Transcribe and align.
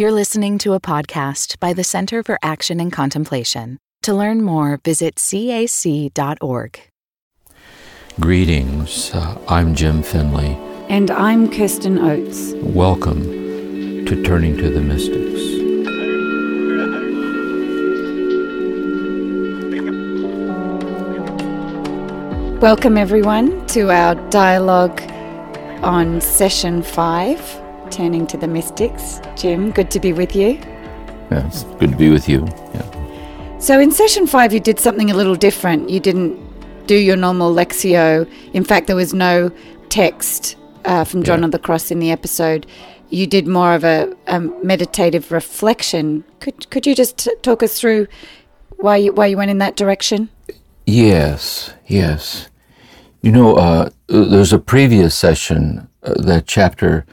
You're 0.00 0.12
listening 0.12 0.58
to 0.58 0.74
a 0.74 0.80
podcast 0.80 1.58
by 1.58 1.72
the 1.72 1.82
Center 1.82 2.22
for 2.22 2.38
Action 2.40 2.78
and 2.78 2.92
Contemplation. 2.92 3.78
To 4.02 4.14
learn 4.14 4.42
more, 4.42 4.78
visit 4.84 5.16
cac.org. 5.16 6.80
Greetings. 8.20 9.10
Uh, 9.12 9.36
I'm 9.48 9.74
Jim 9.74 10.04
Finley. 10.04 10.56
And 10.88 11.10
I'm 11.10 11.50
Kirsten 11.50 11.98
Oates. 11.98 12.52
Welcome 12.62 13.24
to 14.06 14.22
Turning 14.22 14.56
to 14.58 14.70
the 14.70 14.80
Mystics. 14.80 15.42
Welcome, 22.62 22.96
everyone, 22.96 23.66
to 23.66 23.90
our 23.90 24.14
dialogue 24.30 25.02
on 25.82 26.20
session 26.20 26.84
five, 26.84 27.40
Turning 27.90 28.26
to 28.28 28.36
the 28.36 28.46
Mystics. 28.46 29.20
Jim, 29.36 29.70
good 29.70 29.90
to 29.90 30.00
be 30.00 30.12
with 30.12 30.36
you. 30.36 30.50
Yeah, 31.30 31.46
it's 31.46 31.64
good 31.64 31.90
to 31.90 31.96
be 31.96 32.10
with 32.10 32.28
you. 32.28 32.46
Yeah. 32.74 33.58
So, 33.58 33.80
in 33.80 33.90
session 33.90 34.26
five, 34.26 34.52
you 34.52 34.60
did 34.60 34.78
something 34.78 35.10
a 35.10 35.14
little 35.14 35.34
different. 35.34 35.90
You 35.90 35.98
didn't 36.00 36.38
do 36.86 36.94
your 36.94 37.16
normal 37.16 37.52
Lectio. 37.52 38.30
In 38.52 38.62
fact, 38.64 38.86
there 38.86 38.96
was 38.96 39.12
no 39.14 39.50
text 39.88 40.56
uh, 40.84 41.04
from 41.04 41.22
John 41.22 41.40
Yeah. 41.40 41.46
of 41.46 41.50
the 41.52 41.58
Cross 41.58 41.90
in 41.90 41.98
the 41.98 42.10
episode. 42.10 42.66
You 43.10 43.26
did 43.26 43.46
more 43.48 43.74
of 43.74 43.84
a, 43.84 44.14
a 44.26 44.38
meditative 44.40 45.32
reflection. 45.32 46.24
Could 46.40 46.70
could 46.70 46.86
you 46.86 46.94
just 46.94 47.18
t- 47.18 47.34
talk 47.42 47.62
us 47.62 47.80
through 47.80 48.06
why 48.76 48.96
you 48.96 49.12
why 49.12 49.26
you 49.26 49.36
went 49.36 49.50
in 49.50 49.58
that 49.58 49.76
direction? 49.76 50.28
Yes, 50.86 51.72
yes. 51.86 52.48
You 53.22 53.32
know, 53.32 53.56
uh, 53.56 53.90
there's 54.06 54.52
a 54.52 54.58
previous 54.60 55.14
session, 55.16 55.88
uh, 56.04 56.14
that 56.22 56.46
chapter, 56.46 57.04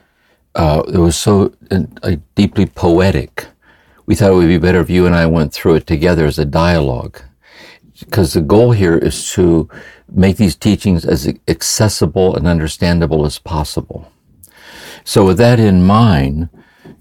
uh, 0.56 0.84
it 0.88 0.98
was 0.98 1.18
so 1.18 1.54
uh, 1.70 2.16
deeply 2.34 2.66
poetic. 2.66 3.48
We 4.06 4.16
thought 4.16 4.32
it 4.32 4.36
would 4.36 4.48
be 4.48 4.58
better 4.58 4.80
if 4.80 4.90
you 4.90 5.06
and 5.06 5.16
I 5.16 5.26
went 5.26 5.54
through 5.54 5.76
it 5.76 5.88
together 5.88 6.26
as 6.26 6.40
a 6.40 6.46
dialogue. 6.46 7.22
Because 8.00 8.34
the 8.34 8.42
goal 8.42 8.72
here 8.72 8.98
is 8.98 9.32
to 9.34 9.70
make 10.10 10.38
these 10.38 10.56
teachings 10.56 11.06
as 11.06 11.32
accessible 11.48 12.36
and 12.36 12.48
understandable 12.48 13.26
as 13.26 13.40
possible. 13.40 14.12
So, 15.04 15.26
with 15.26 15.38
that 15.38 15.60
in 15.60 15.84
mind, 15.84 16.50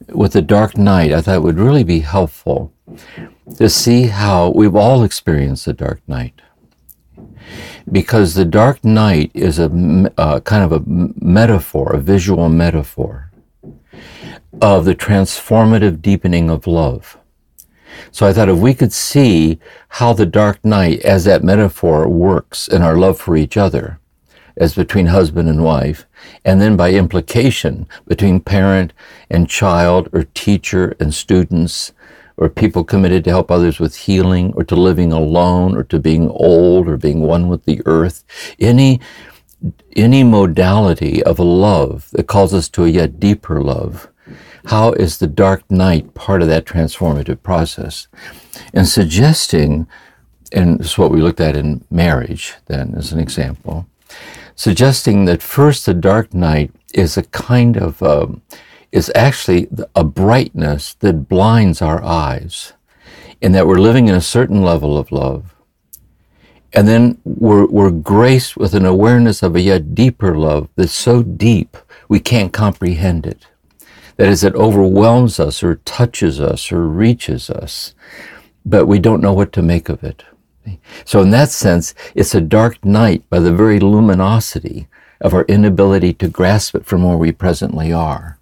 with 0.08 0.32
the 0.32 0.42
dark 0.42 0.76
night, 0.76 1.12
I 1.12 1.20
thought 1.20 1.36
it 1.36 1.42
would 1.42 1.58
really 1.58 1.84
be 1.84 2.00
helpful 2.00 2.72
to 3.56 3.68
see 3.68 4.04
how 4.04 4.50
we've 4.50 4.76
all 4.76 5.02
experienced 5.02 5.64
the 5.64 5.72
dark 5.72 6.00
night 6.06 6.40
because 7.90 8.34
the 8.34 8.44
dark 8.44 8.84
night 8.84 9.30
is 9.34 9.58
a 9.58 9.70
uh, 10.16 10.40
kind 10.40 10.64
of 10.64 10.72
a 10.72 10.82
metaphor, 10.86 11.92
a 11.92 11.98
visual 11.98 12.48
metaphor 12.48 13.30
of 14.60 14.84
the 14.84 14.94
transformative 14.94 16.00
deepening 16.00 16.50
of 16.50 16.66
love. 16.66 17.18
So 18.10 18.26
I 18.26 18.32
thought 18.32 18.48
if 18.48 18.58
we 18.58 18.74
could 18.74 18.92
see 18.92 19.58
how 19.88 20.12
the 20.12 20.26
dark 20.26 20.64
night, 20.64 21.00
as 21.00 21.24
that 21.24 21.44
metaphor, 21.44 22.08
works 22.08 22.68
in 22.68 22.82
our 22.82 22.96
love 22.96 23.18
for 23.18 23.36
each 23.36 23.56
other, 23.56 23.98
as 24.56 24.74
between 24.74 25.06
husband 25.06 25.48
and 25.48 25.64
wife, 25.64 26.06
and 26.44 26.60
then 26.60 26.76
by 26.76 26.92
implication 26.92 27.86
between 28.06 28.40
parent 28.40 28.92
and 29.30 29.48
child, 29.48 30.08
or 30.12 30.24
teacher 30.34 30.96
and 31.00 31.14
students, 31.14 31.92
or 32.36 32.48
people 32.48 32.84
committed 32.84 33.24
to 33.24 33.30
help 33.30 33.50
others 33.50 33.78
with 33.78 33.96
healing, 33.96 34.52
or 34.54 34.64
to 34.64 34.76
living 34.76 35.12
alone, 35.12 35.76
or 35.76 35.84
to 35.84 35.98
being 35.98 36.28
old, 36.30 36.88
or 36.88 36.96
being 36.96 37.20
one 37.20 37.48
with 37.48 37.64
the 37.64 37.80
earth, 37.86 38.24
any 38.58 39.00
any 39.96 40.22
modality 40.22 41.22
of 41.22 41.38
a 41.38 41.42
love 41.42 42.10
that 42.12 42.26
calls 42.26 42.52
us 42.52 42.68
to 42.68 42.84
a 42.84 42.88
yet 42.88 43.18
deeper 43.18 43.62
love. 43.62 44.08
How 44.66 44.92
is 44.92 45.18
the 45.18 45.26
dark 45.26 45.70
night 45.70 46.14
part 46.14 46.40
of 46.40 46.48
that 46.48 46.64
transformative 46.64 47.42
process? 47.42 48.08
And 48.72 48.88
suggesting, 48.88 49.86
and 50.52 50.78
this 50.78 50.92
is 50.92 50.98
what 50.98 51.10
we 51.10 51.20
looked 51.20 51.40
at 51.40 51.56
in 51.56 51.84
marriage, 51.90 52.54
then, 52.66 52.94
as 52.96 53.12
an 53.12 53.20
example, 53.20 53.86
suggesting 54.54 55.26
that 55.26 55.42
first 55.42 55.84
the 55.84 55.92
dark 55.92 56.32
night 56.32 56.72
is 56.94 57.16
a 57.16 57.24
kind 57.24 57.76
of, 57.76 58.02
um, 58.02 58.40
is 58.90 59.12
actually 59.14 59.68
a 59.94 60.04
brightness 60.04 60.94
that 60.94 61.28
blinds 61.28 61.82
our 61.82 62.02
eyes, 62.02 62.72
and 63.42 63.54
that 63.54 63.66
we're 63.66 63.76
living 63.76 64.08
in 64.08 64.14
a 64.14 64.20
certain 64.20 64.62
level 64.62 64.96
of 64.96 65.12
love. 65.12 65.54
And 66.72 66.88
then 66.88 67.18
we're, 67.24 67.66
we're 67.66 67.90
graced 67.90 68.56
with 68.56 68.74
an 68.74 68.86
awareness 68.86 69.42
of 69.42 69.54
a 69.54 69.60
yet 69.60 69.94
deeper 69.94 70.36
love 70.36 70.68
that's 70.74 70.92
so 70.92 71.22
deep 71.22 71.76
we 72.08 72.18
can't 72.18 72.52
comprehend 72.52 73.26
it. 73.26 73.46
That 74.16 74.28
is, 74.28 74.44
it 74.44 74.54
overwhelms 74.54 75.40
us 75.40 75.62
or 75.62 75.76
touches 75.84 76.40
us 76.40 76.70
or 76.70 76.86
reaches 76.86 77.50
us, 77.50 77.94
but 78.64 78.86
we 78.86 78.98
don't 78.98 79.22
know 79.22 79.32
what 79.32 79.52
to 79.54 79.62
make 79.62 79.88
of 79.88 80.04
it. 80.04 80.24
So, 81.04 81.20
in 81.20 81.30
that 81.30 81.50
sense, 81.50 81.94
it's 82.14 82.34
a 82.34 82.40
dark 82.40 82.84
night 82.84 83.28
by 83.28 83.38
the 83.38 83.52
very 83.52 83.80
luminosity 83.80 84.88
of 85.20 85.34
our 85.34 85.44
inability 85.44 86.14
to 86.14 86.28
grasp 86.28 86.74
it 86.74 86.86
from 86.86 87.02
where 87.02 87.16
we 87.16 87.32
presently 87.32 87.92
are. 87.92 88.38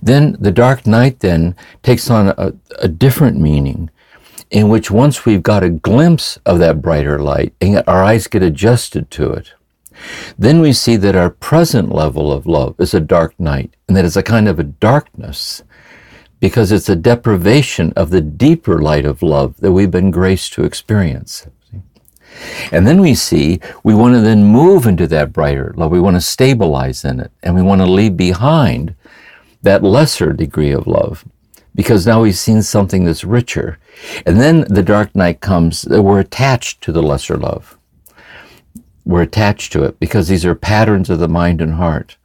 Then 0.00 0.36
the 0.40 0.50
dark 0.50 0.86
night 0.86 1.20
then 1.20 1.54
takes 1.82 2.10
on 2.10 2.28
a, 2.28 2.54
a 2.78 2.88
different 2.88 3.38
meaning 3.38 3.90
in 4.50 4.68
which 4.68 4.90
once 4.90 5.24
we've 5.24 5.42
got 5.42 5.62
a 5.62 5.70
glimpse 5.70 6.38
of 6.44 6.58
that 6.58 6.82
brighter 6.82 7.18
light 7.18 7.54
and 7.60 7.82
our 7.86 8.02
eyes 8.02 8.26
get 8.26 8.42
adjusted 8.42 9.10
to 9.10 9.32
it, 9.32 9.54
then 10.38 10.60
we 10.60 10.72
see 10.72 10.96
that 10.96 11.16
our 11.16 11.30
present 11.30 11.92
level 11.92 12.32
of 12.32 12.46
love 12.46 12.74
is 12.78 12.94
a 12.94 13.00
dark 13.00 13.38
night 13.38 13.74
and 13.86 13.96
that 13.96 14.04
it's 14.04 14.16
a 14.16 14.22
kind 14.22 14.48
of 14.48 14.58
a 14.58 14.64
darkness 14.64 15.62
because 16.40 16.72
it's 16.72 16.88
a 16.88 16.96
deprivation 16.96 17.92
of 17.94 18.10
the 18.10 18.20
deeper 18.20 18.82
light 18.82 19.04
of 19.04 19.22
love 19.22 19.56
that 19.58 19.72
we've 19.72 19.90
been 19.90 20.10
graced 20.10 20.52
to 20.52 20.64
experience. 20.64 21.46
And 22.72 22.86
then 22.86 23.00
we 23.00 23.14
see 23.14 23.60
we 23.84 23.94
want 23.94 24.14
to 24.14 24.20
then 24.20 24.42
move 24.44 24.86
into 24.86 25.06
that 25.08 25.32
brighter 25.32 25.72
love. 25.76 25.90
We 25.90 26.00
want 26.00 26.16
to 26.16 26.20
stabilize 26.20 27.04
in 27.04 27.20
it 27.20 27.30
and 27.42 27.54
we 27.54 27.62
want 27.62 27.80
to 27.80 27.86
leave 27.86 28.16
behind 28.16 28.94
that 29.62 29.84
lesser 29.84 30.32
degree 30.32 30.72
of 30.72 30.86
love 30.86 31.24
because 31.74 32.06
now 32.06 32.22
we've 32.22 32.36
seen 32.36 32.62
something 32.62 33.04
that's 33.04 33.24
richer. 33.24 33.78
And 34.26 34.40
then 34.40 34.62
the 34.68 34.82
dark 34.82 35.14
night 35.14 35.40
comes 35.40 35.82
that 35.82 36.02
we're 36.02 36.20
attached 36.20 36.80
to 36.82 36.92
the 36.92 37.02
lesser 37.02 37.36
love. 37.36 37.78
We're 39.04 39.22
attached 39.22 39.72
to 39.72 39.84
it 39.84 39.98
because 39.98 40.28
these 40.28 40.44
are 40.44 40.54
patterns 40.54 41.10
of 41.10 41.18
the 41.18 41.28
mind 41.28 41.60
and 41.60 41.74
heart. 41.74 42.16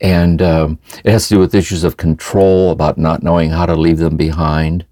And 0.00 0.42
um, 0.42 0.78
it 1.04 1.10
has 1.10 1.28
to 1.28 1.34
do 1.34 1.40
with 1.40 1.54
issues 1.54 1.82
of 1.82 1.96
control, 1.96 2.70
about 2.70 2.98
not 2.98 3.22
knowing 3.22 3.50
how 3.50 3.66
to 3.66 3.74
leave 3.74 3.98
them 3.98 4.16
behind. 4.16 4.84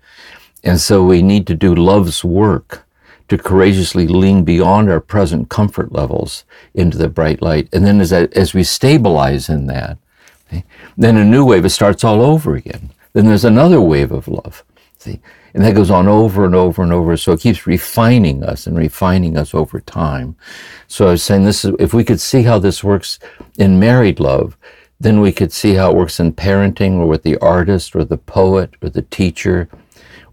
And 0.62 0.80
so 0.80 1.04
we 1.04 1.22
need 1.22 1.46
to 1.48 1.54
do 1.54 1.74
love's 1.74 2.24
work 2.24 2.86
to 3.28 3.38
courageously 3.38 4.06
lean 4.06 4.44
beyond 4.44 4.90
our 4.90 5.00
present 5.00 5.48
comfort 5.48 5.92
levels 5.92 6.44
into 6.74 6.98
the 6.98 7.08
bright 7.08 7.42
light. 7.42 7.68
And 7.72 7.84
then 7.84 8.00
as, 8.00 8.12
as 8.12 8.54
we 8.54 8.64
stabilize 8.64 9.48
in 9.48 9.66
that, 9.66 9.98
okay, 10.48 10.64
then 10.96 11.16
a 11.16 11.24
new 11.24 11.44
wave, 11.44 11.70
starts 11.70 12.04
all 12.04 12.22
over 12.22 12.54
again. 12.54 12.90
Then 13.12 13.26
there's 13.26 13.44
another 13.44 13.80
wave 13.80 14.12
of 14.12 14.28
love. 14.28 14.64
See? 14.98 15.20
And 15.54 15.64
that 15.64 15.76
goes 15.76 15.90
on 15.90 16.08
over 16.08 16.44
and 16.44 16.54
over 16.54 16.82
and 16.82 16.92
over. 16.92 17.16
So 17.16 17.32
it 17.32 17.40
keeps 17.40 17.66
refining 17.66 18.42
us 18.42 18.66
and 18.66 18.76
refining 18.76 19.38
us 19.38 19.54
over 19.54 19.80
time. 19.80 20.36
So 20.88 21.06
I 21.06 21.12
was 21.12 21.22
saying 21.22 21.44
this 21.44 21.64
is, 21.64 21.72
if 21.78 21.94
we 21.94 22.02
could 22.02 22.20
see 22.20 22.42
how 22.42 22.58
this 22.58 22.82
works 22.82 23.20
in 23.56 23.78
married 23.78 24.18
love, 24.18 24.56
then 24.98 25.20
we 25.20 25.32
could 25.32 25.52
see 25.52 25.74
how 25.74 25.90
it 25.90 25.96
works 25.96 26.18
in 26.18 26.32
parenting 26.32 26.94
or 26.94 27.06
with 27.06 27.22
the 27.22 27.36
artist 27.38 27.94
or 27.94 28.04
the 28.04 28.18
poet 28.18 28.74
or 28.82 28.88
the 28.88 29.02
teacher 29.02 29.68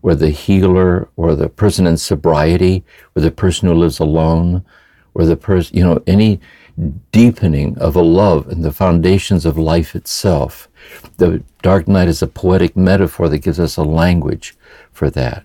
or 0.02 0.16
the 0.16 0.30
healer 0.30 1.08
or 1.16 1.36
the 1.36 1.50
person 1.50 1.86
in 1.86 1.98
sobriety 1.98 2.84
or 3.16 3.22
the 3.22 3.32
person 3.32 3.68
who 3.68 3.76
lives 3.76 4.00
alone 4.00 4.66
or 5.14 5.26
the 5.26 5.36
person, 5.36 5.78
you 5.78 5.84
know, 5.84 6.02
any 6.08 6.40
deepening 7.12 7.78
of 7.78 7.96
a 7.96 8.02
love 8.02 8.48
and 8.48 8.64
the 8.64 8.72
foundations 8.72 9.46
of 9.46 9.58
life 9.58 9.96
itself. 9.96 10.68
The 11.18 11.44
dark 11.62 11.88
night 11.88 12.08
is 12.08 12.22
a 12.22 12.28
poetic 12.28 12.76
metaphor 12.76 13.30
that 13.30 13.40
gives 13.40 13.60
us 13.60 13.78
a 13.78 13.84
language 13.84 14.56
for 14.92 15.10
that. 15.12 15.44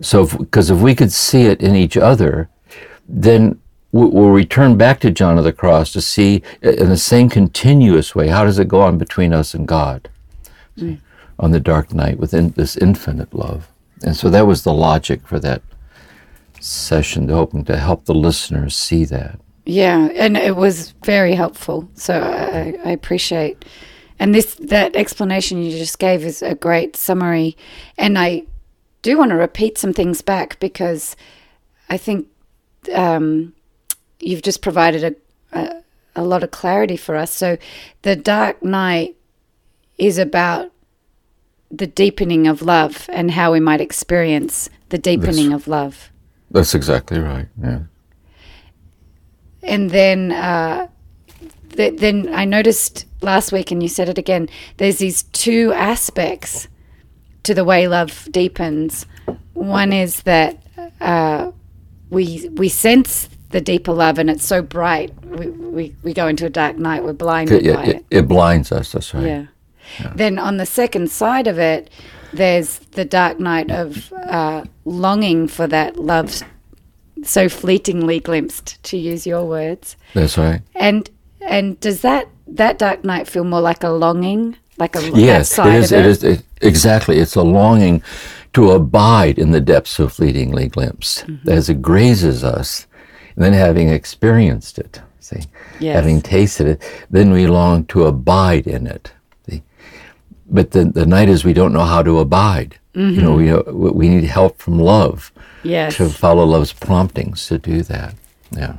So, 0.00 0.26
because 0.26 0.70
if, 0.70 0.76
if 0.76 0.82
we 0.82 0.94
could 0.94 1.12
see 1.12 1.42
it 1.42 1.60
in 1.60 1.74
each 1.74 1.96
other, 1.96 2.48
then 3.08 3.58
we- 3.92 4.06
we'll 4.06 4.30
return 4.30 4.76
back 4.76 5.00
to 5.00 5.10
John 5.10 5.38
of 5.38 5.44
the 5.44 5.52
Cross 5.52 5.92
to 5.92 6.00
see 6.00 6.42
in 6.62 6.88
the 6.88 6.96
same 6.96 7.28
continuous 7.28 8.14
way 8.14 8.28
how 8.28 8.44
does 8.44 8.58
it 8.58 8.68
go 8.68 8.80
on 8.80 8.98
between 8.98 9.32
us 9.32 9.54
and 9.54 9.68
God 9.68 10.08
See, 10.76 11.00
on 11.38 11.52
the 11.52 11.60
dark 11.60 11.94
night 11.94 12.18
within 12.18 12.50
this 12.50 12.76
infinite 12.76 13.32
love. 13.34 13.68
And 14.02 14.16
so 14.16 14.28
that 14.30 14.46
was 14.46 14.64
the 14.64 14.72
logic 14.74 15.26
for 15.26 15.38
that 15.40 15.62
session, 16.60 17.28
hoping 17.28 17.64
to 17.64 17.76
help 17.76 18.04
the 18.04 18.14
listeners 18.14 18.74
see 18.74 19.04
that. 19.06 19.38
Yeah, 19.66 20.08
and 20.14 20.36
it 20.36 20.56
was 20.56 20.90
very 21.04 21.34
helpful. 21.34 21.88
So 21.94 22.20
I, 22.20 22.74
I 22.84 22.90
appreciate. 22.90 23.64
And 24.18 24.34
this 24.34 24.54
that 24.56 24.94
explanation 24.94 25.62
you 25.62 25.76
just 25.76 25.98
gave 25.98 26.24
is 26.24 26.42
a 26.42 26.54
great 26.54 26.96
summary. 26.96 27.56
And 27.98 28.18
I 28.18 28.44
do 29.04 29.18
want 29.18 29.30
to 29.30 29.36
repeat 29.36 29.76
some 29.76 29.92
things 29.92 30.22
back 30.22 30.58
because 30.60 31.14
I 31.90 31.98
think 31.98 32.26
um, 32.94 33.52
you've 34.18 34.40
just 34.42 34.62
provided 34.62 35.04
a, 35.52 35.58
a 35.60 35.82
a 36.16 36.22
lot 36.22 36.42
of 36.42 36.50
clarity 36.50 36.96
for 36.96 37.16
us. 37.16 37.30
So 37.32 37.58
the 38.02 38.16
dark 38.16 38.62
night 38.62 39.16
is 39.98 40.16
about 40.16 40.70
the 41.70 41.86
deepening 41.88 42.46
of 42.46 42.62
love 42.62 43.10
and 43.12 43.32
how 43.32 43.52
we 43.52 43.60
might 43.60 43.80
experience 43.80 44.70
the 44.90 44.98
deepening 44.98 45.50
Yes. 45.50 45.54
of 45.54 45.68
love. 45.68 46.10
That's 46.52 46.74
exactly 46.74 47.18
right. 47.18 47.48
Yeah. 47.60 47.80
And 49.62 49.90
then, 49.90 50.30
uh, 50.30 50.86
th- 51.70 51.98
then 51.98 52.32
I 52.32 52.44
noticed 52.44 53.06
last 53.22 53.50
week, 53.50 53.70
and 53.72 53.82
you 53.82 53.88
said 53.88 54.08
it 54.08 54.18
again. 54.18 54.48
There's 54.76 54.98
these 54.98 55.24
two 55.24 55.72
aspects 55.74 56.68
to 57.44 57.54
the 57.54 57.64
way 57.64 57.88
love 57.88 58.28
deepens. 58.30 59.06
One 59.54 59.92
is 59.92 60.22
that 60.22 60.62
uh, 61.00 61.52
we 62.10 62.48
we 62.54 62.68
sense 62.68 63.28
the 63.50 63.60
deeper 63.60 63.92
love, 63.92 64.18
and 64.18 64.28
it's 64.28 64.44
so 64.44 64.60
bright. 64.62 65.12
We 65.24 65.46
we, 65.48 65.96
we 66.02 66.12
go 66.12 66.26
into 66.26 66.46
a 66.46 66.50
dark 66.50 66.76
night. 66.76 67.04
We're 67.04 67.12
blinded 67.12 67.66
It, 67.66 67.74
by 67.74 67.84
it, 67.84 67.96
it. 67.96 68.04
it 68.10 68.28
blinds 68.28 68.72
us. 68.72 68.92
That's 68.92 69.14
right. 69.14 69.26
Yeah. 69.26 69.46
Then 70.14 70.38
on 70.38 70.56
the 70.56 70.66
second 70.66 71.10
side 71.10 71.46
of 71.46 71.58
it, 71.58 71.90
there's 72.32 72.78
the 72.92 73.04
dark 73.04 73.38
night 73.38 73.70
of 73.70 74.12
uh, 74.12 74.64
longing 74.84 75.46
for 75.46 75.66
that 75.68 75.98
love 75.98 76.42
so 77.22 77.48
fleetingly 77.48 78.20
glimpsed, 78.20 78.82
to 78.84 78.96
use 78.96 79.26
your 79.26 79.44
words. 79.46 79.96
That's 80.14 80.36
right. 80.36 80.60
And 80.74 81.08
and 81.40 81.78
does 81.80 82.00
that 82.00 82.28
that 82.46 82.78
dark 82.78 83.04
night 83.04 83.28
feel 83.28 83.44
more 83.44 83.60
like 83.60 83.82
a 83.82 83.90
longing, 83.90 84.56
like 84.78 84.96
a 84.96 85.10
Yes, 85.10 85.58
it 85.58 85.66
is. 85.66 85.92
It 85.92 86.06
is 86.06 86.24
it, 86.24 86.42
exactly. 86.64 87.18
It's 87.18 87.36
a 87.36 87.42
longing 87.42 88.02
to 88.54 88.70
abide 88.72 89.38
in 89.38 89.50
the 89.50 89.60
depths 89.60 89.98
of 89.98 90.12
fleetingly 90.12 90.68
glimpsed, 90.68 91.26
Mm-hmm. 91.26 91.48
as 91.50 91.68
it 91.68 91.82
grazes 91.82 92.42
us, 92.44 92.86
and 93.36 93.44
then 93.44 93.52
having 93.52 93.88
experienced 93.88 94.78
it, 94.78 95.00
see, 95.20 95.42
Yes. 95.80 95.96
having 95.96 96.20
tasted 96.22 96.66
it, 96.68 96.82
then 97.10 97.30
we 97.32 97.46
long 97.46 97.84
to 97.86 98.04
abide 98.06 98.66
in 98.66 98.86
it. 98.86 99.12
See? 99.48 99.62
But 100.48 100.70
the 100.70 100.84
the 100.84 101.06
night 101.06 101.28
is 101.28 101.44
we 101.44 101.52
don't 101.52 101.72
know 101.72 101.84
how 101.94 102.02
to 102.02 102.18
abide. 102.20 102.78
You 102.94 103.20
know, 103.22 103.36
Mm-hmm. 103.36 103.76
we 103.82 103.90
we 103.90 104.08
need 104.08 104.24
help 104.24 104.58
from 104.62 104.78
love 104.78 105.32
Yes, 105.64 105.96
to 105.96 106.08
follow 106.08 106.44
love's 106.44 106.72
promptings 106.72 107.46
to 107.48 107.58
do 107.58 107.82
that. 107.82 108.14
Yeah. 108.56 108.74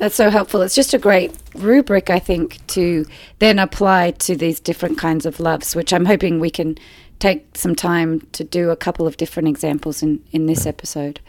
That's 0.00 0.14
so 0.14 0.30
helpful. 0.30 0.62
It's 0.62 0.74
just 0.74 0.94
a 0.94 0.98
great 0.98 1.30
rubric, 1.54 2.08
I 2.08 2.18
think, 2.18 2.66
to 2.68 3.04
then 3.38 3.58
apply 3.58 4.12
to 4.12 4.34
these 4.34 4.58
different 4.58 4.96
kinds 4.96 5.26
of 5.26 5.38
loves, 5.38 5.76
which 5.76 5.92
I'm 5.92 6.06
hoping 6.06 6.40
we 6.40 6.48
can 6.48 6.78
take 7.18 7.54
some 7.54 7.74
time 7.74 8.22
to 8.32 8.42
do 8.42 8.70
a 8.70 8.76
couple 8.76 9.06
of 9.06 9.18
different 9.18 9.46
examples 9.48 10.02
in 10.02 10.24
in 10.32 10.46
this 10.46 10.64
episode. 10.64 11.20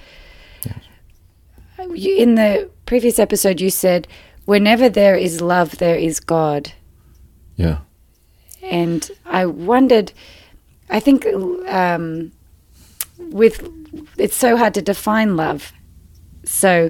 You, 1.94 2.16
in 2.16 2.36
the 2.36 2.70
previous 2.86 3.20
episode, 3.20 3.60
you 3.60 3.70
said, 3.70 4.08
"Whenever 4.46 4.88
there 4.88 5.18
is 5.18 5.42
love, 5.42 5.78
there 5.78 5.98
is 5.98 6.22
God." 6.22 6.72
Yeah. 7.58 7.80
and 8.64 9.12
I 9.26 9.46
wondered. 9.48 10.14
I 10.90 11.02
think 11.02 11.26
um, 11.68 12.32
with 13.18 13.68
it's 14.18 14.38
so 14.38 14.56
hard 14.56 14.74
to 14.76 14.82
define 14.82 15.36
love. 15.36 15.74
So, 16.46 16.90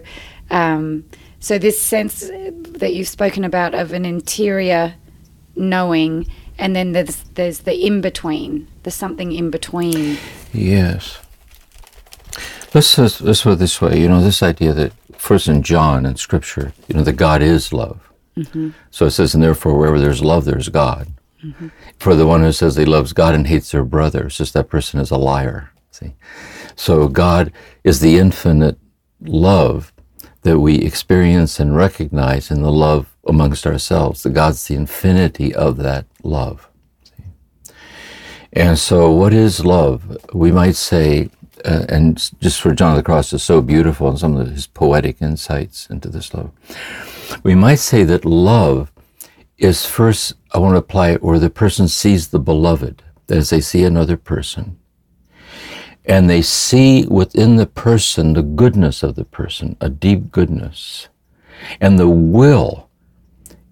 um, 0.52 1.06
so 1.42 1.58
this 1.58 1.82
sense 1.82 2.30
that 2.30 2.94
you've 2.94 3.08
spoken 3.08 3.44
about 3.44 3.74
of 3.74 3.94
an 3.94 4.06
interior 4.06 4.94
knowing, 5.56 6.28
and 6.60 6.76
then 6.76 6.92
there's 6.92 7.24
there's 7.34 7.60
the 7.62 7.76
in 7.76 8.00
between. 8.00 8.68
There's 8.84 8.96
something 8.96 9.32
in 9.32 9.50
between. 9.50 10.18
Yes. 10.54 11.18
Let's 12.76 12.98
let's 12.98 13.42
put 13.42 13.54
it 13.54 13.60
this 13.60 13.82
way. 13.82 14.00
You 14.00 14.08
know, 14.08 14.22
this 14.22 14.44
idea 14.44 14.72
that 14.74 14.94
first 15.18 15.48
in 15.48 15.64
John 15.64 16.06
in 16.06 16.16
Scripture, 16.16 16.74
you 16.88 16.96
know, 16.96 17.04
that 17.04 17.14
God 17.14 17.42
is 17.42 17.74
love. 17.74 18.00
Mm-hmm. 18.38 18.70
So 18.92 19.08
it 19.08 19.12
says, 19.12 19.34
and 19.34 19.44
therefore, 19.44 19.76
wherever 19.76 20.00
there's 20.00 20.24
love, 20.24 20.46
there's 20.46 20.70
God. 20.70 21.08
Mm-hmm. 21.44 21.70
For 21.98 22.16
the 22.16 22.28
one 22.28 22.42
who 22.44 22.52
says 22.52 22.76
he 22.76 22.86
loves 22.86 23.14
God 23.14 23.34
and 23.34 23.48
hates 23.48 23.72
their 23.72 23.84
brother, 23.84 24.28
it's 24.28 24.38
just 24.38 24.54
that 24.54 24.70
person 24.70 25.00
is 25.00 25.10
a 25.10 25.18
liar. 25.18 25.72
See, 25.90 26.14
so 26.76 27.08
God 27.08 27.52
is 27.84 28.00
the 28.00 28.20
infinite 28.20 28.78
love 29.22 29.91
that 30.44 30.60
we 30.60 30.76
experience 30.76 31.60
and 31.60 31.76
recognize 31.76 32.50
in 32.52 32.62
the 32.62 32.72
love 32.72 33.16
amongst 33.28 33.66
ourselves. 33.66 34.24
That 34.24 34.32
God's 34.32 34.68
the 34.68 34.76
infinity 34.76 35.54
of 35.54 35.78
that 35.78 36.06
love. 36.24 36.68
And 38.54 38.78
so, 38.78 39.12
what 39.12 39.34
is 39.34 39.66
love? 39.66 40.18
We 40.34 40.52
might 40.52 40.76
say, 40.76 41.30
uh, 41.64 41.86
and 41.88 42.18
just 42.42 42.60
for 42.60 42.74
John 42.74 42.92
of 42.92 42.98
the 42.98 43.04
Cross 43.04 43.32
is 43.32 43.44
so 43.44 43.62
beautiful 43.62 44.10
and 44.10 44.20
some 44.20 44.36
of 44.36 44.52
his 44.52 44.68
poetic 44.68 45.22
insights 45.22 45.90
into 45.90 46.10
this 46.10 46.34
love. 46.34 46.52
We 47.44 47.56
might 47.56 47.76
say 47.76 48.04
that 48.04 48.26
love 48.26 48.92
is 49.58 49.86
first, 49.86 50.34
I 50.54 50.60
want 50.60 50.74
to 50.74 50.80
apply 50.80 51.12
it 51.12 51.24
where 51.24 51.40
the 51.40 51.50
person 51.50 51.88
sees 51.88 52.28
the 52.28 52.40
beloved, 52.40 53.04
as 53.30 53.52
they 53.52 53.62
see 53.62 53.86
another 53.86 54.18
person. 54.18 54.78
And 56.06 56.30
they 56.30 56.42
see 56.42 57.06
within 57.06 57.56
the 57.58 57.68
person 57.68 58.34
the 58.34 58.42
goodness 58.42 59.04
of 59.04 59.16
the 59.16 59.26
person, 59.26 59.78
a 59.80 59.90
deep 59.90 60.32
goodness. 60.32 61.10
And 61.80 62.00
the 62.00 62.10
will 62.10 62.90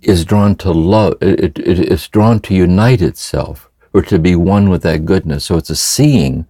is 0.02 0.26
drawn 0.26 0.56
to 0.58 0.72
love, 0.72 1.16
it, 1.22 1.40
it, 1.40 1.60
it- 1.60 1.92
it's 1.92 2.08
drawn 2.08 2.40
to 2.42 2.54
unite 2.54 3.02
itself 3.02 3.70
or 3.94 4.02
to 4.04 4.20
be 4.20 4.36
one 4.36 4.70
with 4.70 4.84
that 4.84 5.06
goodness. 5.06 5.46
So 5.46 5.58
it's 5.58 5.72
a 5.72 5.76
seeing 5.76 6.46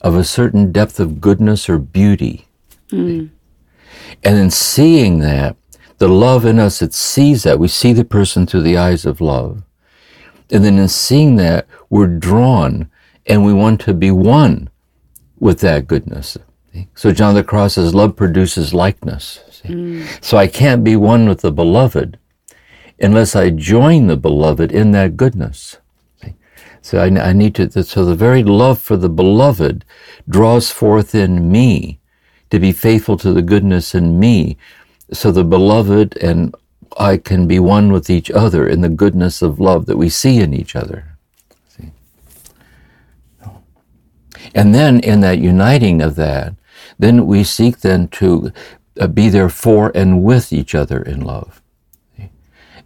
of 0.00 0.14
a 0.16 0.24
certain 0.24 0.72
depth 0.72 0.98
of 0.98 1.20
goodness 1.20 1.68
or 1.68 1.78
beauty. 1.78 2.46
Mm. 2.90 3.28
And 4.24 4.38
in 4.38 4.50
seeing 4.50 5.18
that, 5.20 5.56
the 5.98 6.08
love 6.08 6.46
in 6.46 6.58
us, 6.58 6.80
it 6.80 6.94
sees 6.94 7.42
that. 7.42 7.58
We 7.58 7.68
see 7.68 7.92
the 7.92 8.04
person 8.06 8.46
through 8.46 8.62
the 8.62 8.78
eyes 8.78 9.04
of 9.04 9.20
love. 9.20 9.62
And 10.50 10.64
then 10.64 10.78
in 10.78 10.88
seeing 10.88 11.36
that, 11.36 11.66
we're 11.90 12.06
drawn 12.06 12.90
and 13.26 13.44
we 13.44 13.52
want 13.52 13.82
to 13.82 13.92
be 13.92 14.10
one 14.10 14.70
with 15.40 15.60
that 15.60 15.88
goodness. 15.88 16.36
See? 16.72 16.88
So 16.94 17.12
John 17.12 17.30
of 17.30 17.34
the 17.36 17.44
Cross 17.44 17.74
says, 17.74 17.94
love 17.94 18.14
produces 18.14 18.72
likeness. 18.72 19.40
See? 19.50 19.68
Mm. 19.68 20.24
So 20.24 20.36
I 20.36 20.46
can't 20.46 20.84
be 20.84 20.94
one 20.94 21.28
with 21.28 21.40
the 21.40 21.50
beloved 21.50 22.18
unless 23.00 23.34
I 23.34 23.50
join 23.50 24.06
the 24.06 24.16
beloved 24.16 24.70
in 24.70 24.92
that 24.92 25.16
goodness. 25.16 25.78
See? 26.22 26.34
So 26.82 26.98
I, 26.98 27.06
I 27.06 27.32
need 27.32 27.54
to, 27.56 27.82
so 27.82 28.04
the 28.04 28.14
very 28.14 28.44
love 28.44 28.80
for 28.80 28.96
the 28.96 29.08
beloved 29.08 29.84
draws 30.28 30.70
forth 30.70 31.14
in 31.14 31.50
me 31.50 31.98
to 32.50 32.58
be 32.58 32.72
faithful 32.72 33.16
to 33.18 33.32
the 33.32 33.42
goodness 33.42 33.94
in 33.94 34.20
me. 34.20 34.56
So 35.12 35.32
the 35.32 35.44
beloved 35.44 36.16
and 36.18 36.54
I 36.98 37.16
can 37.16 37.46
be 37.46 37.58
one 37.58 37.92
with 37.92 38.10
each 38.10 38.30
other 38.30 38.68
in 38.68 38.80
the 38.80 38.88
goodness 38.88 39.42
of 39.42 39.60
love 39.60 39.86
that 39.86 39.96
we 39.96 40.08
see 40.08 40.40
in 40.40 40.52
each 40.52 40.74
other. 40.74 41.16
See? 41.68 41.92
And 44.54 44.74
then 44.74 45.00
in 45.00 45.20
that 45.20 45.38
uniting 45.38 46.02
of 46.02 46.16
that, 46.16 46.54
then 46.98 47.26
we 47.26 47.44
seek 47.44 47.80
then 47.80 48.08
to 48.08 48.52
uh, 48.98 49.06
be 49.06 49.28
there 49.28 49.48
for 49.48 49.92
and 49.94 50.22
with 50.22 50.52
each 50.52 50.74
other 50.74 51.00
in 51.02 51.20
love. 51.20 51.62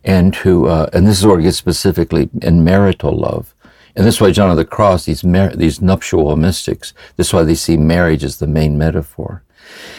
And 0.05 0.35
to, 0.35 0.69
uh, 0.69 0.91
and 0.93 1.07
this 1.07 1.19
is 1.19 1.27
where 1.27 1.39
it 1.39 1.45
gets 1.45 1.57
specifically 1.57 2.29
in 2.43 2.63
marital 2.63 3.17
love. 3.17 3.55
And 3.97 4.05
this 4.05 4.17
is 4.17 4.21
why 4.21 4.33
John 4.33 4.51
of 4.51 4.57
the 4.57 4.65
Cross, 4.65 5.07
these, 5.07 5.25
mar- 5.25 5.55
these 5.55 5.81
nuptial 5.81 6.37
mystics, 6.37 6.93
this 7.17 7.29
is 7.29 7.33
why 7.33 7.43
they 7.43 7.55
see 7.55 7.77
marriage 7.77 8.25
as 8.25 8.39
the 8.39 8.47
main 8.47 8.77
metaphor. 8.77 9.43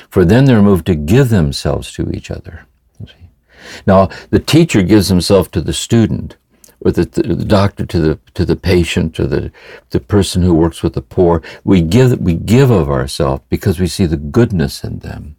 For 0.10 0.24
then 0.24 0.46
they're 0.46 0.62
moved 0.62 0.86
to 0.88 0.96
give 0.96 1.30
themselves 1.30 1.92
to 1.94 2.12
each 2.12 2.30
other. 2.30 2.68
Now, 3.88 4.10
the 4.30 4.40
teacher 4.40 4.84
gives 4.84 5.08
himself 5.08 5.50
to 5.52 5.62
the 5.62 5.74
student, 5.74 6.38
or 6.86 6.92
the, 6.92 7.06
the 7.06 7.44
doctor 7.44 7.84
to 7.84 8.00
the 8.00 8.20
to 8.36 8.46
the 8.46 8.56
patient, 8.56 9.20
or 9.20 9.26
the 9.26 9.52
the 9.90 10.00
person 10.00 10.44
who 10.44 10.54
works 10.54 10.84
with 10.84 10.94
the 10.94 11.02
poor. 11.02 11.42
We 11.64 11.82
give 11.82 12.20
we 12.20 12.36
give 12.36 12.70
of 12.70 12.90
ourselves 12.90 13.44
because 13.50 13.80
we 13.80 13.88
see 13.88 14.06
the 14.06 14.18
goodness 14.18 14.84
in 14.84 15.00
them. 15.00 15.36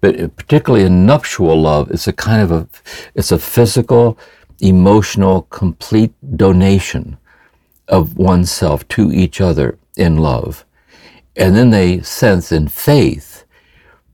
But 0.00 0.20
uh, 0.20 0.28
particularly 0.28 0.84
in 0.84 1.06
nuptial 1.06 1.58
love, 1.60 1.90
it's 1.92 2.08
a 2.08 2.12
kind 2.12 2.42
of 2.42 2.50
a 2.50 2.68
it's 3.14 3.30
a 3.30 3.38
physical, 3.38 4.18
emotional, 4.60 5.42
complete 5.42 6.12
donation 6.36 7.16
of 7.86 8.18
oneself 8.18 8.86
to 8.88 9.12
each 9.12 9.40
other 9.40 9.78
in 9.96 10.16
love. 10.16 10.64
And 11.36 11.54
then 11.54 11.70
they 11.70 12.00
sense 12.00 12.50
in 12.50 12.66
faith 12.66 13.44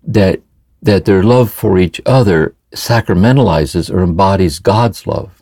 that 0.02 0.42
that 0.82 1.06
their 1.06 1.22
love 1.22 1.50
for 1.50 1.78
each 1.78 1.98
other 2.04 2.54
sacramentalizes 2.72 3.90
or 3.90 4.02
embodies 4.02 4.58
God's 4.58 5.06
love 5.06 5.37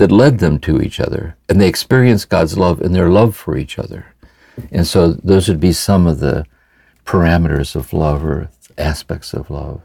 that 0.00 0.10
led 0.10 0.38
them 0.38 0.58
to 0.58 0.80
each 0.80 0.98
other. 0.98 1.36
And 1.48 1.60
they 1.60 1.68
experience 1.68 2.24
God's 2.24 2.56
love 2.56 2.80
in 2.80 2.92
their 2.92 3.10
love 3.10 3.36
for 3.36 3.56
each 3.56 3.78
other. 3.78 4.06
And 4.72 4.86
so 4.86 5.12
those 5.12 5.46
would 5.48 5.60
be 5.60 5.72
some 5.72 6.06
of 6.06 6.20
the 6.20 6.46
parameters 7.04 7.76
of 7.76 7.92
love 7.92 8.24
or 8.24 8.48
aspects 8.76 9.34
of 9.34 9.50
love. 9.50 9.82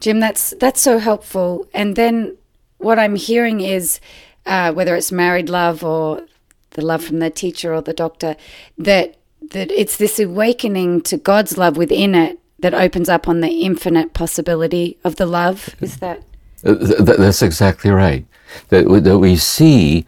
Jim, 0.00 0.20
that's 0.20 0.54
that's 0.60 0.80
so 0.80 0.98
helpful. 0.98 1.66
And 1.74 1.96
then 1.96 2.36
what 2.78 2.98
I'm 2.98 3.16
hearing 3.16 3.60
is 3.60 4.00
uh, 4.46 4.72
whether 4.72 4.94
it's 4.94 5.10
married 5.10 5.48
love 5.48 5.82
or 5.82 6.22
the 6.70 6.84
love 6.84 7.02
from 7.04 7.18
the 7.18 7.30
teacher 7.30 7.74
or 7.74 7.82
the 7.82 7.92
doctor, 7.92 8.36
that 8.78 9.16
that 9.50 9.70
it's 9.70 9.96
this 9.96 10.18
awakening 10.20 11.02
to 11.02 11.16
God's 11.16 11.58
love 11.58 11.76
within 11.76 12.14
it 12.14 12.38
that 12.60 12.74
opens 12.74 13.08
up 13.08 13.28
on 13.28 13.40
the 13.40 13.62
infinite 13.64 14.14
possibility 14.14 14.98
of 15.04 15.16
the 15.16 15.26
love. 15.26 15.74
Is 15.80 15.96
that 15.98 16.22
Uh, 16.64 16.74
th- 16.74 17.06
th- 17.06 17.18
that's 17.18 17.42
exactly 17.42 17.90
right. 17.90 18.24
That, 18.68 18.86
that 19.04 19.18
we 19.18 19.36
see 19.36 20.06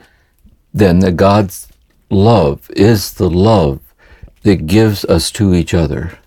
then 0.73 0.99
that 1.01 1.17
God's 1.17 1.69
love 2.11 2.71
is 2.71 3.15
the 3.15 3.31
love 3.31 3.81
that 4.43 4.67
gives 4.67 5.05
us 5.07 5.31
to 5.33 5.55
each 5.55 5.75
other. 5.75 6.19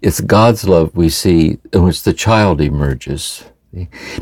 It's 0.00 0.20
God's 0.20 0.66
love 0.66 0.96
we 0.96 1.08
see 1.08 1.58
in 1.72 1.82
which 1.82 2.02
the 2.02 2.12
child 2.12 2.60
emerges. 2.60 3.44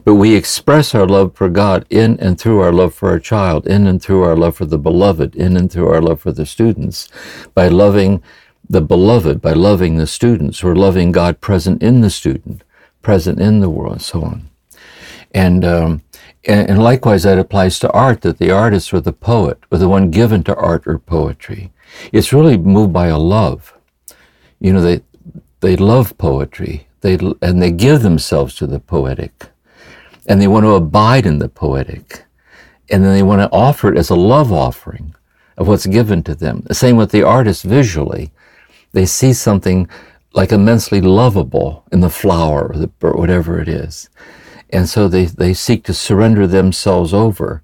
But 0.05 0.15
we 0.15 0.35
express 0.35 0.95
our 0.95 1.07
love 1.07 1.37
for 1.37 1.49
God 1.49 1.87
in 1.88 2.19
and 2.19 2.41
through 2.41 2.61
our 2.61 2.73
love 2.73 2.95
for 2.95 3.11
our 3.11 3.21
child, 3.21 3.67
in 3.67 3.87
and 3.87 4.03
through 4.03 4.23
our 4.23 4.37
love 4.37 4.57
for 4.57 4.65
the 4.65 4.79
beloved, 4.79 5.37
in 5.37 5.57
and 5.57 5.71
through 5.71 5.88
our 5.88 6.03
love 6.03 6.21
for 6.21 6.33
the 6.33 6.47
students, 6.47 7.09
by 7.55 7.69
loving 7.69 8.23
the 8.69 8.81
beloved, 8.81 9.41
by 9.41 9.53
loving 9.53 9.97
the 9.97 10.07
students, 10.07 10.65
We're 10.65 10.75
loving 10.75 11.12
God 11.12 11.41
present 11.41 11.83
in 11.83 12.00
the 12.00 12.11
student, 12.11 12.65
present 13.03 13.41
in 13.41 13.61
the 13.61 13.71
world, 13.71 13.93
and 13.93 14.03
so 14.03 14.23
on. 14.23 14.49
And, 15.33 15.65
um, 15.65 16.03
and, 16.47 16.83
likewise, 16.83 17.25
that 17.25 17.38
applies 17.38 17.79
to 17.81 17.91
art, 17.91 18.21
that 18.21 18.38
the 18.38 18.50
artist 18.50 18.95
or 18.95 19.00
the 19.00 19.12
poet, 19.12 19.59
or 19.71 19.79
the 19.79 19.88
one 19.88 20.11
given 20.11 20.45
to 20.45 20.55
art 20.55 20.87
or 20.87 20.99
poetry, 20.99 21.73
it's 22.12 22.33
really 22.33 22.57
moved 22.57 22.93
by 22.93 23.07
a 23.07 23.19
love. 23.19 23.75
You 24.61 24.73
know, 24.73 24.81
they, 24.81 25.03
they 25.61 25.76
love 25.76 26.17
poetry 26.19 26.87
they, 27.07 27.15
and 27.43 27.62
they 27.62 27.71
give 27.71 28.03
themselves 28.03 28.55
to 28.57 28.67
the 28.67 28.81
poetic. 28.81 29.47
And 30.29 30.41
they 30.41 30.49
want 30.49 30.65
to 30.65 30.75
abide 30.75 31.25
in 31.25 31.38
the 31.38 31.49
poetic. 31.49 32.25
And 32.91 33.05
then 33.05 33.12
they 33.12 33.23
want 33.23 33.43
to 33.43 33.50
offer 33.53 33.93
it 33.93 33.99
as 33.99 34.11
a 34.11 34.17
love 34.17 34.53
offering 34.53 35.15
of 35.57 35.69
what's 35.69 35.87
given 35.87 36.23
to 36.25 36.35
them. 36.35 36.62
The 36.67 36.75
same 36.75 36.97
with 36.97 37.12
the 37.12 37.23
artist 37.23 37.62
visually. 37.62 38.33
They 38.93 39.07
see 39.07 39.33
something 39.33 39.88
like 40.33 40.53
immensely 40.53 41.00
lovable 41.00 41.85
in 41.93 42.00
the 42.00 42.11
flower 42.11 42.69
or, 42.69 42.76
the, 42.76 42.91
or 43.03 43.12
whatever 43.12 43.61
it 43.61 43.69
is. 43.69 44.11
And 44.71 44.89
so 44.89 45.09
they, 45.09 45.27
they 45.27 45.55
seek 45.55 45.85
to 45.85 45.95
surrender 45.95 46.47
themselves 46.47 47.15
over 47.15 47.63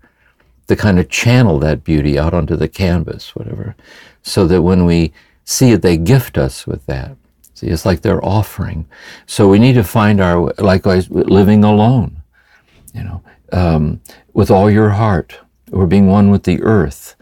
to 0.68 0.76
kind 0.76 0.98
of 0.98 1.08
channel 1.08 1.58
that 1.58 1.84
beauty 1.84 2.18
out 2.18 2.32
onto 2.32 2.56
the 2.56 2.68
canvas, 2.68 3.34
whatever, 3.34 3.74
so 4.22 4.46
that 4.46 4.62
when 4.62 4.84
we 4.84 5.12
see 5.44 5.72
it, 5.72 5.82
they 5.82 5.96
gift 5.96 6.38
us 6.38 6.66
with 6.66 6.86
that. 6.86 7.16
See, 7.54 7.66
it's 7.66 7.84
like 7.84 8.00
they're 8.00 8.24
offering. 8.24 8.86
So 9.26 9.48
we 9.48 9.58
need 9.58 9.74
to 9.74 9.84
find 9.84 10.20
our, 10.20 10.52
likewise, 10.58 11.10
living 11.10 11.64
alone, 11.64 12.22
you 12.94 13.02
know, 13.02 13.22
um, 13.52 14.00
with 14.32 14.50
all 14.50 14.70
your 14.70 14.90
heart, 14.90 15.38
or 15.72 15.86
being 15.86 16.06
one 16.06 16.30
with 16.30 16.44
the 16.44 16.62
earth. 16.62 17.16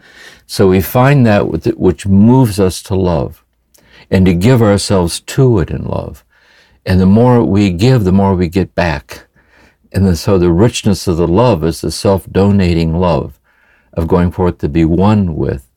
So 0.45 0.67
we 0.67 0.81
find 0.81 1.25
that 1.25 1.47
which 1.77 2.05
moves 2.05 2.59
us 2.59 2.81
to 2.83 2.95
love 2.95 3.43
and 4.09 4.25
to 4.25 4.33
give 4.33 4.61
ourselves 4.61 5.21
to 5.21 5.59
it 5.59 5.69
in 5.71 5.85
love. 5.85 6.23
And 6.85 6.99
the 6.99 7.05
more 7.05 7.43
we 7.43 7.71
give, 7.71 8.03
the 8.03 8.11
more 8.11 8.35
we 8.35 8.49
get 8.49 8.75
back. 8.75 9.27
And 9.91 10.05
then, 10.05 10.15
so 10.15 10.37
the 10.37 10.51
richness 10.51 11.07
of 11.07 11.17
the 11.17 11.27
love 11.27 11.63
is 11.63 11.81
the 11.81 11.91
self 11.91 12.29
donating 12.31 12.97
love 12.97 13.39
of 13.93 14.07
going 14.07 14.31
forth 14.31 14.59
to 14.59 14.69
be 14.69 14.85
one 14.85 15.35
with 15.35 15.67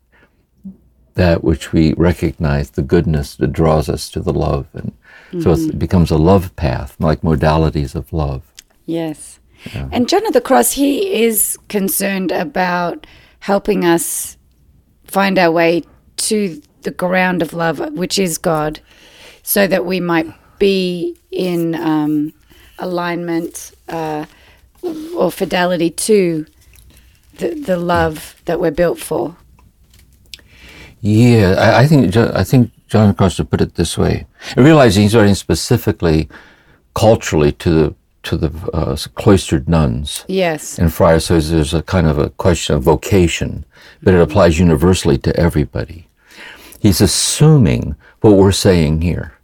that 1.15 1.43
which 1.43 1.73
we 1.73 1.95
recognize, 1.95 2.71
the 2.71 2.83
goodness 2.83 3.37
that 3.37 3.53
draws 3.53 3.89
us 3.89 4.11
to 4.11 4.21
the 4.21 4.33
love. 4.33 4.67
And 4.75 4.93
mm-hmm. 5.31 5.41
so 5.41 5.53
it 5.53 5.79
becomes 5.79 6.11
a 6.11 6.17
love 6.17 6.55
path, 6.57 6.97
like 6.99 7.23
modalities 7.23 7.95
of 7.95 8.13
love. 8.13 8.43
Yes. 8.85 9.39
Yeah. 9.73 9.89
And 9.93 10.09
John 10.09 10.27
of 10.27 10.33
the 10.33 10.41
Cross, 10.41 10.73
he 10.73 11.23
is 11.25 11.57
concerned 11.69 12.31
about 12.31 13.07
helping 13.41 13.85
us 13.85 14.37
find 15.05 15.39
our 15.39 15.51
way 15.51 15.85
to 16.17 16.61
the 16.83 16.91
ground 16.91 17.43
of 17.43 17.53
love, 17.53 17.79
which 17.93 18.19
is 18.19 18.39
God, 18.39 18.81
so 19.43 19.67
that 19.67 19.87
we 19.87 20.01
might 20.01 20.27
be 20.59 21.17
in 21.31 21.75
um, 21.75 22.33
alignment 22.85 23.73
uh, 23.89 24.27
or 25.17 25.31
fidelity 25.31 25.91
to 25.91 26.47
the, 27.39 27.49
the 27.55 27.77
love 27.77 28.41
that 28.45 28.61
we're 28.61 28.71
built 28.71 28.99
for. 28.99 29.37
Yeah, 31.01 31.55
I, 31.59 31.81
I 31.83 31.87
think 31.87 32.17
I 32.17 32.45
think 32.45 32.71
John 32.89 33.15
Costa 33.15 33.45
put 33.45 33.61
it 33.61 33.75
this 33.75 33.99
way. 33.99 34.27
I 34.57 34.61
realize 34.61 34.95
he's 34.95 35.15
writing 35.15 35.35
specifically, 35.35 36.29
culturally 36.95 37.53
to 37.53 37.71
the 37.71 37.95
to 38.23 38.37
the 38.37 38.51
uh, 38.73 38.97
cloistered 39.15 39.69
nuns. 39.69 40.25
Yes. 40.29 40.79
And 40.79 40.93
Friar 40.93 41.21
says 41.21 41.51
there's 41.51 41.75
a 41.75 41.83
kind 41.83 42.07
of 42.07 42.19
a 42.19 42.31
question 42.31 42.77
of 42.77 42.83
vocation, 42.83 43.67
but 44.03 44.15
it 44.15 44.21
applies 44.21 44.59
universally 44.59 45.19
to 45.19 45.37
everybody. 45.37 46.09
He's 46.81 47.01
assuming 47.01 47.97
what 48.23 48.37
we're 48.37 48.53
saying 48.53 49.03
here. 49.03 49.35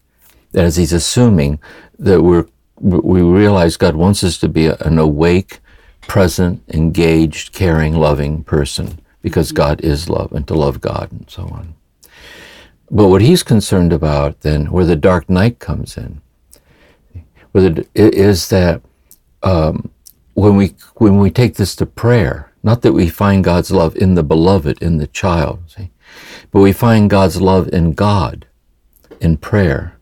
That 0.52 0.64
is, 0.64 0.76
he's 0.76 0.94
assuming 0.94 1.60
that 1.98 2.22
we're 2.22 2.46
we 2.80 3.20
realize 3.20 3.76
God 3.76 3.94
wants 3.94 4.24
us 4.24 4.38
to 4.38 4.48
be 4.48 4.66
an 4.66 4.98
awake, 4.98 5.60
present, 6.02 6.62
engaged, 6.68 7.52
caring, 7.52 7.94
loving 7.94 8.42
person 8.42 9.00
because 9.22 9.48
mm-hmm. 9.48 9.56
God 9.56 9.80
is 9.82 10.08
love 10.08 10.32
and 10.32 10.46
to 10.48 10.54
love 10.54 10.80
God 10.80 11.12
and 11.12 11.28
so 11.28 11.42
on. 11.42 11.74
But 12.90 13.08
what 13.08 13.22
he's 13.22 13.42
concerned 13.42 13.92
about 13.92 14.40
then, 14.40 14.66
where 14.72 14.84
the 14.84 14.96
dark 14.96 15.30
night 15.30 15.60
comes 15.60 15.96
in, 15.96 16.20
is 17.94 18.48
that 18.48 18.82
um, 19.42 19.90
when 20.34 20.56
we 20.56 20.74
when 20.96 21.18
we 21.18 21.30
take 21.30 21.54
this 21.54 21.76
to 21.76 21.86
prayer, 21.86 22.50
not 22.62 22.82
that 22.82 22.92
we 22.92 23.08
find 23.08 23.44
God's 23.44 23.70
love 23.70 23.96
in 23.96 24.14
the 24.14 24.22
beloved, 24.22 24.82
in 24.82 24.98
the 24.98 25.06
child, 25.06 25.60
see, 25.68 25.90
but 26.50 26.60
we 26.60 26.72
find 26.72 27.10
God's 27.10 27.40
love 27.40 27.68
in 27.68 27.92
God, 27.92 28.46
in 29.20 29.36
prayer, 29.36 29.96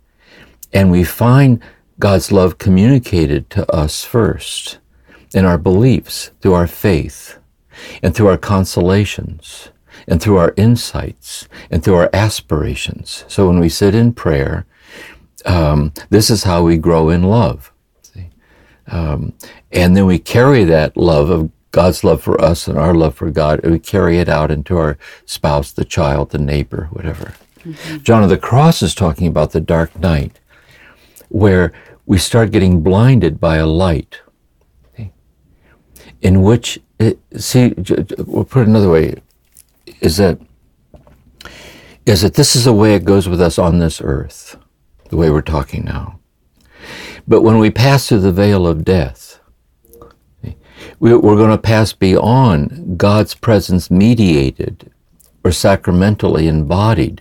and 0.72 0.90
we 0.90 1.04
find 1.04 1.62
God's 1.98 2.30
love 2.30 2.58
communicated 2.58 3.50
to 3.50 3.70
us 3.72 4.04
first 4.04 4.78
in 5.34 5.44
our 5.44 5.58
beliefs, 5.58 6.30
through 6.40 6.54
our 6.54 6.66
faith, 6.66 7.38
and 8.02 8.14
through 8.14 8.28
our 8.28 8.38
consolations, 8.38 9.70
and 10.06 10.22
through 10.22 10.38
our 10.38 10.54
insights, 10.56 11.48
and 11.70 11.82
through 11.82 11.96
our 11.96 12.10
aspirations. 12.12 13.24
So 13.28 13.48
when 13.48 13.60
we 13.60 13.68
sit 13.68 13.94
in 13.94 14.12
prayer, 14.12 14.66
um, 15.44 15.92
this 16.10 16.30
is 16.30 16.44
how 16.44 16.62
we 16.62 16.76
grow 16.76 17.08
in 17.10 17.22
love. 17.24 17.72
Um, 18.90 19.34
and 19.70 19.96
then 19.96 20.06
we 20.06 20.18
carry 20.18 20.64
that 20.64 20.96
love 20.96 21.28
of 21.28 21.50
God's 21.72 22.02
love 22.02 22.22
for 22.22 22.40
us 22.40 22.66
and 22.66 22.78
our 22.78 22.94
love 22.94 23.14
for 23.14 23.30
God, 23.30 23.60
and 23.62 23.72
we 23.72 23.78
carry 23.78 24.18
it 24.18 24.28
out 24.28 24.50
into 24.50 24.78
our 24.78 24.96
spouse, 25.26 25.72
the 25.72 25.84
child, 25.84 26.30
the 26.30 26.38
neighbor, 26.38 26.88
whatever. 26.92 27.34
Mm-hmm. 27.60 27.98
John 27.98 28.22
of 28.22 28.30
the 28.30 28.38
Cross 28.38 28.82
is 28.82 28.94
talking 28.94 29.26
about 29.26 29.52
the 29.52 29.60
dark 29.60 29.98
night, 29.98 30.37
where 31.28 31.72
we 32.06 32.18
start 32.18 32.50
getting 32.50 32.82
blinded 32.82 33.40
by 33.40 33.56
a 33.56 33.66
light 33.66 34.20
in 36.20 36.42
which, 36.42 36.80
it, 36.98 37.18
see, 37.36 37.74
we'll 38.26 38.44
put 38.44 38.62
it 38.62 38.68
another 38.68 38.90
way, 38.90 39.14
is 40.00 40.16
that 40.16 40.40
is 42.06 42.22
that 42.22 42.34
this 42.34 42.56
is 42.56 42.64
the 42.64 42.72
way 42.72 42.94
it 42.94 43.04
goes 43.04 43.28
with 43.28 43.40
us 43.40 43.58
on 43.58 43.78
this 43.78 44.00
earth, 44.00 44.56
the 45.10 45.16
way 45.16 45.30
we're 45.30 45.42
talking 45.42 45.84
now. 45.84 46.18
But 47.26 47.42
when 47.42 47.58
we 47.58 47.70
pass 47.70 48.08
through 48.08 48.20
the 48.20 48.32
veil 48.32 48.66
of 48.66 48.82
death, 48.82 49.40
we're 50.98 51.20
going 51.20 51.50
to 51.50 51.58
pass 51.58 51.92
beyond 51.92 52.96
God's 52.96 53.34
presence 53.34 53.90
mediated 53.90 54.90
or 55.44 55.52
sacramentally 55.52 56.48
embodied 56.48 57.20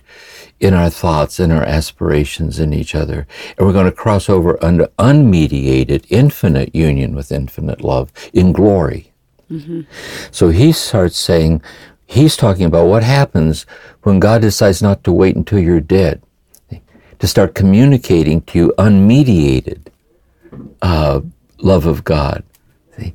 in 0.60 0.74
our 0.74 0.90
thoughts, 0.90 1.38
in 1.38 1.52
our 1.52 1.62
aspirations, 1.62 2.58
in 2.58 2.72
each 2.72 2.94
other. 2.94 3.26
And 3.56 3.66
we're 3.66 3.72
going 3.72 3.86
to 3.86 3.92
cross 3.92 4.28
over 4.28 4.62
under 4.64 4.86
unmediated, 4.98 6.04
infinite 6.10 6.74
union 6.74 7.14
with 7.14 7.30
infinite 7.30 7.82
love 7.82 8.12
in 8.32 8.52
glory. 8.52 9.12
Mm-hmm. 9.50 9.82
So 10.30 10.50
he 10.50 10.72
starts 10.72 11.16
saying, 11.16 11.62
he's 12.06 12.36
talking 12.36 12.66
about 12.66 12.86
what 12.86 13.02
happens 13.02 13.66
when 14.02 14.18
God 14.18 14.42
decides 14.42 14.82
not 14.82 15.04
to 15.04 15.12
wait 15.12 15.36
until 15.36 15.58
you're 15.58 15.80
dead, 15.80 16.22
to 17.18 17.26
start 17.26 17.54
communicating 17.54 18.42
to 18.42 18.58
you 18.58 18.74
unmediated 18.78 19.86
uh, 20.82 21.20
love 21.58 21.86
of 21.86 22.04
God. 22.04 22.42
See? 22.96 23.14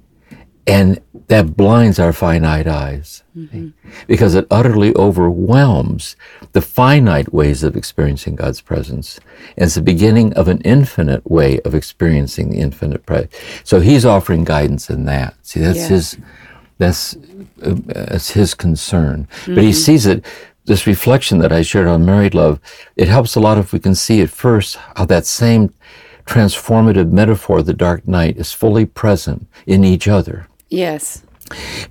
And 0.67 1.00
that 1.33 1.57
blinds 1.57 1.97
our 1.97 2.13
finite 2.13 2.67
eyes 2.67 3.23
mm-hmm. 3.35 3.69
because 4.05 4.35
it 4.35 4.45
utterly 4.51 4.93
overwhelms 4.95 6.15
the 6.51 6.61
finite 6.61 7.33
ways 7.33 7.63
of 7.63 7.75
experiencing 7.75 8.35
God's 8.35 8.61
presence. 8.61 9.19
And 9.57 9.65
it's 9.65 9.73
the 9.73 9.81
beginning 9.81 10.31
of 10.33 10.47
an 10.47 10.61
infinite 10.61 11.25
way 11.25 11.59
of 11.61 11.73
experiencing 11.73 12.51
the 12.51 12.59
infinite 12.59 13.07
presence. 13.07 13.33
So 13.63 13.79
he's 13.79 14.05
offering 14.05 14.43
guidance 14.43 14.91
in 14.91 15.05
that. 15.05 15.33
See, 15.41 15.59
that's 15.59 15.79
yeah. 15.79 15.87
his, 15.87 16.17
that's, 16.77 17.15
uh, 17.63 17.77
that's 17.87 18.29
his 18.29 18.53
concern. 18.53 19.27
Mm-hmm. 19.27 19.55
But 19.55 19.63
he 19.63 19.71
mm-hmm. 19.71 19.77
sees 19.77 20.05
it, 20.05 20.23
this 20.65 20.85
reflection 20.85 21.39
that 21.39 21.51
I 21.51 21.63
shared 21.63 21.87
on 21.87 22.05
married 22.05 22.35
love, 22.35 22.59
it 22.95 23.07
helps 23.07 23.33
a 23.33 23.39
lot 23.39 23.57
if 23.57 23.73
we 23.73 23.79
can 23.79 23.95
see 23.95 24.21
at 24.21 24.29
first 24.29 24.75
how 24.95 25.05
that 25.05 25.25
same 25.25 25.73
transformative 26.27 27.11
metaphor 27.11 27.63
the 27.63 27.73
dark 27.73 28.07
night 28.07 28.37
is 28.37 28.53
fully 28.53 28.85
present 28.85 29.47
in 29.65 29.83
each 29.83 30.07
other. 30.07 30.47
Yes. 30.74 31.24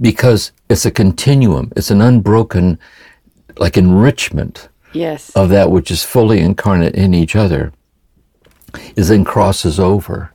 Because 0.01 0.53
it's 0.69 0.85
a 0.85 0.91
continuum, 0.91 1.73
it's 1.77 1.91
an 1.91 2.01
unbroken, 2.01 2.79
like 3.59 3.77
enrichment 3.77 4.69
yes. 4.93 5.31
of 5.31 5.51
that 5.51 5.71
which 5.71 5.91
is 5.91 6.03
fully 6.03 6.41
incarnate 6.41 6.95
in 6.95 7.15
each 7.15 7.37
other, 7.37 7.73
is 8.97 9.09
then 9.09 9.25
crosses 9.25 9.79
over. 9.79 10.33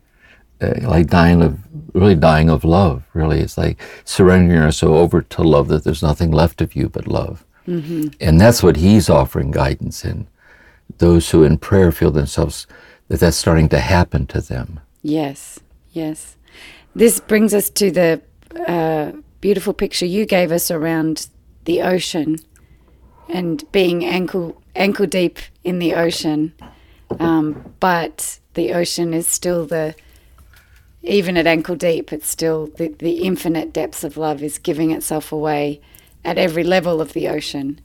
Uh, 0.59 0.73
like 0.81 1.05
dying 1.05 1.43
of 1.43 1.59
really 1.93 2.15
dying 2.15 2.49
of 2.49 2.63
love 2.63 3.03
really 3.13 3.41
it's 3.41 3.59
like 3.59 3.79
surrendering 4.05 4.59
yourself 4.59 4.91
over 4.91 5.21
to 5.21 5.43
love 5.43 5.67
that 5.67 5.83
there's 5.83 6.01
nothing 6.01 6.31
left 6.31 6.61
of 6.61 6.75
you 6.75 6.89
but 6.89 7.07
love 7.07 7.45
And 8.19 8.39
that's 8.39 8.63
what 8.63 8.77
he's 8.77 9.09
offering 9.09 9.51
guidance 9.51 10.05
in. 10.05 10.27
Those 10.97 11.29
who 11.29 11.43
in 11.43 11.57
prayer 11.57 11.91
feel 11.91 12.11
themselves 12.11 12.65
that 13.09 13.19
that's 13.19 13.37
starting 13.37 13.69
to 13.69 13.79
happen 13.79 14.25
to 14.27 14.41
them. 14.41 14.79
Yes, 15.03 15.59
yes. 15.91 16.37
This 16.95 17.19
brings 17.19 17.53
us 17.53 17.69
to 17.71 17.91
the 17.91 18.21
uh, 18.67 19.11
beautiful 19.41 19.73
picture 19.73 20.05
you 20.05 20.25
gave 20.25 20.51
us 20.51 20.71
around 20.71 21.27
the 21.65 21.81
ocean 21.81 22.37
and 23.29 23.69
being 23.71 24.05
ankle 24.05 24.61
ankle 24.75 25.05
deep 25.05 25.39
in 25.63 25.79
the 25.79 25.93
ocean, 25.93 26.53
um, 27.19 27.73
but 27.79 28.39
the 28.53 28.73
ocean 28.73 29.13
is 29.13 29.27
still 29.27 29.65
the 29.65 29.95
even 31.03 31.37
at 31.37 31.47
ankle 31.47 31.75
deep, 31.75 32.11
it's 32.11 32.27
still 32.27 32.67
the, 32.77 32.89
the 32.99 33.23
infinite 33.23 33.73
depths 33.73 34.03
of 34.03 34.17
love 34.17 34.43
is 34.43 34.57
giving 34.57 34.91
itself 34.91 35.31
away 35.31 35.81
at 36.25 36.37
every 36.37 36.63
level 36.63 36.99
of 37.01 37.13
the 37.13 37.27
ocean. 37.27 37.79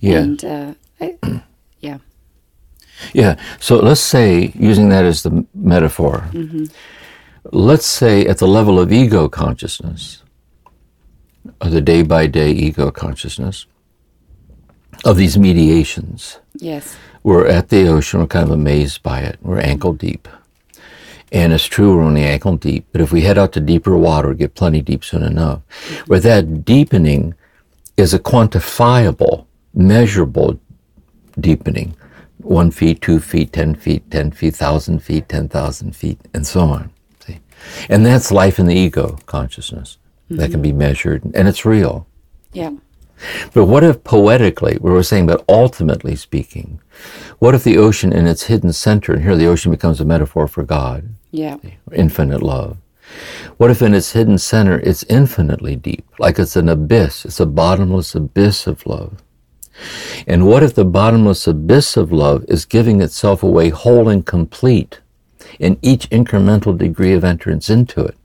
Yeah. 0.00 0.18
And 0.18 0.44
uh, 0.44 0.74
I, 1.00 1.16
yeah. 1.80 1.98
Yeah. 3.12 3.36
So 3.58 3.76
let's 3.76 4.00
say, 4.00 4.52
using 4.54 4.90
that 4.90 5.04
as 5.04 5.22
the 5.22 5.46
metaphor, 5.54 6.28
let's 7.52 7.86
say 7.86 8.26
at 8.26 8.38
the 8.38 8.46
level 8.48 8.78
of 8.78 8.92
ego 8.92 9.28
consciousness, 9.28 10.22
of 11.60 11.72
the 11.72 11.80
day 11.80 12.02
by 12.02 12.26
day 12.26 12.50
ego 12.50 12.90
consciousness, 12.90 13.66
of 15.04 15.16
these 15.16 15.38
mediations, 15.38 16.38
Yes. 16.54 16.96
we're 17.22 17.46
at 17.46 17.68
the 17.68 17.86
ocean, 17.88 18.20
we're 18.20 18.26
kind 18.26 18.44
of 18.44 18.50
amazed 18.50 19.02
by 19.02 19.20
it, 19.20 19.38
we're 19.42 19.60
ankle 19.60 19.92
deep. 19.92 20.28
And 21.30 21.52
it's 21.52 21.66
true, 21.66 21.94
we're 21.96 22.02
only 22.02 22.24
ankle 22.24 22.56
deep, 22.56 22.86
but 22.90 23.00
if 23.00 23.12
we 23.12 23.20
head 23.20 23.38
out 23.38 23.52
to 23.52 23.60
deeper 23.60 23.96
water, 23.96 24.34
get 24.34 24.54
plenty 24.54 24.80
deep 24.80 25.04
soon 25.04 25.22
enough, 25.22 25.60
where 26.06 26.20
that 26.20 26.64
deepening 26.64 27.34
is 27.96 28.14
a 28.14 28.18
quantifiable, 28.18 29.46
measurable 29.74 30.58
deepening 31.38 31.94
one 32.38 32.70
feet, 32.70 33.00
two 33.02 33.20
feet, 33.20 33.52
ten 33.52 33.74
feet, 33.74 34.10
ten 34.10 34.30
feet, 34.30 34.54
thousand 34.54 35.00
feet, 35.00 35.28
ten 35.28 35.48
thousand 35.48 35.94
feet, 35.94 36.18
and 36.32 36.46
so 36.46 36.60
on. 36.60 36.90
And 37.88 38.04
that's 38.04 38.30
life 38.30 38.58
in 38.58 38.66
the 38.66 38.74
ego 38.74 39.18
consciousness 39.26 39.98
that 40.30 40.50
can 40.50 40.60
be 40.60 40.70
mm-hmm. 40.70 40.78
measured, 40.78 41.24
and 41.34 41.48
it's 41.48 41.64
real. 41.64 42.06
Yeah. 42.52 42.72
But 43.52 43.64
what 43.64 43.82
if 43.82 44.04
poetically, 44.04 44.78
we 44.80 44.90
were 44.90 45.02
saying, 45.02 45.26
but 45.26 45.44
ultimately 45.48 46.14
speaking, 46.16 46.80
what 47.38 47.54
if 47.54 47.64
the 47.64 47.78
ocean 47.78 48.12
in 48.12 48.26
its 48.26 48.44
hidden 48.44 48.72
center, 48.72 49.14
and 49.14 49.22
here 49.22 49.36
the 49.36 49.46
ocean 49.46 49.70
becomes 49.70 50.00
a 50.00 50.04
metaphor 50.04 50.46
for 50.46 50.62
God, 50.62 51.08
Yeah. 51.30 51.56
infinite 51.92 52.42
love. 52.42 52.76
What 53.56 53.70
if 53.70 53.82
in 53.82 53.94
its 53.94 54.12
hidden 54.12 54.38
center 54.38 54.78
it's 54.80 55.02
infinitely 55.04 55.76
deep, 55.76 56.06
like 56.18 56.38
it's 56.38 56.56
an 56.56 56.68
abyss, 56.68 57.24
it's 57.24 57.40
a 57.40 57.46
bottomless 57.46 58.14
abyss 58.14 58.66
of 58.66 58.86
love? 58.86 59.22
And 60.26 60.46
what 60.46 60.62
if 60.62 60.74
the 60.74 60.84
bottomless 60.84 61.46
abyss 61.46 61.96
of 61.96 62.12
love 62.12 62.44
is 62.48 62.64
giving 62.64 63.00
itself 63.00 63.42
away 63.42 63.70
whole 63.70 64.08
and 64.08 64.24
complete 64.24 65.00
in 65.58 65.78
each 65.82 66.08
incremental 66.10 66.76
degree 66.76 67.12
of 67.12 67.24
entrance 67.24 67.68
into 67.70 68.04
it? 68.04 68.16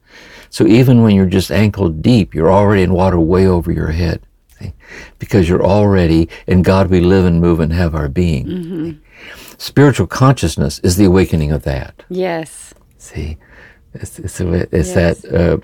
So 0.50 0.68
even 0.68 1.02
when 1.02 1.16
you're 1.16 1.26
just 1.26 1.52
ankle 1.52 1.90
deep, 1.90 2.36
you're 2.36 2.52
already 2.52 2.84
in 2.84 2.94
water 2.94 3.20
way 3.20 3.48
over 3.48 3.72
your 3.72 3.90
head. 3.92 4.22
see? 4.60 4.74
Because 5.18 5.50
you're 5.50 5.66
already 5.66 6.30
in 6.46 6.62
God 6.62 6.90
we 6.90 7.00
live 7.02 7.26
and 7.26 7.42
move 7.42 7.60
and 7.60 7.74
have 7.74 7.96
our 7.96 8.08
being. 8.08 9.00
Spiritual 9.58 10.08
consciousness 10.08 10.80
is 10.80 10.96
the 10.98 11.06
awakening 11.06 11.52
of 11.52 11.64
that. 11.64 12.04
Yes. 12.10 12.74
See, 12.98 13.38
it's, 13.94 14.20
it's, 14.20 14.40
it's 14.40 14.94
Yes. 14.96 15.22
that 15.22 15.34
uh, 15.34 15.58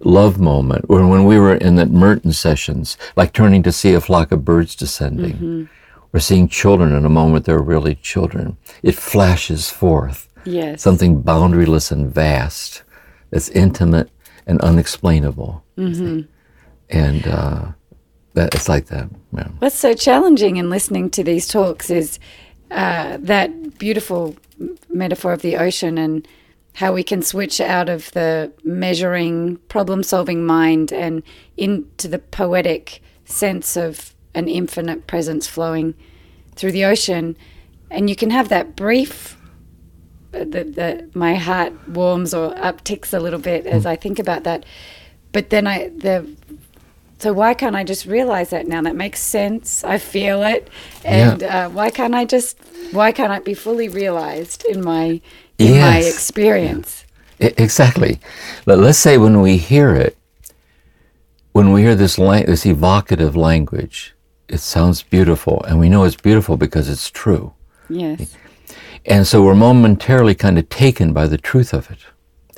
love 0.00 0.38
moment 0.38 0.84
or 0.88 1.06
when 1.06 1.24
we 1.24 1.38
were 1.38 1.54
in 1.54 1.76
the 1.76 1.86
Merton 1.86 2.32
sessions, 2.32 2.98
like 3.16 3.32
turning 3.32 3.62
to 3.62 3.72
see 3.72 3.94
a 3.94 4.00
flock 4.00 4.32
of 4.32 4.44
birds 4.44 4.74
descending, 4.76 5.68
or 6.12 6.20
seeing 6.20 6.48
children 6.48 6.92
in 6.92 7.04
a 7.04 7.08
moment 7.10 7.44
they're 7.46 7.58
really 7.58 7.94
children. 7.96 8.56
It 8.82 8.94
flashes 8.96 9.70
forth 9.70 10.28
Yes. 10.44 10.82
something 10.82 11.22
boundaryless 11.22 11.90
and 11.90 12.12
vast 12.12 12.82
that's 13.30 13.48
intimate 13.50 14.10
and 14.46 14.60
unexplainable. 14.60 15.64
And 16.90 17.26
uh, 17.26 17.66
that 18.34 18.54
it's 18.54 18.68
like 18.68 18.86
that. 18.86 19.08
Yeah. 19.32 19.48
What's 19.58 19.76
so 19.76 19.94
challenging 19.94 20.56
in 20.56 20.70
listening 20.70 21.10
to 21.10 21.24
these 21.24 21.48
talks 21.48 21.90
is 21.90 22.18
uh, 22.70 23.16
that 23.20 23.78
beautiful 23.78 24.36
metaphor 24.88 25.32
of 25.32 25.42
the 25.42 25.56
ocean 25.56 25.98
and 25.98 26.26
how 26.74 26.92
we 26.92 27.02
can 27.02 27.22
switch 27.22 27.60
out 27.60 27.88
of 27.88 28.10
the 28.12 28.52
measuring, 28.64 29.56
problem 29.68 30.02
solving 30.02 30.44
mind 30.44 30.92
and 30.92 31.22
into 31.56 32.08
the 32.08 32.18
poetic 32.18 33.00
sense 33.24 33.76
of 33.76 34.14
an 34.34 34.48
infinite 34.48 35.06
presence 35.06 35.46
flowing 35.46 35.94
through 36.56 36.72
the 36.72 36.84
ocean. 36.84 37.36
And 37.90 38.10
you 38.10 38.16
can 38.16 38.30
have 38.30 38.48
that 38.48 38.74
brief, 38.74 39.36
the, 40.38 40.64
the, 40.64 41.10
my 41.14 41.34
heart 41.34 41.72
warms 41.88 42.34
or 42.34 42.52
upticks 42.54 43.12
a 43.14 43.20
little 43.20 43.38
bit 43.40 43.66
as 43.66 43.86
I 43.86 43.96
think 43.96 44.18
about 44.18 44.44
that. 44.44 44.64
But 45.32 45.50
then 45.50 45.66
I, 45.66 45.88
the 45.88 46.26
so 47.18 47.32
why 47.32 47.54
can't 47.54 47.76
I 47.76 47.84
just 47.84 48.06
realize 48.06 48.50
that 48.50 48.66
now? 48.66 48.82
That 48.82 48.96
makes 48.96 49.20
sense. 49.20 49.82
I 49.84 49.98
feel 49.98 50.42
it, 50.42 50.68
and 51.04 51.42
uh, 51.42 51.68
why 51.70 51.90
can't 51.90 52.14
I 52.14 52.24
just? 52.24 52.58
Why 52.92 53.12
can't 53.12 53.32
it 53.32 53.44
be 53.44 53.54
fully 53.54 53.88
realized 53.88 54.64
in 54.68 54.84
my 54.84 55.20
in 55.58 55.80
my 55.80 55.98
Yes. 56.00 56.12
experience? 56.14 57.04
I- 57.40 57.46
E, 57.46 57.54
exactly. 57.56 58.20
But 58.64 58.78
let's 58.78 58.98
say 58.98 59.16
when 59.18 59.40
we 59.40 59.56
hear 59.56 59.94
it, 59.94 60.16
when 61.52 61.72
we 61.72 61.82
hear 61.82 61.94
this 61.96 62.18
lang- 62.18 62.46
this 62.46 62.66
evocative 62.66 63.34
language, 63.36 64.14
it 64.48 64.60
sounds 64.60 65.02
beautiful, 65.02 65.62
and 65.66 65.78
we 65.80 65.88
know 65.88 66.04
it's 66.04 66.20
beautiful 66.20 66.56
because 66.56 66.88
it's 66.88 67.10
true. 67.10 67.52
Yes. 67.88 68.36
And 69.06 69.26
so 69.26 69.42
we're 69.42 69.54
momentarily 69.54 70.34
kind 70.34 70.58
of 70.58 70.68
taken 70.68 71.12
by 71.12 71.26
the 71.26 71.36
truth 71.38 71.72
of 71.74 71.90
it. 71.90 71.98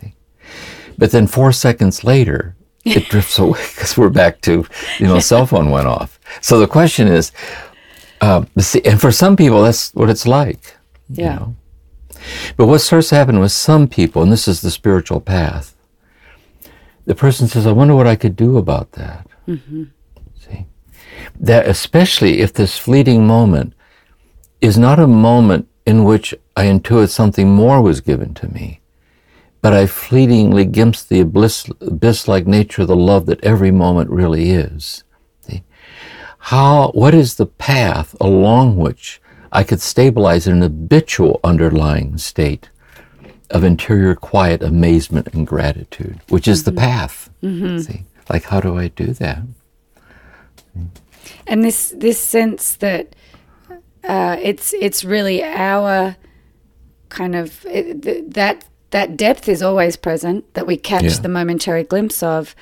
See? 0.00 0.14
But 0.96 1.10
then 1.10 1.26
four 1.26 1.52
seconds 1.52 2.04
later, 2.04 2.54
it 2.84 3.08
drifts 3.10 3.38
away 3.38 3.60
because 3.74 3.96
we're 3.96 4.10
back 4.10 4.40
to, 4.42 4.64
you 4.98 5.06
know, 5.06 5.18
cell 5.18 5.46
phone 5.46 5.70
went 5.70 5.88
off. 5.88 6.20
So 6.40 6.58
the 6.60 6.68
question 6.68 7.08
is, 7.08 7.32
uh, 8.20 8.44
see, 8.58 8.80
and 8.84 9.00
for 9.00 9.10
some 9.12 9.36
people, 9.36 9.62
that's 9.62 9.92
what 9.94 10.08
it's 10.08 10.26
like. 10.26 10.76
you 11.08 11.24
Yeah. 11.24 11.34
know. 11.36 11.56
But 12.56 12.66
what 12.66 12.80
starts 12.80 13.08
to 13.10 13.14
happen 13.16 13.40
with 13.40 13.52
some 13.52 13.88
people, 13.88 14.22
and 14.22 14.32
this 14.32 14.48
is 14.48 14.60
the 14.60 14.70
spiritual 14.70 15.20
path, 15.20 15.74
the 17.04 17.14
person 17.14 17.46
says, 17.46 17.66
I 17.66 17.72
wonder 17.72 17.94
what 17.94 18.06
I 18.06 18.16
could 18.16 18.34
do 18.36 18.56
about 18.56 18.92
that. 18.92 19.26
See? 19.46 20.66
That 21.38 21.68
especially 21.68 22.40
if 22.40 22.52
this 22.52 22.78
fleeting 22.78 23.26
moment 23.26 23.74
is 24.60 24.76
not 24.78 24.98
a 24.98 25.06
moment 25.06 25.68
in 25.86 26.04
which 26.04 26.34
I 26.56 26.66
intuit 26.66 27.08
something 27.08 27.48
more 27.48 27.80
was 27.80 28.00
given 28.00 28.34
to 28.34 28.52
me, 28.52 28.80
but 29.62 29.72
I 29.72 29.86
fleetingly 29.86 30.64
glimpse 30.64 31.02
the 31.04 31.20
abyss, 31.20 31.70
abyss-like 31.80 32.46
nature 32.46 32.82
of 32.82 32.88
the 32.88 32.96
love 32.96 33.26
that 33.26 33.42
every 33.44 33.70
moment 33.70 34.10
really 34.10 34.50
is. 34.50 35.04
See? 35.40 35.62
How, 36.38 36.90
what 36.90 37.14
is 37.14 37.36
the 37.36 37.46
path 37.46 38.16
along 38.20 38.76
which 38.76 39.20
I 39.52 39.62
could 39.62 39.80
stabilize 39.80 40.46
an 40.46 40.60
habitual 40.60 41.40
underlying 41.44 42.18
state 42.18 42.68
of 43.50 43.62
interior 43.62 44.16
quiet 44.16 44.62
amazement 44.62 45.28
and 45.32 45.46
gratitude, 45.46 46.20
which 46.28 46.48
is 46.48 46.64
the 46.64 46.72
mm-hmm. 46.72 46.80
path? 46.80 47.30
Mm-hmm. 47.42 47.78
See? 47.78 48.04
Like, 48.28 48.44
how 48.44 48.60
do 48.60 48.76
I 48.76 48.88
do 48.88 49.12
that? 49.14 49.42
and 51.46 51.64
this 51.64 51.94
this 51.96 52.20
sense 52.20 52.76
that 52.76 53.14
uh, 54.06 54.36
it's 54.42 54.72
it's 54.74 55.04
really 55.04 55.42
our 55.42 56.16
kind 57.08 57.34
of 57.34 57.64
it, 57.66 58.02
th- 58.02 58.24
that 58.28 58.64
that 58.90 59.16
depth 59.16 59.48
is 59.48 59.62
always 59.62 59.96
present 59.96 60.52
that 60.54 60.66
we 60.66 60.76
catch 60.76 61.02
Yeah. 61.04 61.20
the 61.20 61.28
momentary 61.28 61.82
glimpse 61.84 62.22
of 62.22 62.54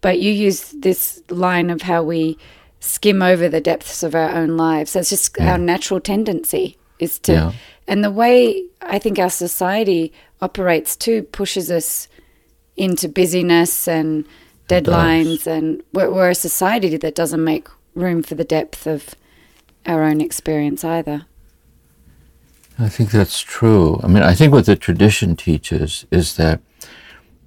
but 0.00 0.20
you 0.20 0.30
use 0.30 0.70
this 0.72 1.22
line 1.30 1.70
of 1.70 1.82
how 1.82 2.02
we 2.02 2.38
skim 2.80 3.22
over 3.22 3.48
the 3.48 3.60
depths 3.60 4.02
of 4.02 4.14
our 4.14 4.30
own 4.30 4.56
lives 4.56 4.92
that's 4.92 5.10
just 5.10 5.38
our 5.40 5.58
natural 5.58 6.00
tendency 6.00 6.76
is 6.98 7.18
to 7.20 7.32
Yeah. 7.32 7.52
and 7.88 8.04
the 8.04 8.10
way 8.10 8.64
i 8.82 8.98
think 8.98 9.18
our 9.18 9.30
society 9.30 10.12
operates 10.40 10.94
too 10.96 11.22
pushes 11.22 11.70
us 11.70 12.08
into 12.76 13.08
busyness 13.08 13.88
and 13.88 14.26
deadlines 14.68 15.46
and 15.46 15.82
we're, 15.92 16.10
we're 16.10 16.30
a 16.30 16.34
society 16.34 16.96
that 16.96 17.14
doesn't 17.14 17.42
make 17.42 17.68
room 17.94 18.22
for 18.22 18.34
the 18.34 18.44
depth 18.44 18.86
of 18.86 19.14
our 19.86 20.02
own 20.02 20.20
experience 20.20 20.84
either 20.84 21.26
I 22.78 22.88
think 22.88 23.10
that's 23.10 23.40
true. 23.40 24.00
I 24.02 24.06
mean, 24.06 24.22
I 24.22 24.34
think 24.34 24.52
what 24.52 24.66
the 24.66 24.76
tradition 24.76 25.34
teaches 25.34 26.04
is 26.10 26.36
that, 26.36 26.60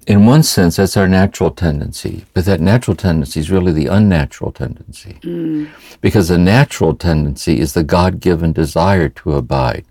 in 0.06 0.26
one 0.26 0.42
sense, 0.42 0.76
that's 0.76 0.96
our 0.96 1.06
natural 1.06 1.52
tendency, 1.52 2.24
but 2.34 2.44
that 2.46 2.60
natural 2.60 2.96
tendency 2.96 3.38
is 3.38 3.50
really 3.50 3.70
the 3.70 3.86
unnatural 3.86 4.50
tendency. 4.50 5.18
Mm. 5.22 5.68
Because 6.00 6.28
the 6.28 6.38
natural 6.38 6.96
tendency 6.96 7.60
is 7.60 7.74
the 7.74 7.84
God 7.84 8.18
given 8.18 8.52
desire 8.52 9.08
to 9.08 9.34
abide 9.34 9.84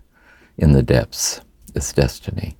in 0.58 0.72
the 0.72 0.82
depths, 0.82 1.40
it's 1.74 1.92
destiny. 1.92 2.56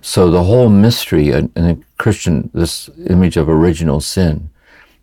So 0.00 0.30
the 0.30 0.44
whole 0.44 0.68
mystery 0.68 1.30
in 1.30 1.52
in 1.54 1.64
a 1.66 1.78
Christian, 1.98 2.50
this 2.52 2.90
image 3.06 3.36
of 3.36 3.48
original 3.48 4.00
sin, 4.00 4.50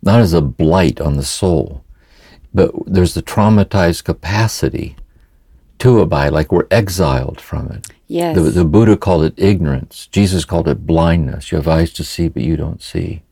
not 0.02 0.20
as 0.20 0.34
a 0.34 0.42
blight 0.42 1.00
on 1.00 1.16
the 1.16 1.24
soul, 1.24 1.82
but 2.54 2.70
there's 2.86 3.14
the 3.14 3.22
traumatized 3.22 4.04
capacity 4.04 4.96
to 5.78 6.00
abide, 6.00 6.32
like 6.32 6.50
we're 6.50 6.66
exiled 6.70 7.40
from 7.40 7.70
it. 7.70 7.88
Yes. 8.08 8.36
The, 8.36 8.42
the 8.42 8.64
Buddha 8.64 8.96
called 8.96 9.24
it 9.24 9.34
ignorance. 9.36 10.06
Jesus 10.06 10.44
called 10.44 10.68
it 10.68 10.86
blindness. 10.86 11.50
You 11.50 11.56
have 11.56 11.68
eyes 11.68 11.92
to 11.94 12.04
see, 12.04 12.28
but 12.28 12.42
you 12.42 12.56
don't 12.56 12.82
see. 12.82 13.22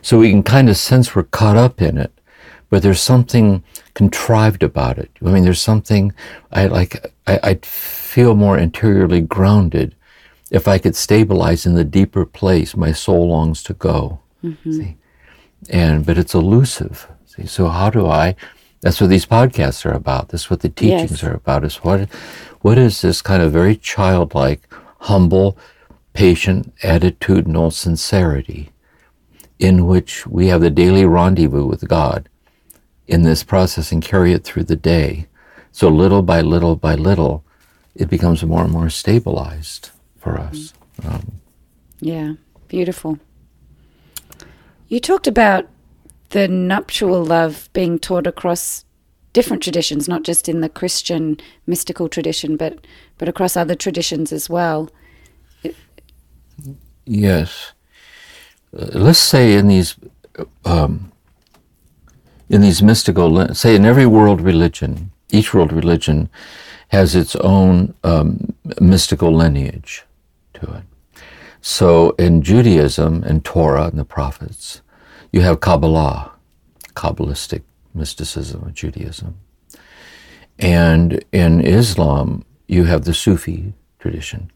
So 0.00 0.18
we 0.18 0.30
can 0.30 0.42
kind 0.42 0.68
of 0.70 0.76
sense 0.76 1.14
we're 1.14 1.24
caught 1.24 1.56
up 1.56 1.82
in 1.82 1.98
it, 1.98 2.12
but 2.70 2.82
there's 2.82 3.00
something 3.00 3.62
contrived 3.94 4.62
about 4.62 4.98
it. 4.98 5.10
I 5.24 5.26
mean, 5.26 5.44
there's 5.44 5.60
something 5.60 6.14
I 6.50 6.66
like. 6.66 7.12
I, 7.26 7.38
I'd 7.42 7.66
feel 7.66 8.34
more 8.34 8.56
interiorly 8.56 9.20
grounded 9.20 9.94
if 10.50 10.66
I 10.66 10.78
could 10.78 10.96
stabilize 10.96 11.66
in 11.66 11.74
the 11.74 11.84
deeper 11.84 12.24
place 12.24 12.74
my 12.74 12.92
soul 12.92 13.28
longs 13.28 13.62
to 13.64 13.74
go. 13.74 14.20
Mm-hmm. 14.42 14.72
See, 14.72 14.96
and 15.68 16.06
but 16.06 16.16
it's 16.16 16.34
elusive. 16.34 17.06
See, 17.38 17.46
so 17.46 17.68
how 17.68 17.90
do 17.90 18.06
I? 18.06 18.34
That's 18.80 19.00
what 19.00 19.10
these 19.10 19.26
podcasts 19.26 19.84
are 19.86 19.92
about. 19.92 20.28
That's 20.28 20.50
what 20.50 20.60
the 20.60 20.68
teachings 20.68 21.10
Yes. 21.10 21.24
are 21.24 21.34
about. 21.34 21.64
Is 21.64 21.76
what, 21.76 22.08
what 22.60 22.78
is 22.78 23.00
this 23.00 23.22
kind 23.22 23.42
of 23.42 23.52
very 23.52 23.76
childlike, 23.76 24.68
humble, 25.00 25.56
patient, 26.12 26.74
attitudinal 26.82 27.72
sincerity, 27.72 28.70
in 29.58 29.86
which 29.86 30.26
we 30.26 30.48
have 30.48 30.60
the 30.60 30.70
daily 30.70 31.04
rendezvous 31.04 31.64
with 31.64 31.88
God, 31.88 32.28
in 33.06 33.22
this 33.22 33.42
process 33.44 33.90
and 33.92 34.02
carry 34.02 34.32
it 34.32 34.44
through 34.44 34.64
the 34.64 34.76
day. 34.76 35.26
So 35.72 35.88
little 35.88 36.22
by 36.22 36.40
little 36.40 36.76
by 36.76 36.94
little, 36.94 37.44
it 37.94 38.10
becomes 38.10 38.44
more 38.44 38.62
and 38.64 38.72
more 38.72 38.90
stabilized 38.90 39.90
for 40.18 40.38
us. 40.38 40.72
Um, 41.04 41.40
Yeah, 42.00 42.34
beautiful. 42.68 43.18
You 44.88 45.00
talked 45.00 45.26
about 45.26 45.68
the 46.30 46.48
nuptial 46.48 47.24
love 47.24 47.68
being 47.72 47.98
taught 47.98 48.26
across 48.26 48.84
different 49.32 49.62
traditions, 49.62 50.08
not 50.08 50.22
just 50.22 50.48
in 50.48 50.60
the 50.60 50.68
Christian 50.68 51.38
mystical 51.66 52.08
tradition, 52.08 52.56
but 52.56 52.86
but 53.18 53.28
across 53.28 53.56
other 53.56 53.74
traditions 53.74 54.32
as 54.32 54.48
well. 54.50 54.90
Yes. 57.04 57.72
Uh, 58.76 58.86
let's 58.92 59.18
say 59.18 59.54
in 59.54 59.68
these 59.68 59.96
um, 60.64 61.12
in 62.48 62.60
these 62.60 62.82
mystical, 62.82 63.54
say 63.54 63.74
in 63.74 63.84
every 63.84 64.06
world 64.06 64.40
religion, 64.40 65.10
each 65.30 65.52
world 65.52 65.72
religion 65.72 66.28
has 66.88 67.14
its 67.14 67.36
own 67.36 67.94
um, 68.04 68.54
mystical 68.80 69.34
lineage 69.34 70.04
to 70.54 70.72
it. 70.74 70.82
So 71.60 72.10
in 72.18 72.42
Judaism 72.42 73.22
and 73.24 73.44
Torah 73.44 73.88
and 73.88 73.98
the 73.98 74.04
prophets, 74.04 74.80
you 75.32 75.40
have 75.42 75.60
Kabbalah, 75.60 76.32
Kabbalistic 76.94 77.62
mysticism 77.94 78.62
of 78.62 78.74
Judaism. 78.74 79.38
And 80.58 81.24
in 81.32 81.60
Islam, 81.60 82.44
you 82.66 82.84
have 82.84 83.04
the 83.04 83.14
Sufi 83.14 83.72
tradition. 83.98 84.50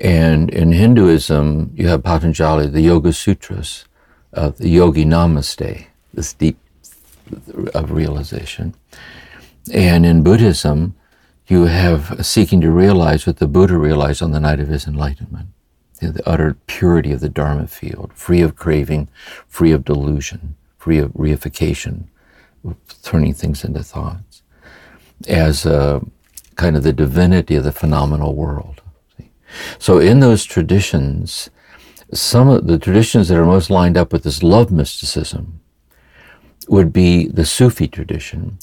And 0.00 0.50
in 0.50 0.72
Hinduism, 0.72 1.72
you 1.74 1.88
have 1.88 2.04
Patanjali, 2.04 2.68
the 2.68 2.80
Yoga 2.80 3.12
Sutras, 3.12 3.84
uh, 4.34 4.50
the 4.50 4.68
Yogi 4.68 5.04
Namaste, 5.04 5.86
this 6.14 6.32
deep 6.32 6.58
of 7.74 7.90
realization. 7.90 8.74
And 9.72 10.06
in 10.06 10.22
Buddhism, 10.22 10.94
you 11.46 11.64
have 11.64 12.24
seeking 12.24 12.60
to 12.60 12.70
realize 12.70 13.26
what 13.26 13.38
the 13.38 13.48
Buddha 13.48 13.76
realized 13.76 14.22
on 14.22 14.32
the 14.32 14.40
night 14.40 14.60
of 14.60 14.68
his 14.68 14.86
enlightenment 14.86 15.48
the, 15.98 16.12
the 16.12 16.28
utter 16.28 16.56
purity 16.66 17.12
of 17.12 17.20
the 17.20 17.28
Dharma 17.28 17.66
field, 17.66 18.12
free 18.14 18.40
of 18.40 18.56
craving, 18.56 19.08
free 19.46 19.72
of 19.72 19.84
delusion, 19.84 20.56
free 20.78 20.98
of 20.98 21.12
reification, 21.12 22.04
turning 23.02 23.34
things 23.34 23.64
into 23.64 23.82
thoughts, 23.82 24.42
as 25.26 25.66
uh, 25.66 26.00
kind 26.56 26.76
of 26.76 26.82
the 26.82 26.92
divinity 26.92 27.54
of 27.54 27.64
the 27.64 27.72
phenomenal 27.72 28.34
world. 28.34 28.82
So, 29.78 29.98
in 29.98 30.20
those 30.20 30.44
traditions, 30.44 31.48
some 32.12 32.48
of 32.48 32.66
the 32.66 32.78
traditions 32.78 33.28
that 33.28 33.38
are 33.38 33.46
most 33.46 33.70
lined 33.70 33.96
up 33.96 34.12
with 34.12 34.22
this 34.22 34.42
love 34.42 34.70
mysticism 34.70 35.60
would 36.68 36.92
be 36.92 37.28
the 37.28 37.46
Sufi 37.46 37.88
tradition, 37.88 38.58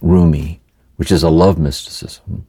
Rumi, 0.00 0.60
which 0.96 1.12
is 1.12 1.22
a 1.22 1.30
love 1.30 1.58
mysticism, 1.58 2.46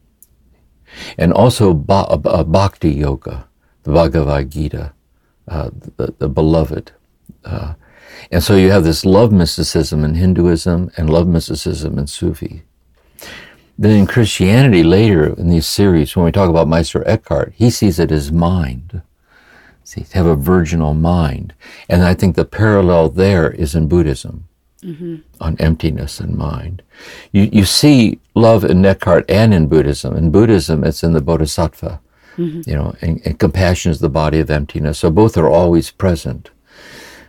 and 1.17 1.33
also 1.33 1.85
uh, 1.89 2.43
Bhakti 2.43 2.91
Yoga, 2.91 3.47
the 3.83 3.91
Bhagavad 3.91 4.51
Gita, 4.51 4.93
uh, 5.47 5.69
the, 5.97 6.13
the 6.17 6.29
beloved. 6.29 6.91
Uh, 7.43 7.73
and 8.31 8.43
so 8.43 8.55
you 8.55 8.71
have 8.71 8.83
this 8.83 9.05
love 9.05 9.31
mysticism 9.31 10.03
in 10.03 10.15
Hinduism 10.15 10.91
and 10.97 11.09
love 11.09 11.27
mysticism 11.27 11.97
in 11.97 12.07
Sufi. 12.07 12.63
Then 13.77 13.97
in 13.97 14.05
Christianity, 14.05 14.83
later 14.83 15.33
in 15.33 15.49
these 15.49 15.65
series, 15.65 16.15
when 16.15 16.25
we 16.25 16.31
talk 16.31 16.49
about 16.49 16.67
Meister 16.67 17.07
Eckhart, 17.07 17.53
he 17.55 17.69
sees 17.69 17.97
it 17.97 18.11
as 18.11 18.31
mind. 18.31 19.01
See, 19.83 20.03
to 20.03 20.17
have 20.17 20.27
a 20.27 20.35
virginal 20.35 20.93
mind. 20.93 21.53
And 21.89 22.03
I 22.03 22.13
think 22.13 22.35
the 22.35 22.45
parallel 22.45 23.09
there 23.09 23.49
is 23.49 23.73
in 23.73 23.87
Buddhism 23.87 24.47
on 25.39 25.57
emptiness 25.59 26.19
and 26.19 26.37
mind. 26.37 26.81
You, 27.31 27.49
you 27.51 27.65
see 27.65 28.19
love 28.35 28.63
in 28.63 28.85
Eckhart 28.85 29.29
and 29.29 29.53
in 29.53 29.67
Buddhism. 29.67 30.15
In 30.15 30.31
Buddhism, 30.31 30.83
it's 30.83 31.03
in 31.03 31.13
the 31.13 31.21
Bodhisattva, 31.21 31.99
you 32.37 32.75
know, 32.75 32.95
and, 33.01 33.21
and 33.25 33.39
compassion 33.39 33.91
is 33.91 33.99
the 33.99 34.09
body 34.09 34.39
of 34.39 34.49
emptiness. 34.49 34.99
So 34.99 35.11
both 35.11 35.37
are 35.37 35.49
always 35.49 35.91
present. 35.91 36.49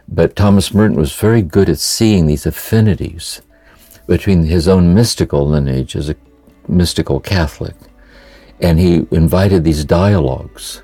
But 0.08 0.36
Thomas 0.36 0.74
Merton 0.74 0.96
was 0.96 1.12
very 1.14 1.42
good 1.42 1.68
at 1.68 1.78
seeing 1.78 2.26
these 2.26 2.46
affinities 2.46 3.42
between 4.06 4.44
his 4.44 4.68
own 4.68 4.94
mystical 4.94 5.48
lineage 5.48 5.96
as 5.96 6.10
a 6.10 6.16
mystical 6.68 7.20
Catholic. 7.20 7.74
And 8.60 8.78
he 8.78 9.06
invited 9.10 9.64
these 9.64 9.84
dialogues, 9.84 10.82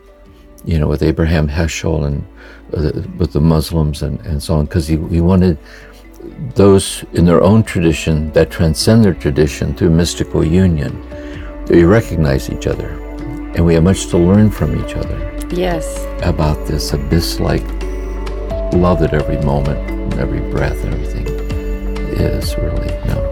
you 0.64 0.78
know, 0.78 0.88
with 0.88 1.02
Abraham 1.02 1.48
Heschel 1.48 2.06
and 2.06 2.26
uh, 2.72 3.02
with 3.16 3.32
the 3.32 3.40
Muslims 3.40 4.02
and, 4.02 4.20
and 4.26 4.42
so 4.42 4.54
on, 4.54 4.66
because 4.66 4.86
he, 4.86 4.96
he 5.08 5.20
wanted 5.20 5.58
those 6.54 7.04
in 7.12 7.24
their 7.24 7.42
own 7.42 7.62
tradition 7.62 8.32
that 8.32 8.50
transcend 8.50 9.04
their 9.04 9.14
tradition 9.14 9.74
through 9.74 9.90
mystical 9.90 10.44
union. 10.44 11.04
We 11.68 11.84
recognize 11.84 12.50
each 12.50 12.66
other, 12.66 12.88
and 13.54 13.64
we 13.64 13.74
have 13.74 13.84
much 13.84 14.06
to 14.08 14.18
learn 14.18 14.50
from 14.50 14.78
each 14.84 14.94
other 14.96 15.18
Yes. 15.50 16.06
about 16.22 16.66
this 16.66 16.92
abyss 16.92 17.40
like 17.40 17.64
love 18.72 19.02
at 19.02 19.14
every 19.14 19.38
moment 19.38 19.78
and 19.90 20.14
every 20.14 20.40
breath 20.50 20.82
and 20.84 20.94
everything 20.94 21.26
is 22.18 22.56
really 22.56 22.88
no. 23.06 23.24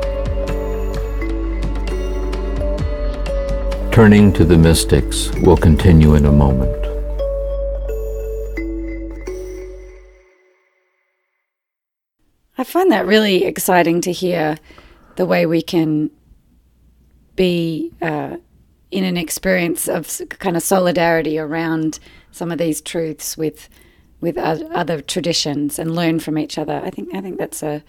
Turning 3.93 4.33
to 4.33 4.45
the 4.45 4.57
mystics 4.57 5.31
will 5.43 5.57
continue 5.57 6.15
in 6.15 6.27
a 6.27 6.33
moment. 6.33 6.73
I 12.59 12.65
find 12.65 12.91
that 12.93 13.07
really 13.07 13.45
exciting 13.45 14.01
to 14.03 14.13
hear 14.13 14.57
the 15.17 15.27
way 15.27 15.47
we 15.47 15.63
can 15.63 16.11
be 17.37 17.93
uh, 18.01 18.37
in 18.91 19.05
an 19.05 19.17
experience 19.17 19.89
of 19.89 20.21
kind 20.39 20.57
of 20.57 20.63
solidarity 20.63 21.39
around 21.39 21.99
some 22.31 22.51
of 22.53 22.59
these 22.59 22.81
truths 22.81 23.37
with 23.37 23.69
with 24.21 24.39
other 24.39 25.03
traditions 25.03 25.79
and 25.79 25.95
learn 25.95 26.19
from 26.21 26.39
each 26.39 26.57
other. 26.59 26.81
I 26.85 26.91
think 26.91 27.15
I 27.15 27.21
think 27.21 27.39
that's 27.39 27.63
a 27.63 27.83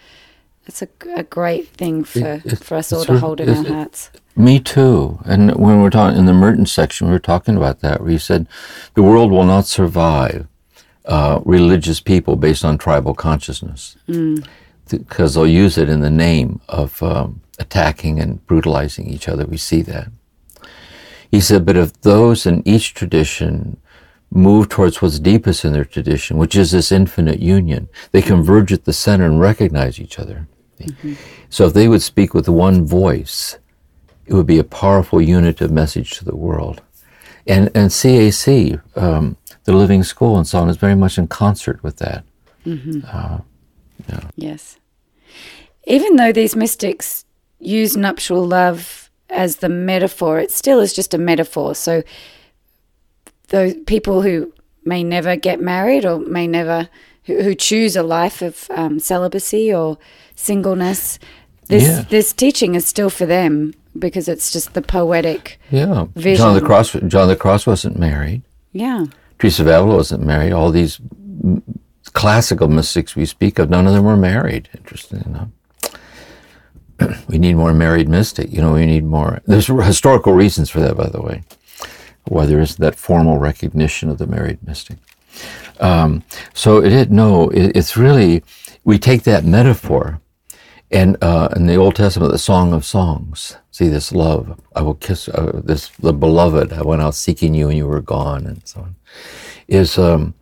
that's 0.65 0.81
a, 0.81 0.87
a 1.15 1.23
great 1.23 1.69
thing 1.69 2.03
for, 2.03 2.41
it- 2.43 2.63
for 2.63 2.75
us 2.75 2.91
all 2.91 3.05
to 3.05 3.13
hold 3.19 3.39
in 3.39 3.49
our 3.49 3.63
hearts. 3.73 4.09
Me 4.35 4.59
too. 4.59 5.17
And 5.25 5.55
when 5.55 5.81
we're 5.81 5.89
talking 5.89 6.19
in 6.19 6.25
the 6.25 6.33
Merton 6.33 6.65
section, 6.65 7.07
we 7.07 7.13
were 7.13 7.19
talking 7.19 7.55
about 7.57 7.79
that, 7.79 8.01
where 8.01 8.11
he 8.11 8.17
said 8.17 8.47
the 8.93 9.01
world 9.01 9.31
will 9.31 9.45
not 9.45 9.65
survive 9.65 10.45
uh, 11.05 11.39
religious 11.45 11.99
people 12.01 12.35
based 12.35 12.65
on 12.65 12.77
tribal 12.77 13.13
consciousness 13.15 13.95
because 14.89 15.33
they'll 15.33 15.47
use 15.47 15.77
it 15.77 15.89
in 15.89 16.01
the 16.01 16.09
name 16.11 16.59
of 16.69 17.01
um, 17.01 17.41
attacking 17.59 18.19
and 18.19 18.45
brutalizing 18.45 19.07
each 19.07 19.27
other. 19.29 19.45
We 19.45 19.57
see 19.57 19.81
that. 19.83 20.09
He 21.29 21.41
said, 21.41 21.65
but 21.65 21.77
if 21.77 22.01
those 22.01 22.45
in 22.45 22.67
each 22.67 22.93
tradition 22.93 23.77
move 24.31 24.69
towards 24.69 25.01
what's 25.01 25.19
deepest 25.19 25.65
in 25.65 25.73
their 25.73 25.85
tradition, 25.85 26.37
which 26.37 26.55
is 26.55 26.71
this 26.71 26.91
infinite 26.91 27.39
union, 27.39 27.87
they 28.11 28.21
converge 28.21 28.73
at 28.73 28.85
the 28.85 28.93
center 28.93 29.25
and 29.25 29.39
recognize 29.39 29.99
each 29.99 30.19
other. 30.19 30.47
Mm-hmm. 30.79 31.13
So 31.49 31.65
if 31.65 31.73
they 31.73 31.87
would 31.87 32.01
speak 32.01 32.33
with 32.33 32.47
one 32.49 32.85
voice, 32.85 33.57
it 34.25 34.33
would 34.33 34.45
be 34.45 34.59
a 34.59 34.63
powerful 34.63 35.21
unit 35.21 35.61
of 35.61 35.71
message 35.71 36.11
to 36.17 36.25
the 36.25 36.35
world. 36.35 36.81
And, 37.45 37.71
and 37.73 37.89
CAC, 37.89 38.81
um, 38.97 39.37
the 39.63 39.73
Living 39.73 40.03
School 40.03 40.37
and 40.37 40.45
so 40.45 40.59
on, 40.59 40.69
is 40.69 40.77
very 40.77 40.95
much 40.95 41.17
in 41.17 41.27
concert 41.27 41.81
with 41.81 41.97
that. 41.97 42.25
Mm-hmm. 42.65 43.01
Uh, 43.07 43.39
yes. 44.35 44.77
Even 45.85 46.17
though 46.17 46.33
these 46.33 46.55
mystics 46.55 47.25
use 47.59 47.95
nuptial 47.95 48.45
love 48.45 49.06
as 49.29 49.57
the 49.57 49.69
metaphor, 49.69 50.39
it 50.39 50.51
still 50.51 50.79
is 50.79 50.93
just 50.93 51.13
a 51.13 51.17
metaphor. 51.17 51.75
So 51.75 52.03
those 53.49 53.73
people 53.85 54.21
who 54.21 54.53
may 54.85 55.03
never 55.03 55.35
get 55.35 55.59
married 55.61 56.05
or 56.05 56.19
may 56.19 56.47
never 56.47 56.89
who, 57.23 57.41
who 57.41 57.55
choose 57.55 57.95
a 57.95 58.03
life 58.03 58.41
of 58.41 58.67
um, 58.71 58.99
celibacy 58.99 59.73
or 59.73 59.97
singleness. 60.35 61.19
This 61.67 61.83
Yeah. 61.83 62.05
this 62.09 62.31
teaching 62.33 62.75
is 62.75 62.85
still 62.85 63.09
for 63.09 63.25
them 63.25 63.73
because 63.99 64.27
it's 64.29 64.51
just 64.51 64.73
the 64.73 64.81
poetic. 64.81 65.59
Yeah. 65.71 66.05
Vision. 66.15 66.37
John 66.45 66.53
the 66.55 66.61
Cross. 66.61 66.93
John 67.07 67.27
the 67.27 67.35
Cross 67.35 67.67
wasn't 67.67 67.99
married. 67.99 68.43
Yeah. 68.71 69.05
Teresa 69.39 69.63
of 69.63 69.67
Avila 69.67 69.95
wasn't 69.97 70.23
married. 70.23 70.53
All 70.53 70.71
these 70.71 70.99
classical 72.13 72.67
mystics 72.67 73.15
we 73.15 73.25
speak 73.25 73.59
of, 73.59 73.69
none 73.69 73.85
of 73.87 73.93
them 73.93 74.05
were 74.05 74.17
married. 74.17 74.69
Interesting 74.77 75.21
enough. 75.25 75.49
we 77.27 77.37
need 77.37 77.55
more 77.55 77.73
married 77.73 78.09
mystic. 78.09 78.51
You 78.51 78.61
know, 78.61 78.73
we 78.73 78.85
need 78.85 79.05
more. 79.05 79.41
There's 79.45 79.67
historical 79.67 80.33
reasons 80.33 80.69
for 80.69 80.79
that, 80.79 80.97
by 80.97 81.07
the 81.09 81.21
way, 81.21 81.43
why 82.25 82.45
there 82.45 82.59
isn't 82.59 82.79
that 82.79 82.95
formal 82.95 83.37
recognition 83.37 84.09
of 84.09 84.17
the 84.17 84.27
married 84.27 84.59
mystic. 84.65 84.97
Um, 85.79 86.23
so 86.53 86.83
it 86.83 86.91
is 86.91 87.09
no. 87.09 87.49
It, 87.49 87.75
it's 87.75 87.97
really 87.97 88.43
we 88.83 88.97
take 88.97 89.23
that 89.23 89.45
metaphor, 89.45 90.19
and 90.89 91.17
uh, 91.21 91.49
in 91.55 91.67
the 91.67 91.75
Old 91.75 91.95
Testament, 91.95 92.31
the 92.31 92.39
Song 92.39 92.73
of 92.73 92.85
Songs. 92.85 93.57
See 93.71 93.89
this 93.89 94.11
love. 94.11 94.59
I 94.75 94.81
will 94.81 94.95
kiss 94.95 95.29
uh, 95.29 95.61
this 95.63 95.89
the 95.99 96.13
beloved. 96.13 96.73
I 96.73 96.81
went 96.81 97.01
out 97.01 97.13
seeking 97.13 97.53
you, 97.53 97.69
and 97.69 97.77
you 97.77 97.85
were 97.85 98.01
gone, 98.01 98.47
and 98.47 98.67
so 98.67 98.81
on. 98.81 98.95
Is 99.67 99.99
um, 99.99 100.33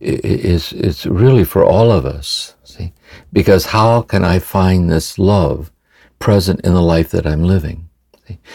is 0.00 0.72
it's 0.72 1.04
really 1.04 1.44
for 1.44 1.62
all 1.62 1.92
of 1.92 2.06
us. 2.06 2.54
See, 2.64 2.94
because 3.32 3.66
how 3.66 4.00
can 4.00 4.24
I 4.24 4.38
find 4.38 4.90
this 4.90 5.18
love 5.18 5.70
present 6.24 6.58
in 6.64 6.72
the 6.72 6.80
life 6.80 7.10
that 7.10 7.26
I'm 7.26 7.44
living? 7.44 7.86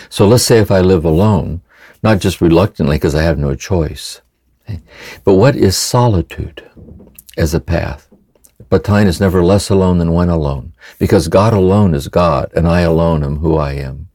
So 0.09 0.27
let's 0.27 0.43
say 0.43 0.57
if 0.57 0.71
I 0.71 0.81
live 0.81 1.05
alone, 1.05 1.61
not 2.01 2.17
just 2.17 2.41
reluctantly 2.41 2.95
because 2.95 3.13
I 3.13 3.21
have 3.21 3.37
no 3.37 3.53
choice, 3.53 4.21
but 5.23 5.35
what 5.35 5.55
is 5.55 5.77
solitude 5.77 6.67
as 7.37 7.53
a 7.53 7.59
path? 7.59 8.09
Batain 8.71 9.05
is 9.05 9.21
never 9.21 9.43
less 9.43 9.69
alone 9.69 9.99
than 9.99 10.13
when 10.13 10.29
alone, 10.29 10.73
because 10.97 11.27
God 11.27 11.53
alone 11.53 11.93
is 11.93 12.07
God, 12.07 12.51
and 12.55 12.67
I 12.67 12.81
alone 12.81 13.23
am 13.23 13.37
who 13.37 13.55
I 13.57 13.73
am. 13.73 14.09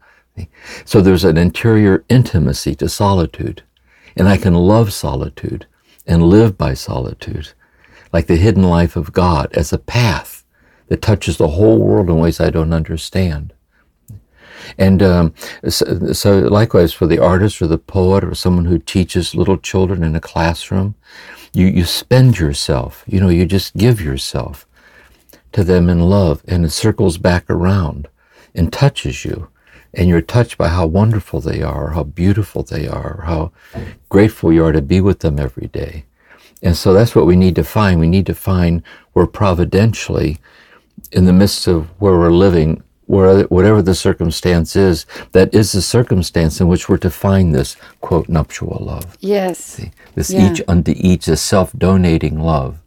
So 0.84 1.00
there's 1.00 1.24
an 1.24 1.36
interior 1.36 2.04
intimacy 2.08 2.74
to 2.76 2.88
solitude, 2.88 3.62
and 4.16 4.28
I 4.28 4.36
can 4.36 4.54
love 4.54 4.92
solitude 4.92 5.66
and 6.08 6.24
live 6.24 6.58
by 6.58 6.74
solitude, 6.74 7.52
like 8.12 8.26
the 8.26 8.34
hidden 8.34 8.64
life 8.64 8.96
of 8.96 9.12
God 9.12 9.52
as 9.52 9.72
a 9.72 9.78
path 9.78 10.33
that 10.88 11.02
touches 11.02 11.36
the 11.36 11.48
whole 11.48 11.78
world 11.78 12.08
in 12.08 12.18
ways 12.18 12.40
I 12.40 12.50
don't 12.50 12.72
understand. 12.72 13.52
And 14.78 15.02
um, 15.02 15.34
so, 15.68 16.12
so, 16.12 16.38
likewise, 16.38 16.92
for 16.92 17.06
the 17.06 17.18
artist 17.18 17.60
or 17.60 17.66
the 17.66 17.78
poet 17.78 18.24
or 18.24 18.34
someone 18.34 18.64
who 18.64 18.78
teaches 18.78 19.34
little 19.34 19.58
children 19.58 20.02
in 20.02 20.16
a 20.16 20.20
classroom, 20.20 20.94
you, 21.52 21.66
you 21.66 21.84
spend 21.84 22.38
yourself, 22.38 23.04
you 23.06 23.20
know, 23.20 23.28
you 23.28 23.46
just 23.46 23.76
give 23.76 24.00
yourself 24.00 24.66
to 25.52 25.62
them 25.62 25.88
in 25.88 26.00
love, 26.00 26.42
and 26.48 26.64
it 26.64 26.70
circles 26.70 27.18
back 27.18 27.48
around 27.48 28.08
and 28.54 28.72
touches 28.72 29.24
you. 29.24 29.48
And 29.92 30.08
you're 30.08 30.20
touched 30.20 30.58
by 30.58 30.68
how 30.68 30.86
wonderful 30.86 31.40
they 31.40 31.62
are, 31.62 31.90
how 31.90 32.02
beautiful 32.02 32.64
they 32.64 32.88
are, 32.88 33.22
how 33.26 33.52
grateful 34.08 34.52
you 34.52 34.64
are 34.64 34.72
to 34.72 34.82
be 34.82 35.00
with 35.00 35.20
them 35.20 35.38
every 35.38 35.68
day. 35.68 36.04
And 36.62 36.76
so 36.76 36.92
that's 36.92 37.14
what 37.14 37.26
we 37.26 37.36
need 37.36 37.54
to 37.56 37.62
find. 37.62 38.00
We 38.00 38.08
need 38.08 38.26
to 38.26 38.34
find 38.34 38.82
where 39.12 39.26
providentially, 39.26 40.38
in 41.12 41.24
the 41.24 41.32
midst 41.32 41.66
of 41.66 41.86
where 42.00 42.18
we're 42.18 42.30
living, 42.32 42.82
where 43.06 43.42
whatever 43.44 43.82
the 43.82 43.94
circumstance 43.94 44.76
is, 44.76 45.06
that 45.32 45.54
is 45.54 45.72
the 45.72 45.82
circumstance 45.82 46.60
in 46.60 46.68
which 46.68 46.88
we're 46.88 46.96
to 46.98 47.10
find 47.10 47.54
this 47.54 47.76
quote 48.00 48.28
nuptial 48.28 48.78
love. 48.80 49.16
Yes. 49.20 49.80
This 50.14 50.30
Yeah. 50.30 50.50
each 50.50 50.62
unto 50.66 50.94
each, 50.96 51.26
this 51.26 51.42
self-donating 51.42 52.38
love 52.38 52.78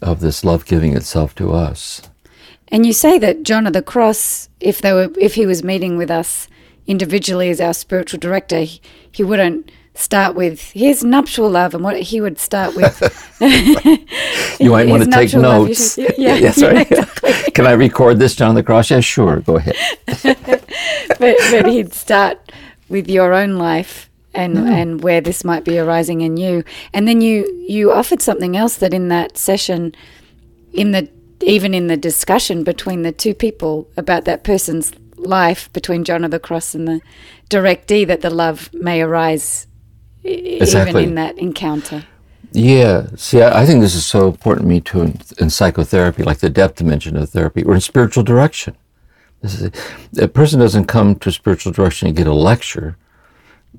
of 0.00 0.20
this 0.20 0.44
love 0.44 0.64
giving 0.66 0.94
itself 0.94 1.34
to 1.36 1.52
us. 1.52 2.02
And 2.68 2.86
you 2.86 2.92
say 2.92 3.18
that 3.18 3.42
John 3.42 3.66
of 3.66 3.74
the 3.74 3.82
Cross, 3.82 4.48
if 4.60 4.80
they 4.80 4.92
were, 4.92 5.10
if 5.18 5.34
he 5.34 5.46
was 5.46 5.62
meeting 5.62 5.96
with 5.98 6.10
us 6.10 6.48
individually 6.86 7.50
as 7.50 7.60
our 7.60 7.74
spiritual 7.74 8.18
director, 8.18 8.60
he, 8.60 8.80
he 9.10 9.22
wouldn't 9.22 9.70
start 9.94 10.34
with 10.34 10.60
his 10.72 11.04
nuptial 11.04 11.50
love, 11.50 11.74
and 11.74 11.84
what 11.84 12.00
he 12.00 12.20
would 12.20 12.38
start 12.38 12.74
with. 12.76 13.00
You 14.60 14.70
might 14.70 14.86
want 14.86 15.02
to 15.02 15.10
take 15.10 15.32
nuptial 15.32 15.42
love, 15.42 15.62
you 15.62 15.68
notes. 15.68 15.94
should- 15.94 16.14
yeah, 16.18 16.34
yeah, 16.36 16.52
right. 16.66 16.90
exactly. 16.90 17.52
Can 17.52 17.66
I 17.66 17.72
record 17.72 18.18
this, 18.18 18.36
John 18.36 18.50
of 18.50 18.54
the 18.56 18.62
Cross? 18.62 18.90
Yeah, 18.90 19.00
sure. 19.00 19.40
Go 19.40 19.56
ahead. 19.56 19.74
but, 21.18 21.36
but 21.50 21.66
he'd 21.66 21.92
start 21.92 22.52
with 22.88 23.08
your 23.10 23.32
own 23.32 23.56
life 23.56 24.08
and 24.34 24.56
and 24.58 25.02
where 25.02 25.20
this 25.20 25.44
might 25.44 25.62
be 25.64 25.78
arising 25.78 26.22
in 26.22 26.38
you 26.38 26.64
and 26.94 27.06
then 27.06 27.20
you 27.20 27.44
you 27.68 27.92
offered 27.92 28.22
something 28.22 28.56
else 28.56 28.76
that 28.76 28.94
in 28.94 29.08
that 29.08 29.36
session 29.36 29.94
in 30.72 30.92
the 30.92 31.06
even 31.42 31.74
in 31.74 31.88
the 31.88 31.98
discussion 31.98 32.64
between 32.64 33.02
the 33.02 33.12
two 33.12 33.34
people 33.34 33.86
about 33.96 34.24
that 34.24 34.42
person's 34.42 34.92
life 35.16 35.70
between 35.74 36.02
John 36.02 36.24
of 36.24 36.30
the 36.30 36.38
Cross 36.38 36.74
and 36.74 36.88
the 36.88 37.00
directee 37.50 38.06
that 38.06 38.22
the 38.22 38.30
love 38.30 38.70
may 38.72 39.02
arise 39.02 39.66
Exactly. 40.24 41.02
even 41.02 41.10
in 41.10 41.14
that 41.16 41.38
encounter 41.38 42.04
Yeah. 42.52 43.06
See, 43.16 43.42
I, 43.42 43.62
I 43.62 43.66
think 43.66 43.80
this 43.80 43.94
is 43.94 44.06
so 44.06 44.28
important 44.28 44.66
to 44.66 44.68
me 44.68 44.80
too 44.80 45.02
in, 45.02 45.20
in 45.38 45.50
psychotherapy, 45.50 46.22
like 46.22 46.38
the 46.38 46.50
depth 46.50 46.76
dimension 46.76 47.16
of 47.16 47.30
therapy, 47.30 47.62
or 47.64 47.74
in 47.74 47.80
spiritual 47.80 48.22
direction. 48.22 48.76
This 49.40 49.60
is 49.60 49.70
a, 50.18 50.24
a 50.24 50.28
person 50.28 50.60
doesn't 50.60 50.84
come 50.84 51.16
to 51.16 51.32
spiritual 51.32 51.72
direction 51.72 52.08
and 52.08 52.16
get 52.16 52.26
a 52.28 52.34
lecture, 52.34 52.96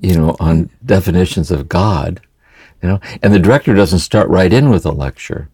you 0.00 0.16
know, 0.16 0.36
on 0.38 0.70
definitions 0.84 1.50
of 1.50 1.68
God, 1.68 2.20
you 2.82 2.88
know, 2.88 3.00
and 3.22 3.32
the 3.32 3.38
director 3.38 3.74
doesn't 3.74 4.00
start 4.00 4.28
right 4.28 4.52
in 4.52 4.68
with 4.68 4.84
a 4.84 4.92
lecture. 4.92 5.48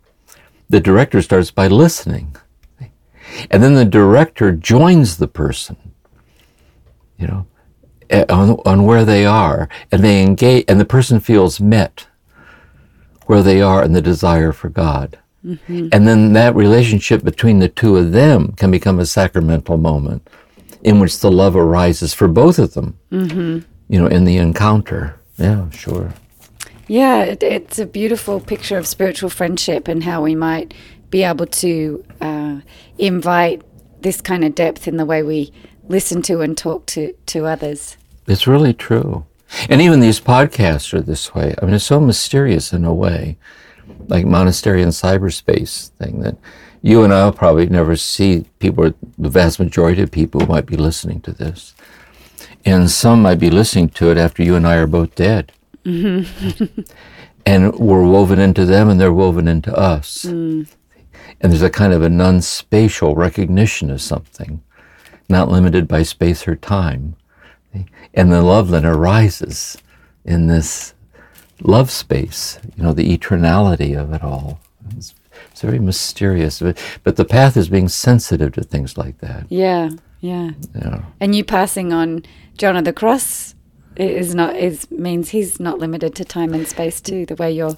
The 0.68 0.80
director 0.80 1.22
starts 1.22 1.50
by 1.50 1.68
listening, 1.68 2.36
and 3.50 3.62
then 3.62 3.74
the 3.74 3.84
director 3.84 4.50
joins 4.52 5.18
the 5.18 5.28
person, 5.28 5.76
you 7.18 7.26
know, 7.28 7.46
Eh, 8.10 8.24
on, 8.28 8.60
on 8.66 8.84
where 8.84 9.04
they 9.04 9.24
are, 9.24 9.68
and 9.92 10.02
they 10.02 10.20
engage, 10.20 10.64
and 10.66 10.80
the 10.80 10.84
person 10.84 11.20
feels 11.20 11.60
met 11.60 12.08
where 13.26 13.40
they 13.40 13.62
are 13.62 13.84
in 13.84 13.92
the 13.92 14.02
desire 14.02 14.50
for 14.50 14.68
God. 14.68 15.16
Mm-hmm. 15.46 15.88
And 15.92 16.08
then 16.08 16.32
that 16.32 16.56
relationship 16.56 17.22
between 17.22 17.60
the 17.60 17.68
two 17.68 17.96
of 17.96 18.10
them 18.10 18.52
can 18.52 18.72
become 18.72 18.98
a 18.98 19.06
sacramental 19.06 19.76
moment 19.76 20.28
in 20.82 20.98
which 20.98 21.20
the 21.20 21.30
love 21.30 21.54
arises 21.54 22.12
for 22.12 22.26
both 22.26 22.58
of 22.58 22.74
them, 22.74 22.98
mm-hmm. 23.12 23.60
you 23.88 24.00
know, 24.00 24.08
in 24.08 24.24
the 24.24 24.38
encounter. 24.38 25.20
Yeah, 25.38 25.70
sure. 25.70 26.12
Yeah, 26.88 27.22
it, 27.22 27.44
it's 27.44 27.78
a 27.78 27.86
beautiful 27.86 28.40
picture 28.40 28.76
of 28.76 28.88
spiritual 28.88 29.30
friendship 29.30 29.86
and 29.86 30.02
how 30.02 30.20
we 30.20 30.34
might 30.34 30.74
be 31.10 31.22
able 31.22 31.46
to 31.46 32.04
uh, 32.20 32.60
invite 32.98 33.62
this 34.00 34.20
kind 34.20 34.44
of 34.44 34.56
depth 34.56 34.88
in 34.88 34.96
the 34.96 35.04
way 35.04 35.22
we 35.22 35.52
listen 35.88 36.22
to 36.22 36.40
and 36.40 36.58
talk 36.58 36.86
to, 36.86 37.12
to 37.26 37.46
others. 37.46 37.96
It's 38.26 38.46
really 38.46 38.72
true. 38.72 39.26
And 39.68 39.80
even 39.80 40.00
these 40.00 40.20
podcasts 40.20 40.94
are 40.94 41.00
this 41.00 41.34
way. 41.34 41.54
I 41.60 41.64
mean, 41.64 41.74
it's 41.74 41.84
so 41.84 42.00
mysterious 42.00 42.72
in 42.72 42.84
a 42.84 42.94
way, 42.94 43.36
like 44.06 44.24
monastery 44.24 44.82
and 44.82 44.92
cyberspace 44.92 45.88
thing 45.90 46.20
that 46.20 46.36
you 46.82 47.02
and 47.02 47.12
I'll 47.12 47.32
probably 47.32 47.66
never 47.66 47.96
see 47.96 48.46
people, 48.58 48.94
the 49.18 49.28
vast 49.28 49.58
majority 49.58 50.02
of 50.02 50.10
people 50.10 50.40
who 50.40 50.46
might 50.46 50.66
be 50.66 50.76
listening 50.76 51.20
to 51.22 51.32
this. 51.32 51.74
And 52.64 52.90
some 52.90 53.22
might 53.22 53.38
be 53.38 53.50
listening 53.50 53.88
to 53.90 54.10
it 54.10 54.18
after 54.18 54.42
you 54.42 54.54
and 54.54 54.66
I 54.66 54.76
are 54.76 54.86
both 54.86 55.14
dead. 55.14 55.52
Mm-hmm. 55.84 56.82
and 57.46 57.74
we're 57.74 58.04
woven 58.04 58.38
into 58.38 58.64
them 58.64 58.88
and 58.88 59.00
they're 59.00 59.12
woven 59.12 59.48
into 59.48 59.74
us. 59.74 60.24
Mm. 60.24 60.70
And 61.40 61.52
there's 61.52 61.62
a 61.62 61.70
kind 61.70 61.92
of 61.92 62.02
a 62.02 62.10
non 62.10 62.42
spatial 62.42 63.14
recognition 63.14 63.90
of 63.90 64.02
something, 64.02 64.62
not 65.28 65.48
limited 65.48 65.88
by 65.88 66.02
space 66.02 66.46
or 66.46 66.56
time. 66.56 67.16
And 68.14 68.32
the 68.32 68.42
love 68.42 68.68
then 68.70 68.84
arises 68.84 69.78
in 70.24 70.46
this 70.46 70.94
love 71.62 71.90
space, 71.90 72.58
you 72.76 72.82
know, 72.82 72.92
the 72.92 73.16
eternality 73.16 73.98
of 73.98 74.12
it 74.12 74.22
all. 74.22 74.60
It's, 74.96 75.14
it's 75.50 75.60
very 75.62 75.78
mysterious. 75.78 76.60
But, 76.60 76.78
but 77.04 77.16
the 77.16 77.24
path 77.24 77.56
is 77.56 77.68
being 77.68 77.88
sensitive 77.88 78.52
to 78.54 78.62
things 78.62 78.98
like 78.98 79.18
that. 79.18 79.46
Yeah, 79.48 79.90
yeah. 80.20 80.50
Know. 80.74 81.04
And 81.20 81.34
you 81.34 81.44
passing 81.44 81.92
on 81.92 82.24
John 82.58 82.76
of 82.76 82.84
the 82.84 82.92
Cross 82.92 83.54
is 83.96 84.34
not 84.34 84.56
is 84.56 84.90
means 84.90 85.30
he's 85.30 85.60
not 85.60 85.78
limited 85.78 86.14
to 86.16 86.24
time 86.24 86.54
and 86.54 86.66
space 86.66 87.00
too. 87.00 87.26
The 87.26 87.34
way 87.36 87.52
you're 87.52 87.76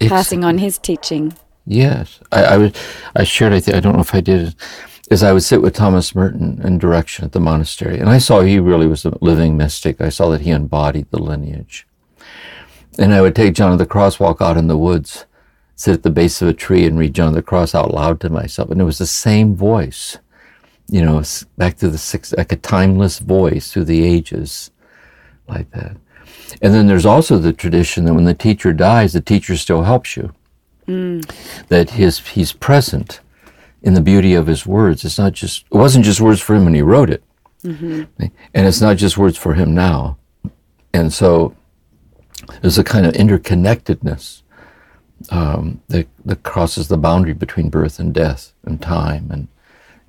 It's- 0.00 0.08
passing 0.10 0.44
on 0.44 0.58
his 0.58 0.78
teaching. 0.78 1.34
Yes, 1.68 2.20
I, 2.30 2.44
I 2.44 2.56
was. 2.58 2.72
I 3.16 3.24
shared. 3.24 3.52
I, 3.52 3.58
think, 3.58 3.76
I 3.76 3.80
don't 3.80 3.94
know 3.94 4.00
if 4.00 4.14
I 4.14 4.20
did. 4.20 4.54
Is 5.08 5.22
I 5.22 5.32
would 5.32 5.44
sit 5.44 5.62
with 5.62 5.74
Thomas 5.74 6.14
Merton 6.14 6.60
in 6.64 6.78
direction 6.78 7.24
at 7.24 7.32
the 7.32 7.40
monastery, 7.40 7.98
and 7.98 8.08
I 8.08 8.18
saw 8.18 8.40
he 8.40 8.58
really 8.58 8.88
was 8.88 9.04
a 9.04 9.16
living 9.20 9.56
mystic. 9.56 10.00
I 10.00 10.08
saw 10.08 10.28
that 10.30 10.40
he 10.40 10.50
embodied 10.50 11.10
the 11.10 11.22
lineage. 11.22 11.86
And 12.98 13.14
I 13.14 13.20
would 13.20 13.36
take 13.36 13.54
John 13.54 13.72
of 13.72 13.78
the 13.78 13.86
Cross, 13.86 14.18
walk 14.18 14.40
out 14.40 14.56
in 14.56 14.66
the 14.66 14.76
woods, 14.76 15.26
sit 15.76 15.94
at 15.94 16.02
the 16.02 16.10
base 16.10 16.42
of 16.42 16.48
a 16.48 16.52
tree, 16.52 16.84
and 16.84 16.98
read 16.98 17.14
John 17.14 17.28
of 17.28 17.34
the 17.34 17.42
Cross 17.42 17.74
out 17.74 17.94
loud 17.94 18.20
to 18.20 18.30
myself, 18.30 18.70
and 18.70 18.80
it 18.80 18.84
was 18.84 18.98
the 18.98 19.06
same 19.06 19.54
voice, 19.54 20.18
you 20.88 21.02
know, 21.02 21.22
back 21.56 21.76
to 21.76 21.88
the 21.88 21.98
six, 21.98 22.32
like 22.32 22.50
a 22.50 22.56
timeless 22.56 23.20
voice 23.20 23.70
through 23.70 23.84
the 23.84 24.04
ages, 24.04 24.72
like 25.46 25.70
that. 25.70 25.96
And 26.62 26.74
then 26.74 26.88
there's 26.88 27.06
also 27.06 27.38
the 27.38 27.52
tradition 27.52 28.04
that 28.04 28.14
when 28.14 28.24
the 28.24 28.34
teacher 28.34 28.72
dies, 28.72 29.12
the 29.12 29.20
teacher 29.20 29.56
still 29.56 29.82
helps 29.82 30.16
you 30.16 30.32
mm. 30.86 31.24
That 31.68 31.90
his 31.90 32.18
he's 32.20 32.52
present 32.52 33.20
in 33.82 33.94
the 33.94 34.00
beauty 34.00 34.34
of 34.34 34.46
his 34.46 34.66
words. 34.66 35.04
It's 35.04 35.18
not 35.18 35.32
just 35.32 35.64
it 35.70 35.76
wasn't 35.76 36.04
just 36.04 36.20
words 36.20 36.40
for 36.40 36.54
him 36.54 36.64
when 36.64 36.74
he 36.74 36.82
wrote 36.82 37.10
it, 37.10 37.22
and 38.54 38.66
it's 38.66 38.80
not 38.80 38.96
just 38.96 39.16
words 39.18 39.36
for 39.36 39.54
him 39.54 39.74
now. 39.74 40.18
And 40.92 41.12
so 41.12 41.54
there's 42.62 42.78
a 42.78 42.84
kind 42.84 43.06
of 43.06 43.12
interconnectedness 43.14 44.42
um, 45.30 45.80
that 45.88 46.08
that 46.24 46.42
crosses 46.42 46.88
the 46.88 46.96
boundary 46.98 47.34
between 47.34 47.70
birth 47.70 47.98
and 47.98 48.12
death 48.12 48.52
and 48.64 48.80
time, 48.80 49.30
and 49.30 49.48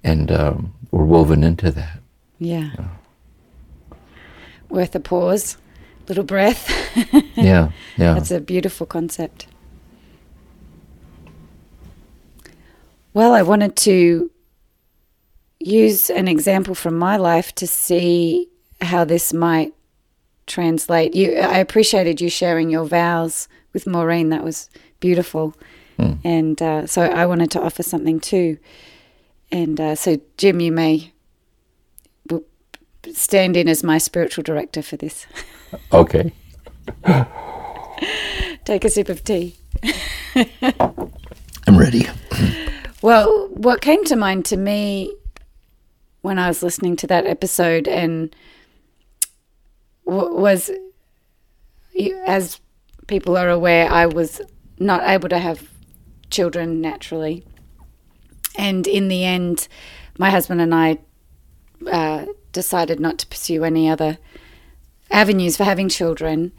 and 0.04 0.32
um, 0.32 0.74
we're 0.92 1.04
woven 1.06 1.44
into 1.44 1.72
that. 1.72 2.00
Yeah. 2.40 2.72
Worth 4.70 4.96
a 4.96 5.00
pause, 5.00 5.58
little 6.08 6.24
breath. 6.24 6.70
Yeah, 7.36 7.72
yeah. 7.98 8.14
That's 8.14 8.32
a 8.32 8.42
beautiful 8.42 8.86
concept. 8.86 9.48
Well, 13.18 13.34
I 13.34 13.42
wanted 13.42 13.76
to 13.78 14.30
use 15.60 16.12
an 16.12 16.28
example 16.28 16.76
from 16.76 17.00
my 17.00 17.18
life 17.18 17.52
to 17.56 17.66
see 17.66 18.48
how 18.80 19.06
this 19.06 19.34
might 19.34 19.74
translate. 20.46 21.16
You, 21.16 21.38
I 21.38 21.58
appreciated 21.58 22.22
you 22.22 22.30
sharing 22.30 22.70
your 22.70 22.86
vows 22.86 23.48
with 23.74 23.88
Maureen. 23.88 24.30
That 24.30 24.44
was 24.44 24.70
beautiful, 25.00 25.56
and 26.24 26.62
uh, 26.62 26.86
so 26.86 27.02
I 27.02 27.26
wanted 27.26 27.50
to 27.54 27.60
offer 27.60 27.82
something 27.82 28.20
too. 28.20 28.60
And 29.52 29.82
uh, 29.82 29.96
so, 29.96 30.22
Jim, 30.38 30.60
you 30.60 30.72
may 30.72 31.12
stand 33.14 33.58
in 33.58 33.68
as 33.68 33.84
my 33.84 33.98
spiritual 33.98 34.44
director 34.44 34.84
for 34.84 34.96
this. 34.96 35.26
Okay. 35.92 36.32
Take 38.64 38.86
a 38.86 38.90
sip 38.90 39.10
of 39.10 39.24
tea. 39.24 39.56
I'm 41.68 41.78
ready. 41.78 42.08
Well, 43.02 43.50
what 43.50 43.82
came 43.82 44.04
to 44.06 44.16
mind 44.16 44.46
to 44.46 44.58
me 44.58 45.14
when 46.22 46.40
I 46.40 46.48
was 46.48 46.64
listening 46.64 46.96
to 46.98 47.08
that 47.08 47.28
episode 47.28 47.88
and 47.88 48.36
was, 50.04 50.72
as 52.26 52.60
people 53.06 53.38
are 53.38 53.50
aware, 53.50 53.92
I 53.92 54.08
was 54.08 54.42
not 54.80 55.08
able 55.08 55.30
to 55.30 55.38
have 55.38 55.70
children 56.30 56.82
naturally. 56.82 57.44
And 58.58 58.88
in 58.88 59.10
the 59.10 59.24
end, 59.24 59.68
my 60.18 60.32
husband 60.32 60.62
and 60.62 60.74
I 60.74 60.98
uh, 61.90 62.26
decided 62.52 63.00
not 63.00 63.20
to 63.20 63.28
pursue 63.28 63.64
any 63.64 63.88
other 63.88 64.18
avenues 65.12 65.56
for 65.56 65.66
having 65.66 65.88
children. 65.88 66.52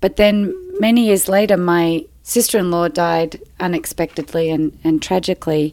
But 0.00 0.16
then 0.16 0.54
many 0.80 1.06
years 1.06 1.28
later, 1.28 1.58
my 1.58 2.06
sister 2.26 2.58
in 2.58 2.72
law 2.72 2.88
died 2.88 3.40
unexpectedly 3.60 4.50
and, 4.50 4.76
and 4.82 5.00
tragically 5.00 5.72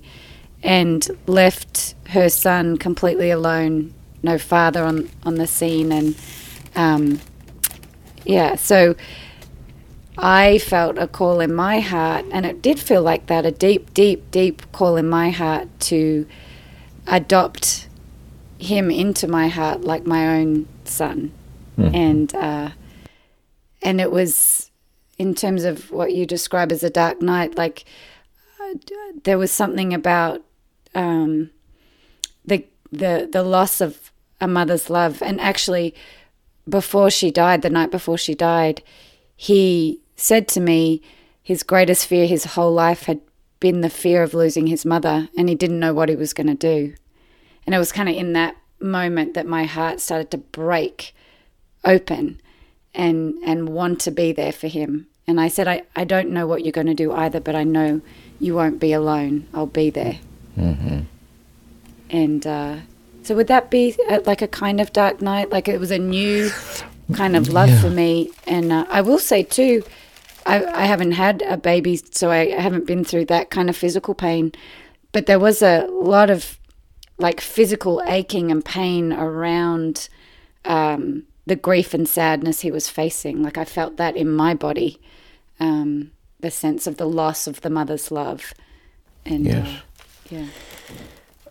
and 0.62 1.10
left 1.26 1.96
her 2.10 2.30
son 2.30 2.78
completely 2.78 3.32
alone, 3.32 3.92
no 4.22 4.38
father 4.38 4.84
on, 4.84 5.10
on 5.24 5.36
the 5.36 5.48
scene. 5.48 5.92
And 5.92 6.16
um, 6.76 7.20
yeah, 8.24 8.56
so 8.56 8.96
I 10.16 10.60
felt 10.60 11.00
a 11.00 11.08
call 11.08 11.40
in 11.40 11.56
my 11.56 11.80
heart, 11.80 12.26
and 12.32 12.46
it 12.46 12.62
did 12.62 12.80
feel 12.80 13.02
like 13.02 13.26
that 13.26 13.48
a 13.48 13.52
deep, 13.52 13.92
deep, 13.96 14.30
deep 14.30 14.72
call 14.72 14.96
in 14.96 15.10
my 15.10 15.32
heart 15.32 15.68
to 15.82 16.28
adopt 17.08 17.88
him 18.60 18.92
into 18.92 19.28
my 19.28 19.48
heart 19.48 19.82
like 19.82 20.06
my 20.06 20.38
own 20.38 20.68
son. 20.86 21.32
And 21.96 22.36
uh, 22.36 22.70
and 23.82 24.00
it 24.00 24.12
was 24.12 24.70
in 25.18 25.36
terms 25.36 25.64
of 25.64 25.92
what 25.92 26.14
you 26.14 26.26
describe 26.26 26.72
as 26.72 26.84
a 26.84 26.90
dark 26.90 27.22
night 27.22 27.58
like 27.58 27.86
uh, 28.62 28.74
there 29.24 29.38
was 29.38 29.52
something 29.52 29.94
about 29.94 30.42
um, 30.96 31.50
the 32.46 32.66
the 32.92 33.28
the 33.32 33.44
loss 33.44 33.82
of 33.82 34.12
a 34.40 34.48
mother's 34.48 34.90
love. 34.90 35.22
And 35.22 35.40
actually 35.40 35.96
before 36.68 37.10
she 37.10 37.32
died 37.32 37.62
the 37.62 37.70
night 37.70 37.92
before 37.92 38.18
she 38.18 38.34
died 38.34 38.82
he 39.36 40.00
said 40.16 40.48
to 40.48 40.62
me 40.62 41.02
his 41.42 41.64
greatest 41.64 42.08
fear 42.08 42.26
his 42.26 42.46
whole 42.46 42.74
life 42.74 43.04
had 43.04 43.20
been 43.60 43.82
the 43.82 43.90
fear 43.90 44.24
of 44.24 44.34
losing 44.34 44.68
his 44.68 44.86
mother 44.86 45.30
and 45.38 45.50
he 45.50 45.56
didn't 45.56 45.80
know 45.80 45.94
what 45.94 46.10
he 46.10 46.16
was 46.16 46.34
going 46.34 46.48
to 46.48 46.54
do. 46.54 46.94
And 47.66 47.74
it 47.74 47.80
was 47.80 47.92
kind 47.92 48.10
of 48.10 48.16
in 48.16 48.34
that 48.34 48.56
moment 48.80 49.34
that 49.34 49.46
my 49.46 49.66
heart 49.66 50.00
started 50.00 50.32
to 50.32 50.38
break 50.38 51.16
open 51.84 52.42
and 52.96 53.36
and 53.44 53.70
want 53.70 54.00
to 54.02 54.12
be 54.12 54.32
there 54.32 54.52
for 54.52 54.68
him. 54.68 55.08
And 55.26 55.40
I 55.40 55.48
said, 55.48 55.68
I, 55.68 55.84
I 55.96 56.04
don't 56.04 56.30
know 56.30 56.46
what 56.46 56.64
you're 56.64 56.74
going 56.74 56.88
to 56.88 56.94
do 56.94 57.14
either, 57.14 57.40
but 57.40 57.56
I 57.56 57.64
know 57.64 58.02
you 58.40 58.56
won't 58.56 58.80
be 58.80 58.92
alone. 58.92 59.48
I'll 59.54 59.66
be 59.66 59.90
there. 59.90 60.20
And 62.10 62.46
uh, 62.46 62.78
so, 63.24 63.36
would 63.36 63.48
that 63.48 63.72
be 63.72 63.96
uh 64.10 64.20
like 64.26 64.42
a 64.42 64.48
kind 64.48 64.82
of 64.82 64.92
dark 64.94 65.22
night? 65.22 65.50
Like 65.50 65.68
it 65.68 65.80
was 65.80 65.92
a 65.92 65.98
new 66.00 66.52
kind 67.14 67.36
of 67.36 67.50
love 67.50 67.70
for 67.80 67.90
me. 67.90 68.32
And 68.46 68.72
uh, 68.72 68.86
I 68.90 69.02
will 69.02 69.20
say, 69.20 69.44
too, 69.44 69.84
I, 70.46 70.64
I 70.66 70.86
haven't 70.86 71.14
had 71.14 71.42
a 71.44 71.58
baby, 71.58 71.96
so 71.98 72.32
I 72.32 72.50
haven't 72.50 72.86
been 72.86 73.04
through 73.04 73.26
that 73.26 73.50
kind 73.50 73.70
of 73.70 73.78
physical 73.78 74.14
pain. 74.14 74.52
But 75.12 75.26
there 75.26 75.40
was 75.40 75.62
a 75.62 75.88
lot 75.90 76.30
of 76.30 76.58
like 77.18 77.40
physical 77.40 78.02
aching 78.08 78.52
and 78.52 78.64
pain 78.66 79.14
around 79.14 80.10
um, 80.66 81.24
the 81.46 81.56
grief 81.56 81.94
and 81.94 82.08
sadness 82.08 82.62
he 82.62 82.72
was 82.72 82.90
facing. 82.90 83.42
Like 83.44 83.58
I 83.58 83.66
felt 83.66 83.98
that 83.98 84.16
in 84.16 84.30
my 84.30 84.54
body, 84.54 85.00
um, 85.60 86.12
the 86.40 86.52
sense 86.52 86.88
of 86.88 86.98
the 86.98 87.08
loss 87.08 87.48
of 87.48 87.62
the 87.62 87.70
mother's 87.70 88.12
love. 88.12 88.54
And 89.26 89.46
Yes. 89.46 89.68
uh, 89.68 89.80
yeah, 90.30 90.46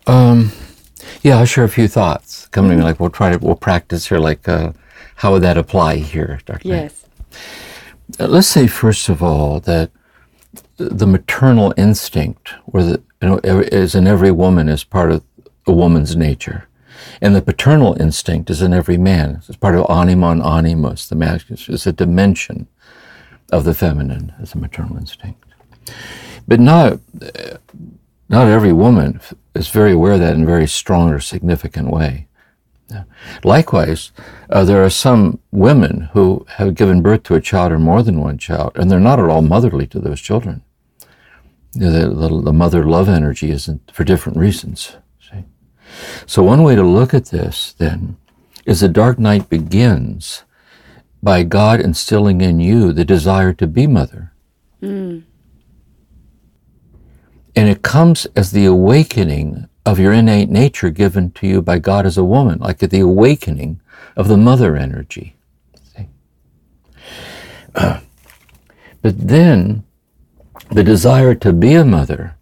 Um, 0.07 0.51
yeah, 1.21 1.37
I'll 1.37 1.45
share 1.45 1.63
a 1.63 1.69
few 1.69 1.87
thoughts. 1.87 2.47
Coming 2.47 2.71
to 2.71 2.77
me. 2.77 2.83
like 2.83 2.99
we'll 2.99 3.09
try 3.09 3.31
to 3.31 3.37
we'll 3.39 3.55
practice 3.55 4.07
here. 4.09 4.19
Like, 4.19 4.47
uh, 4.47 4.73
how 5.15 5.31
would 5.31 5.43
that 5.43 5.57
apply 5.57 5.97
here, 5.97 6.39
Dr. 6.45 6.67
Yes, 6.67 7.05
Uh, 8.19 8.27
let's 8.27 8.47
say 8.47 8.67
first 8.67 9.09
of 9.09 9.23
all 9.23 9.59
that 9.61 9.89
the 10.77 11.07
maternal 11.07 11.73
instinct, 11.77 12.53
or 12.65 12.83
the 12.83 13.01
you 13.21 13.27
know, 13.29 13.39
is 13.43 13.95
in 13.95 14.05
every 14.07 14.31
woman, 14.31 14.67
is 14.69 14.83
part 14.83 15.11
of 15.11 15.23
a 15.65 15.71
woman's 15.71 16.15
nature, 16.15 16.67
and 17.21 17.35
the 17.35 17.41
paternal 17.41 17.99
instinct 17.99 18.49
is 18.49 18.61
in 18.61 18.73
every 18.73 18.97
man. 18.97 19.41
It's 19.47 19.57
part 19.57 19.75
of 19.75 19.85
animon 19.87 20.45
animus, 20.45 21.07
the 21.07 21.15
masculine. 21.15 21.61
It's 21.67 21.87
a 21.87 21.93
dimension 21.93 22.67
of 23.51 23.63
the 23.63 23.73
feminine 23.73 24.33
as 24.41 24.53
a 24.53 24.57
maternal 24.57 24.97
instinct, 24.97 25.43
but 26.47 26.59
not 26.59 26.99
not 28.29 28.47
every 28.47 28.73
woman 28.73 29.19
is 29.53 29.69
very 29.69 29.91
aware 29.91 30.13
of 30.13 30.19
that 30.19 30.33
in 30.33 30.43
a 30.43 30.47
very 30.47 30.67
strong 30.67 31.11
or 31.11 31.19
significant 31.19 31.89
way. 31.89 32.27
Likewise, 33.43 34.11
uh, 34.49 34.63
there 34.63 34.83
are 34.83 34.89
some 34.89 35.39
women 35.51 36.09
who 36.13 36.45
have 36.57 36.75
given 36.75 37.01
birth 37.01 37.23
to 37.23 37.35
a 37.35 37.41
child 37.41 37.71
or 37.71 37.79
more 37.79 38.03
than 38.03 38.21
one 38.21 38.37
child, 38.37 38.71
and 38.75 38.89
they're 38.89 38.99
not 38.99 39.19
at 39.19 39.29
all 39.29 39.41
motherly 39.41 39.87
to 39.87 39.99
those 39.99 40.21
children. 40.21 40.63
The, 41.73 41.89
the, 41.89 42.41
the 42.41 42.53
mother 42.53 42.85
love 42.85 43.09
energy 43.09 43.49
isn't 43.49 43.91
for 43.91 44.03
different 44.03 44.37
reasons. 44.37 44.97
So, 46.25 46.43
one 46.43 46.63
way 46.63 46.75
to 46.75 46.83
look 46.83 47.13
at 47.13 47.25
this 47.25 47.73
then 47.73 48.17
is 48.65 48.79
the 48.79 48.87
dark 48.87 49.19
night 49.19 49.49
begins 49.49 50.43
by 51.21 51.43
God 51.43 51.79
instilling 51.79 52.41
in 52.41 52.59
you 52.59 52.91
the 52.93 53.05
desire 53.05 53.53
to 53.53 53.67
be 53.67 53.87
mother. 53.87 54.33
And 57.55 57.69
it 57.69 57.81
comes 57.81 58.25
as 58.35 58.51
the 58.51 58.65
awakening 58.65 59.69
of 59.85 59.99
your 59.99 60.13
innate 60.13 60.49
nature 60.49 60.89
given 60.89 61.31
to 61.31 61.47
you 61.47 61.61
by 61.61 61.79
God 61.79 62.05
as 62.05 62.17
a 62.17 62.23
woman, 62.23 62.59
like 62.59 62.79
the 62.79 62.99
awakening 62.99 63.81
of 64.15 64.27
the 64.27 64.37
mother 64.37 64.75
energy. 64.75 65.35
Uh, 67.75 67.99
but 69.01 69.27
then 69.27 69.83
the 70.71 70.83
desire 70.83 71.35
to 71.35 71.53
be 71.53 71.73
a 71.73 71.85
mother, 71.85 72.37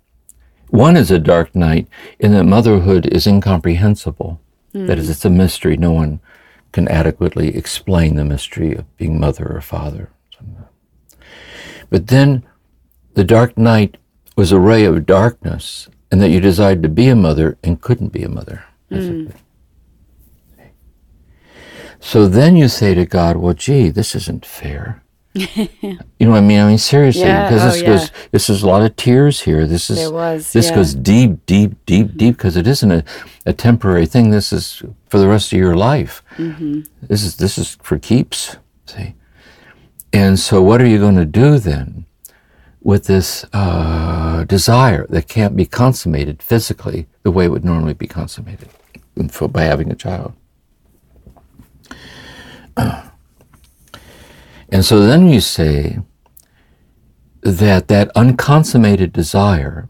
one 0.71 0.97
is 0.97 1.11
a 1.11 1.19
dark 1.19 1.53
night 1.53 1.87
in 2.19 2.31
that 2.31 2.45
motherhood 2.45 3.05
is 3.05 3.27
incomprehensible. 3.27 4.41
That 4.73 4.97
is, 4.97 5.07
hmm. 5.07 5.11
it's 5.11 5.25
a 5.25 5.29
mystery. 5.29 5.75
No 5.75 5.91
one 5.91 6.21
can 6.71 6.87
adequately 6.87 7.55
explain 7.55 8.15
the 8.15 8.23
mystery 8.23 8.73
of 8.73 8.97
being 8.97 9.19
mother 9.19 9.45
or 9.45 9.61
father. 9.61 10.09
But 11.89 12.07
then 12.07 12.43
the 13.15 13.25
dark 13.25 13.57
night 13.57 13.97
was 14.37 14.53
a 14.53 14.59
ray 14.59 14.85
of 14.85 15.05
darkness, 15.05 15.89
and 16.09 16.21
that 16.21 16.29
you 16.29 16.39
desired 16.39 16.81
to 16.83 16.89
be 16.89 17.09
a 17.09 17.15
mother 17.15 17.57
and 17.63 17.81
couldn't 17.81 18.13
be 18.13 18.23
a 18.23 18.29
mother. 18.29 18.63
Hmm. 18.89 18.95
basically. 18.95 19.41
So 21.99 22.27
then 22.27 22.55
you 22.55 22.67
say 22.67 22.95
to 22.95 23.05
God, 23.05 23.37
"Well, 23.37 23.53
gee, 23.53 23.89
this 23.89 24.15
isn't 24.15 24.45
fair." 24.45 25.03
you 25.33 25.97
know 26.19 26.31
what 26.31 26.37
I 26.37 26.41
mean? 26.41 26.59
I 26.59 26.67
mean 26.67 26.77
seriously, 26.77 27.23
Yeah, 27.23 27.49
because 27.49 27.63
oh, 27.63 27.65
this 27.71 27.81
yeah. 27.81 27.87
goes. 27.87 28.11
This 28.31 28.49
is 28.49 28.63
a 28.63 28.67
lot 28.67 28.81
of 28.81 28.95
tears 28.97 29.41
here. 29.41 29.65
This 29.65 29.89
is 29.89 30.11
was, 30.11 30.51
this 30.51 30.69
yeah. 30.69 30.75
goes 30.75 30.93
deep, 30.93 31.45
deep, 31.45 31.73
deep, 31.85 32.17
deep 32.17 32.35
because 32.35 32.57
it 32.57 32.67
isn't 32.67 32.91
a, 32.91 33.03
a 33.45 33.53
temporary 33.53 34.05
thing. 34.05 34.31
This 34.31 34.51
is 34.51 34.83
for 35.07 35.19
the 35.19 35.29
rest 35.29 35.53
of 35.53 35.57
your 35.57 35.75
life. 35.75 36.21
Mm-hmm. 36.35 36.81
This 37.01 37.23
is 37.23 37.37
this 37.37 37.57
is 37.57 37.77
for 37.81 37.97
keeps. 37.97 38.57
See, 38.87 39.15
and 40.11 40.37
so 40.37 40.61
what 40.61 40.81
are 40.81 40.87
you 40.87 40.99
going 40.99 41.15
to 41.15 41.25
do 41.25 41.59
then? 41.59 42.05
with 42.83 43.05
this 43.05 43.45
uh, 43.53 44.43
desire 44.45 45.05
that 45.09 45.27
can't 45.27 45.55
be 45.55 45.65
consummated 45.65 46.41
physically 46.41 47.07
the 47.21 47.29
way 47.31 47.45
it 47.45 47.49
would 47.49 47.63
normally 47.63 47.93
be 47.93 48.07
consummated 48.07 48.67
for, 49.29 49.47
by 49.47 49.61
having 49.63 49.91
a 49.91 49.95
child. 49.95 50.33
And 54.71 54.85
so 54.85 55.01
then 55.01 55.27
you 55.27 55.41
say 55.41 55.99
that 57.41 57.87
that 57.89 58.09
unconsummated 58.15 59.11
desire, 59.11 59.89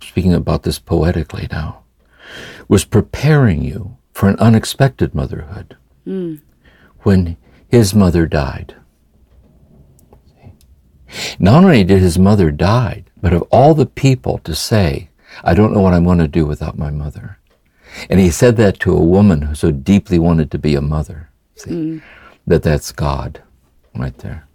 speaking 0.00 0.32
about 0.32 0.62
this 0.62 0.78
poetically 0.78 1.48
now, 1.50 1.82
was 2.68 2.84
preparing 2.84 3.62
you 3.62 3.98
for 4.12 4.28
an 4.28 4.38
unexpected 4.38 5.14
motherhood 5.14 5.76
mm. 6.06 6.40
when 7.00 7.36
his 7.68 7.94
mother 7.94 8.26
died. 8.26 8.74
Not 11.38 11.64
only 11.64 11.84
did 11.84 12.00
his 12.00 12.18
mother 12.18 12.50
die, 12.50 13.04
but 13.20 13.34
of 13.34 13.42
all 13.50 13.74
the 13.74 13.86
people 13.86 14.38
to 14.38 14.54
say, 14.54 15.10
I 15.44 15.52
don't 15.54 15.74
know 15.74 15.80
what 15.80 15.92
I'm 15.92 16.04
going 16.04 16.18
to 16.18 16.28
do 16.28 16.46
without 16.46 16.78
my 16.78 16.90
mother. 16.90 17.38
And 18.08 18.18
he 18.18 18.30
said 18.30 18.56
that 18.56 18.80
to 18.80 18.96
a 18.96 19.04
woman 19.04 19.42
who 19.42 19.54
so 19.54 19.70
deeply 19.70 20.18
wanted 20.18 20.50
to 20.50 20.58
be 20.58 20.74
a 20.74 20.80
mother. 20.80 21.28
See, 21.56 21.70
mm. 21.70 22.02
That 22.46 22.62
that's 22.62 22.92
God 22.92 23.42
right 23.94 24.16
there. 24.18 24.46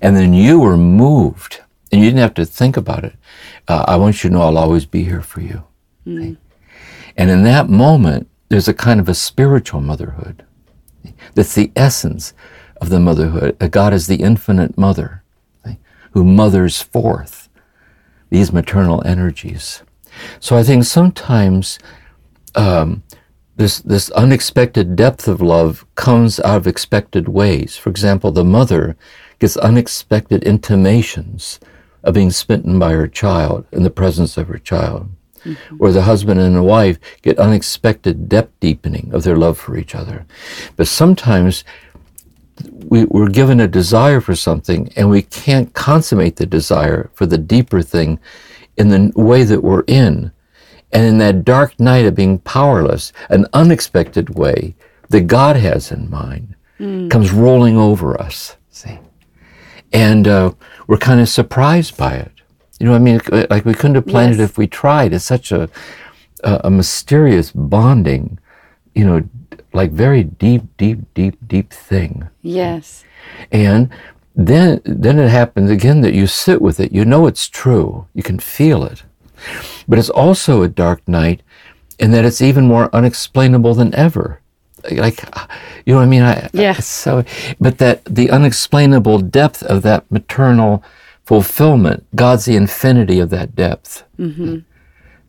And 0.00 0.16
then 0.16 0.32
you 0.32 0.60
were 0.60 0.76
moved, 0.76 1.60
and 1.90 2.00
you 2.00 2.08
didn't 2.08 2.20
have 2.20 2.34
to 2.34 2.46
think 2.46 2.76
about 2.76 3.04
it. 3.04 3.14
Uh, 3.68 3.84
I 3.86 3.96
want 3.96 4.22
you 4.22 4.30
to 4.30 4.36
know 4.36 4.42
I'll 4.42 4.58
always 4.58 4.86
be 4.86 5.04
here 5.04 5.22
for 5.22 5.40
you. 5.40 5.64
Mm. 6.06 6.36
And 7.16 7.30
in 7.30 7.44
that 7.44 7.68
moment, 7.68 8.28
there's 8.48 8.68
a 8.68 8.74
kind 8.74 9.00
of 9.00 9.08
a 9.08 9.14
spiritual 9.14 9.80
motherhood. 9.80 10.44
That's 11.34 11.54
the 11.54 11.72
essence 11.76 12.32
of 12.80 12.90
the 12.90 13.00
motherhood. 13.00 13.58
God 13.70 13.92
is 13.92 14.06
the 14.06 14.16
infinite 14.16 14.76
mother 14.76 15.22
who 16.12 16.24
mothers 16.24 16.80
forth 16.80 17.48
these 18.30 18.52
maternal 18.52 19.06
energies. 19.06 19.82
So 20.40 20.56
I 20.56 20.62
think 20.62 20.84
sometimes 20.84 21.78
um, 22.54 23.02
this 23.56 23.80
this 23.80 24.10
unexpected 24.10 24.96
depth 24.96 25.26
of 25.28 25.40
love 25.40 25.86
comes 25.94 26.38
out 26.40 26.58
of 26.58 26.66
expected 26.66 27.28
ways. 27.28 27.76
For 27.76 27.90
example, 27.90 28.30
the 28.30 28.44
mother 28.44 28.96
gets 29.38 29.56
unexpected 29.56 30.42
intimations 30.44 31.58
of 32.02 32.14
being 32.14 32.30
smitten 32.30 32.78
by 32.78 32.92
her 32.92 33.08
child 33.08 33.66
in 33.72 33.82
the 33.82 33.90
presence 33.90 34.36
of 34.36 34.48
her 34.48 34.58
child. 34.58 35.08
Mm-hmm. 35.44 35.76
Or 35.78 35.92
the 35.92 36.02
husband 36.02 36.40
and 36.40 36.56
the 36.56 36.62
wife 36.62 36.98
get 37.22 37.38
unexpected 37.38 38.28
depth 38.28 38.58
deepening 38.60 39.10
of 39.12 39.22
their 39.22 39.36
love 39.36 39.58
for 39.58 39.76
each 39.76 39.94
other. 39.94 40.26
But 40.76 40.88
sometimes 40.88 41.64
we, 42.72 43.04
we're 43.04 43.28
given 43.28 43.60
a 43.60 43.68
desire 43.68 44.20
for 44.20 44.34
something 44.34 44.90
and 44.96 45.08
we 45.08 45.22
can't 45.22 45.72
consummate 45.72 46.36
the 46.36 46.46
desire 46.46 47.10
for 47.14 47.26
the 47.26 47.38
deeper 47.38 47.82
thing 47.82 48.18
in 48.76 48.88
the 48.88 49.12
way 49.14 49.44
that 49.44 49.62
we're 49.62 49.84
in. 49.86 50.32
And 50.92 51.04
in 51.04 51.18
that 51.18 51.44
dark 51.44 51.78
night 51.80 52.06
of 52.06 52.14
being 52.14 52.38
powerless, 52.38 53.12
an 53.28 53.46
unexpected 53.52 54.30
way 54.30 54.74
that 55.08 55.22
God 55.22 55.56
has 55.56 55.90
in 55.90 56.10
mind 56.10 56.54
mm. 56.78 57.10
comes 57.10 57.32
rolling 57.32 57.76
over 57.76 58.20
us. 58.20 58.56
See? 58.70 58.98
And 59.92 60.26
uh, 60.28 60.52
we're 60.86 60.98
kind 60.98 61.20
of 61.20 61.28
surprised 61.28 61.96
by 61.96 62.14
it. 62.14 62.32
You 62.78 62.86
know, 62.86 62.94
I 62.94 62.98
mean, 62.98 63.20
like 63.50 63.64
we 63.64 63.74
couldn't 63.74 63.94
have 63.94 64.06
planned 64.06 64.32
yes. 64.32 64.40
it 64.40 64.44
if 64.44 64.58
we 64.58 64.66
tried. 64.66 65.12
It's 65.12 65.24
such 65.24 65.50
a, 65.50 65.68
a, 66.44 66.60
a 66.64 66.70
mysterious 66.70 67.50
bonding, 67.50 68.38
you 68.94 69.06
know, 69.06 69.28
like 69.72 69.92
very 69.92 70.24
deep, 70.24 70.64
deep, 70.76 71.00
deep, 71.14 71.36
deep 71.46 71.72
thing. 71.72 72.28
Yes. 72.42 73.04
And 73.50 73.90
then 74.34 74.82
then 74.84 75.18
it 75.18 75.30
happens 75.30 75.70
again 75.70 76.02
that 76.02 76.12
you 76.12 76.26
sit 76.26 76.60
with 76.60 76.78
it. 76.78 76.92
You 76.92 77.04
know 77.04 77.26
it's 77.26 77.48
true. 77.48 78.06
You 78.14 78.22
can 78.22 78.38
feel 78.38 78.84
it. 78.84 79.02
But 79.88 79.98
it's 79.98 80.10
also 80.10 80.62
a 80.62 80.68
dark 80.68 81.06
night 81.06 81.42
in 81.98 82.10
that 82.10 82.24
it's 82.24 82.40
even 82.40 82.66
more 82.66 82.94
unexplainable 82.94 83.74
than 83.74 83.94
ever. 83.94 84.40
Like, 84.90 85.22
you 85.84 85.94
know 85.94 85.96
what 85.96 86.04
I 86.04 86.06
mean? 86.06 86.22
I, 86.22 86.48
yeah. 86.52 86.74
So, 86.74 87.24
but 87.60 87.78
that 87.78 88.04
the 88.04 88.30
unexplainable 88.30 89.18
depth 89.20 89.62
of 89.62 89.82
that 89.82 90.10
maternal 90.10 90.84
fulfillment, 91.24 92.06
God's 92.14 92.44
the 92.44 92.56
infinity 92.56 93.18
of 93.18 93.30
that 93.30 93.56
depth. 93.56 94.04
Mm-hmm. 94.18 94.58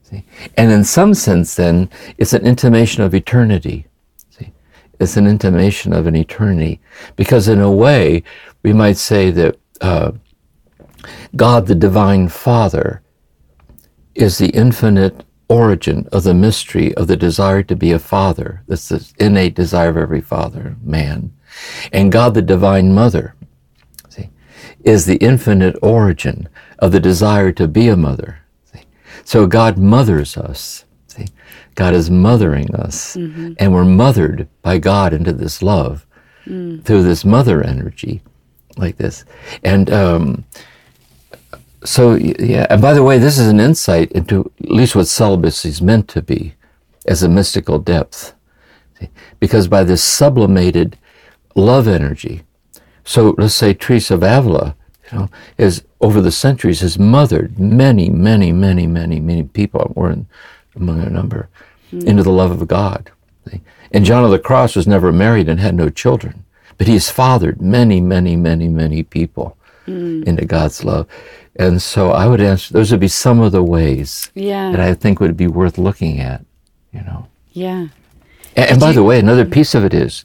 See? 0.03 0.23
And 0.55 0.71
in 0.71 0.83
some 0.83 1.13
sense, 1.13 1.55
then, 1.55 1.89
it's 2.17 2.33
an 2.33 2.45
intimation 2.45 3.03
of 3.03 3.15
eternity. 3.15 3.87
See? 4.29 4.53
It's 4.99 5.17
an 5.17 5.25
intimation 5.25 5.93
of 5.93 6.05
an 6.05 6.15
eternity. 6.15 6.79
Because 7.15 7.47
in 7.47 7.59
a 7.59 7.71
way, 7.71 8.23
we 8.63 8.73
might 8.73 8.97
say 8.97 9.31
that 9.31 9.57
uh, 9.81 10.11
God, 11.35 11.65
the 11.65 11.75
divine 11.75 12.27
Father, 12.29 13.01
is 14.17 14.37
the 14.37 14.49
infinite 14.49 15.23
origin 15.47 16.07
of 16.11 16.23
the 16.23 16.33
mystery 16.33 16.93
of 16.95 17.07
the 17.07 17.15
desire 17.15 17.63
to 17.63 17.75
be 17.75 17.91
a 17.91 17.99
father. 17.99 18.63
That's 18.67 18.89
the 18.89 19.13
innate 19.19 19.55
desire 19.55 19.89
of 19.89 19.97
every 19.97 20.21
father, 20.21 20.75
man. 20.83 21.33
And 21.91 22.11
God, 22.11 22.33
the 22.33 22.41
divine 22.41 22.93
mother, 22.93 23.35
see, 24.09 24.29
is 24.83 25.05
the 25.05 25.17
infinite 25.17 25.77
origin 25.81 26.49
of 26.79 26.91
the 26.91 26.99
desire 26.99 27.51
to 27.53 27.67
be 27.67 27.87
a 27.87 27.95
mother. 27.95 28.39
See? 28.65 28.81
So 29.23 29.47
God 29.47 29.77
mothers 29.77 30.35
us. 30.35 30.85
See? 31.07 31.27
God 31.75 31.93
is 31.93 32.09
mothering 32.09 32.73
us, 32.75 33.15
mm-hmm. 33.15 33.53
and 33.59 33.71
we're 33.71 33.85
mothered 33.85 34.47
by 34.63 34.79
God 34.79 35.13
into 35.13 35.31
this 35.31 35.61
love 35.61 36.05
mm. 36.45 36.83
through 36.83 37.03
this 37.03 37.23
mother 37.23 37.63
energy, 37.63 38.21
like 38.77 38.97
this. 38.97 39.25
And 39.63 39.91
um, 39.91 40.43
so 41.87 42.15
yeah, 42.15 42.67
and 42.69 42.81
by 42.81 42.93
the 42.93 43.03
way, 43.03 43.17
this 43.17 43.37
is 43.37 43.47
an 43.47 43.59
insight 43.59 44.11
into 44.11 44.51
at 44.61 44.69
least 44.69 44.95
what 44.95 45.07
celibacy 45.07 45.69
is 45.69 45.81
meant 45.81 46.07
to 46.09 46.21
be, 46.21 46.55
as 47.07 47.23
a 47.23 47.29
mystical 47.29 47.79
depth, 47.79 48.33
because 49.39 49.67
by 49.67 49.83
this 49.83 50.03
sublimated 50.03 50.97
love 51.55 51.87
energy. 51.87 52.43
So 53.03 53.33
let's 53.37 53.55
say 53.55 53.73
Teresa 53.73 54.15
of 54.15 54.23
Avila, 54.23 54.75
you 55.11 55.17
know, 55.17 55.29
is 55.57 55.83
over 56.01 56.21
the 56.21 56.31
centuries 56.31 56.81
has 56.81 56.99
mothered 56.99 57.57
many, 57.57 58.09
many, 58.09 58.51
many, 58.51 58.85
many, 58.85 59.19
many 59.21 59.43
people. 59.43 59.93
We're 59.95 60.11
in, 60.11 60.27
among 60.75 61.01
a 61.01 61.09
number 61.09 61.47
mm. 61.91 62.03
into 62.03 62.21
the 62.21 62.31
love 62.31 62.51
of 62.51 62.67
God. 62.67 63.11
See? 63.49 63.61
And 63.91 64.03
John 64.03 64.25
of 64.25 64.31
the 64.31 64.39
Cross 64.39 64.75
was 64.75 64.87
never 64.87 65.13
married 65.13 65.47
and 65.47 65.59
had 65.59 65.73
no 65.73 65.89
children, 65.89 66.43
but 66.77 66.87
he 66.87 66.93
has 66.93 67.09
fathered 67.09 67.61
many, 67.61 68.01
many, 68.01 68.35
many, 68.35 68.67
many 68.67 69.03
people 69.03 69.57
mm. 69.87 70.23
into 70.25 70.45
God's 70.45 70.83
love. 70.83 71.07
And 71.55 71.81
so 71.81 72.11
I 72.11 72.27
would 72.27 72.41
answer, 72.41 72.73
those 72.73 72.91
would 72.91 72.99
be 72.99 73.07
some 73.07 73.39
of 73.39 73.51
the 73.51 73.63
ways 73.63 74.29
yeah. 74.35 74.71
that 74.71 74.79
I 74.79 74.93
think 74.93 75.19
would 75.19 75.35
be 75.35 75.47
worth 75.47 75.79
looking 75.79 76.19
at, 76.19 76.45
you 76.93 77.01
know. 77.01 77.27
Yeah. 77.53 77.87
And, 78.55 78.71
and 78.71 78.79
by 78.79 78.89
you, 78.89 78.95
the 78.95 79.03
way, 79.03 79.19
another 79.19 79.45
piece 79.45 79.73
of 79.73 79.83
it 79.83 79.93
is, 79.93 80.23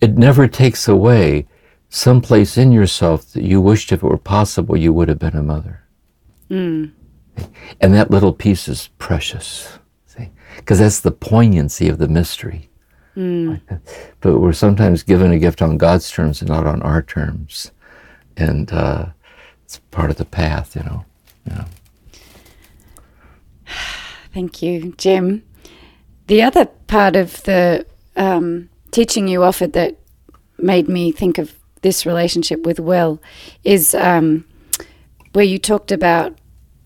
it 0.00 0.16
never 0.16 0.48
takes 0.48 0.88
away 0.88 1.46
some 1.90 2.22
place 2.22 2.56
in 2.56 2.72
yourself 2.72 3.32
that 3.32 3.42
you 3.42 3.60
wished 3.60 3.92
if 3.92 4.02
it 4.02 4.06
were 4.06 4.16
possible 4.16 4.76
you 4.76 4.92
would 4.92 5.08
have 5.08 5.18
been 5.18 5.36
a 5.36 5.42
mother. 5.42 5.82
Mm. 6.50 6.92
And 7.80 7.94
that 7.94 8.10
little 8.10 8.32
piece 8.32 8.68
is 8.68 8.88
precious, 8.98 9.78
see? 10.06 10.30
Because 10.56 10.78
that's 10.78 11.00
the 11.00 11.10
poignancy 11.10 11.88
of 11.88 11.98
the 11.98 12.08
mystery. 12.08 12.70
Mm. 13.16 13.60
But 14.20 14.38
we're 14.38 14.52
sometimes 14.52 15.02
given 15.02 15.32
a 15.32 15.38
gift 15.38 15.60
on 15.60 15.78
God's 15.78 16.10
terms 16.10 16.40
and 16.40 16.48
not 16.48 16.66
on 16.66 16.80
our 16.82 17.02
terms. 17.02 17.72
And, 18.40 18.72
uh, 18.72 19.06
it's 19.64 19.78
part 19.92 20.10
of 20.10 20.16
the 20.16 20.24
path, 20.24 20.74
you 20.74 20.82
know. 20.82 21.04
Yeah. 21.46 21.64
Thank 24.34 24.62
you, 24.62 24.94
Jim. 24.98 25.44
The 26.26 26.42
other 26.42 26.66
part 26.86 27.14
of 27.14 27.42
the 27.44 27.86
um, 28.16 28.68
teaching 28.90 29.28
you 29.28 29.42
offered 29.44 29.72
that 29.74 29.96
made 30.58 30.88
me 30.88 31.12
think 31.12 31.38
of 31.38 31.54
this 31.82 32.04
relationship 32.04 32.66
with 32.66 32.80
Will 32.80 33.22
is 33.64 33.94
um, 33.94 34.44
where 35.32 35.44
you 35.44 35.58
talked 35.58 35.92
about 35.92 36.36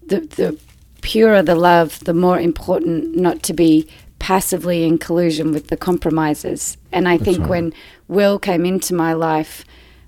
the, 0.06 0.20
the 0.20 0.58
purer 1.00 1.42
the 1.42 1.54
love, 1.54 2.00
the 2.04 2.14
more 2.14 2.38
important 2.38 3.16
not 3.16 3.42
to 3.44 3.52
be 3.52 3.88
passively 4.18 4.84
in 4.84 4.98
collusion 4.98 5.52
with 5.52 5.68
the 5.68 5.76
compromises. 5.76 6.76
And 6.92 7.08
I 7.08 7.16
That's 7.16 7.24
think 7.24 7.40
right. 7.40 7.50
when 7.50 7.74
Will 8.08 8.38
came 8.38 8.64
into 8.64 8.94
my 8.94 9.12
life, 9.12 9.64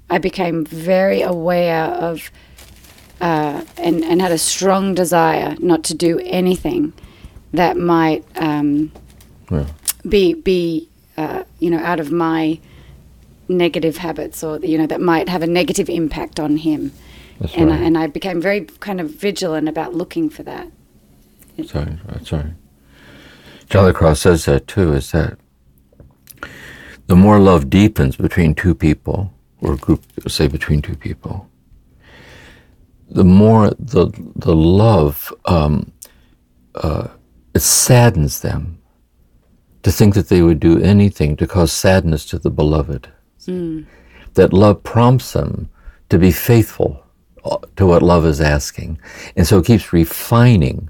I 0.09 0.19
became 0.19 0.65
very 0.65 1.23
aware 1.23 1.85
of 1.85 2.31
uh, 3.21 3.65
and, 3.77 4.05
and 4.05 4.21
had 4.21 4.33
a 4.33 4.39
strong 4.39 4.95
desire 4.95 5.57
not 5.59 5.83
to 5.85 5.95
do 5.95 6.21
anything 6.25 6.93
that 7.53 7.77
might 7.77 8.25
um, 8.37 8.93
yeah. 9.51 9.67
be 10.09 10.35
be 10.35 10.89
uh, 11.17 11.45
you 11.59 11.71
know 11.71 11.79
out 11.79 11.99
of 12.01 12.13
my 12.13 12.61
negative 13.49 13.97
habits 13.97 14.43
or 14.43 14.59
you 14.59 14.77
know 14.77 14.87
that 14.87 15.01
might 15.01 15.29
have 15.29 15.43
a 15.43 15.47
negative 15.47 15.89
impact 15.89 16.39
on 16.39 16.59
him. 16.59 16.93
That's 17.41 17.55
and 17.55 17.71
right. 17.71 17.81
I, 17.81 17.83
and 17.85 17.99
I 17.99 18.07
became 18.07 18.41
very 18.41 18.63
kind 18.81 19.01
of 19.01 19.11
vigilant 19.11 19.69
about 19.69 19.95
looking 19.95 20.31
for 20.31 20.43
that. 20.45 20.71
Sorry, 21.65 21.99
sorry. 22.23 22.55
John 23.69 23.87
the 23.87 23.93
Cross 23.93 24.21
says 24.21 24.45
that 24.45 24.67
too. 24.67 24.93
Is 24.93 25.13
that 25.13 25.39
the 27.07 27.17
more 27.17 27.39
love 27.39 27.71
deepens 27.71 28.17
between 28.17 28.55
two 28.55 28.75
people, 28.75 29.33
or 29.67 29.75
a 29.75 29.77
group, 29.77 30.03
say 30.29 30.47
between 30.47 30.81
two 30.81 30.97
people, 30.97 31.51
the 33.11 33.25
more 33.25 33.71
the 33.79 34.07
the 34.37 34.55
love 34.55 35.33
um, 35.45 35.93
uh, 36.77 37.09
it 37.55 37.61
saddens 37.61 38.41
them 38.41 38.79
to 39.83 39.91
think 39.91 40.15
that 40.15 40.29
they 40.29 40.43
would 40.43 40.61
do 40.61 40.81
anything 40.81 41.37
to 41.37 41.47
cause 41.47 41.73
sadness 41.73 42.25
to 42.27 42.39
the 42.39 42.51
beloved. 42.51 43.09
Mm. 43.47 43.87
That 44.35 44.53
love 44.53 44.83
prompts 44.83 45.33
them 45.33 45.71
to 46.11 46.19
be 46.19 46.31
faithful 46.31 47.03
uh, 47.45 47.59
to 47.77 47.87
what 47.87 48.03
love 48.03 48.25
is 48.27 48.41
asking, 48.41 48.99
and 49.37 49.47
so 49.47 49.59
it 49.59 49.67
keeps 49.67 49.93
refining 49.93 50.89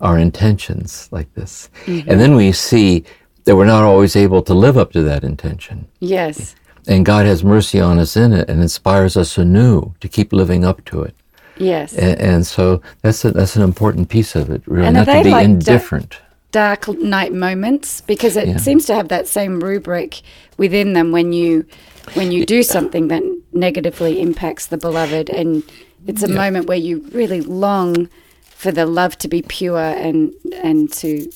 our 0.00 0.18
intentions 0.18 1.08
like 1.10 1.32
this. 1.34 1.70
Mm-hmm. 1.86 2.10
And 2.10 2.20
then 2.20 2.34
we 2.34 2.52
see 2.52 3.04
that 3.44 3.56
we're 3.56 3.64
not 3.64 3.82
always 3.82 4.16
able 4.16 4.42
to 4.42 4.54
live 4.54 4.76
up 4.76 4.92
to 4.92 5.02
that 5.04 5.24
intention. 5.24 5.88
Yes. 6.00 6.54
And 6.86 7.04
God 7.04 7.26
has 7.26 7.42
mercy 7.42 7.80
on 7.80 7.98
us 7.98 8.16
in 8.16 8.32
it 8.32 8.48
and 8.48 8.62
inspires 8.62 9.16
us 9.16 9.36
anew 9.38 9.94
to 10.00 10.08
keep 10.08 10.32
living 10.32 10.64
up 10.64 10.84
to 10.86 11.02
it. 11.02 11.14
Yes. 11.56 11.94
And, 11.94 12.20
and 12.20 12.46
so 12.46 12.82
that's 13.02 13.24
a, 13.24 13.30
that's 13.32 13.56
an 13.56 13.62
important 13.62 14.08
piece 14.08 14.36
of 14.36 14.50
it, 14.50 14.62
really, 14.66 14.86
and 14.86 14.96
not 14.96 15.06
to 15.06 15.22
be 15.22 15.30
like 15.30 15.44
indifferent. 15.44 16.18
Dark 16.52 16.88
night 16.88 17.32
moments 17.32 18.00
because 18.02 18.36
it 18.36 18.48
yeah. 18.48 18.56
seems 18.56 18.86
to 18.86 18.94
have 18.94 19.08
that 19.08 19.26
same 19.26 19.60
rubric 19.60 20.22
within 20.56 20.92
them 20.92 21.12
when 21.12 21.32
you 21.32 21.66
when 22.14 22.30
you 22.30 22.46
do 22.46 22.62
something 22.62 23.08
that 23.08 23.22
negatively 23.52 24.20
impacts 24.20 24.66
the 24.66 24.76
beloved 24.76 25.28
and 25.28 25.64
it's 26.06 26.22
a 26.22 26.28
yeah. 26.28 26.34
moment 26.34 26.66
where 26.66 26.78
you 26.78 27.00
really 27.12 27.40
long 27.40 28.08
for 28.44 28.70
the 28.70 28.86
love 28.86 29.18
to 29.18 29.28
be 29.28 29.42
pure 29.42 29.78
and 29.78 30.32
and 30.62 30.92
to 30.92 31.30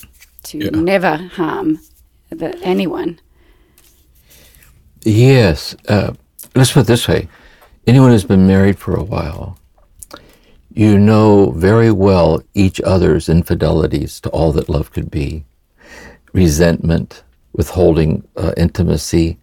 to 0.45 0.59
yeah. 0.59 0.71
never 0.71 1.17
harm 1.17 1.79
the, 2.31 2.57
anyone. 2.63 3.19
Yes, 5.05 5.75
uh, 5.89 6.13
let's 6.55 6.73
put 6.73 6.81
it 6.81 6.87
this 6.87 7.09
way: 7.09 7.29
anyone 7.87 8.11
who's 8.11 8.25
been 8.25 8.47
married 8.47 8.79
for 8.79 8.95
a 8.95 9.03
while 9.03 9.59
you 10.73 10.99
know 10.99 11.51
very 11.51 11.91
well 11.91 12.43
each 12.55 12.81
other's 12.83 13.29
infidelities 13.29 14.21
to 14.21 14.29
all 14.31 14.53
that 14.53 14.69
love 14.69 14.93
could 14.93 15.11
be 15.11 15.45
resentment, 16.33 17.25
withholding 17.53 18.27
uh, 18.37 18.53
intimacy, 18.57 19.37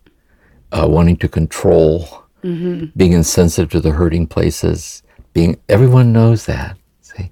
uh, 0.71 0.87
wanting 0.89 1.17
to 1.17 1.27
control, 1.27 2.23
mm-hmm. 2.43 2.85
being 2.95 3.11
insensitive 3.11 3.69
to 3.69 3.81
the 3.81 3.91
hurting 3.91 4.25
places. 4.25 5.03
Being 5.33 5.59
everyone 5.69 6.13
knows 6.13 6.45
that, 6.45 6.77
see, 7.01 7.29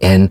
and 0.00 0.30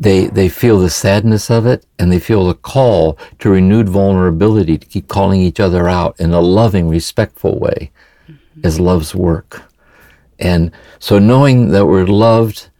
they 0.00 0.26
they 0.28 0.48
feel 0.48 0.78
the 0.78 0.90
sadness 0.90 1.50
of 1.50 1.66
it, 1.66 1.84
and 1.98 2.10
they 2.10 2.18
feel 2.18 2.46
the 2.46 2.54
call 2.54 3.18
to 3.38 3.50
renewed 3.50 3.88
vulnerability 3.88 4.78
to 4.78 4.86
keep 4.86 5.08
calling 5.08 5.42
each 5.42 5.60
other 5.60 5.88
out 5.88 6.18
in 6.18 6.32
a 6.32 6.40
loving, 6.40 6.88
respectful 6.88 7.58
way, 7.58 7.90
mm-hmm. 8.26 8.60
as 8.64 8.80
love's 8.80 9.14
work. 9.14 9.62
And 10.38 10.72
so 10.98 11.18
knowing 11.18 11.68
that 11.68 11.84
we're 11.84 12.06
loved 12.06 12.70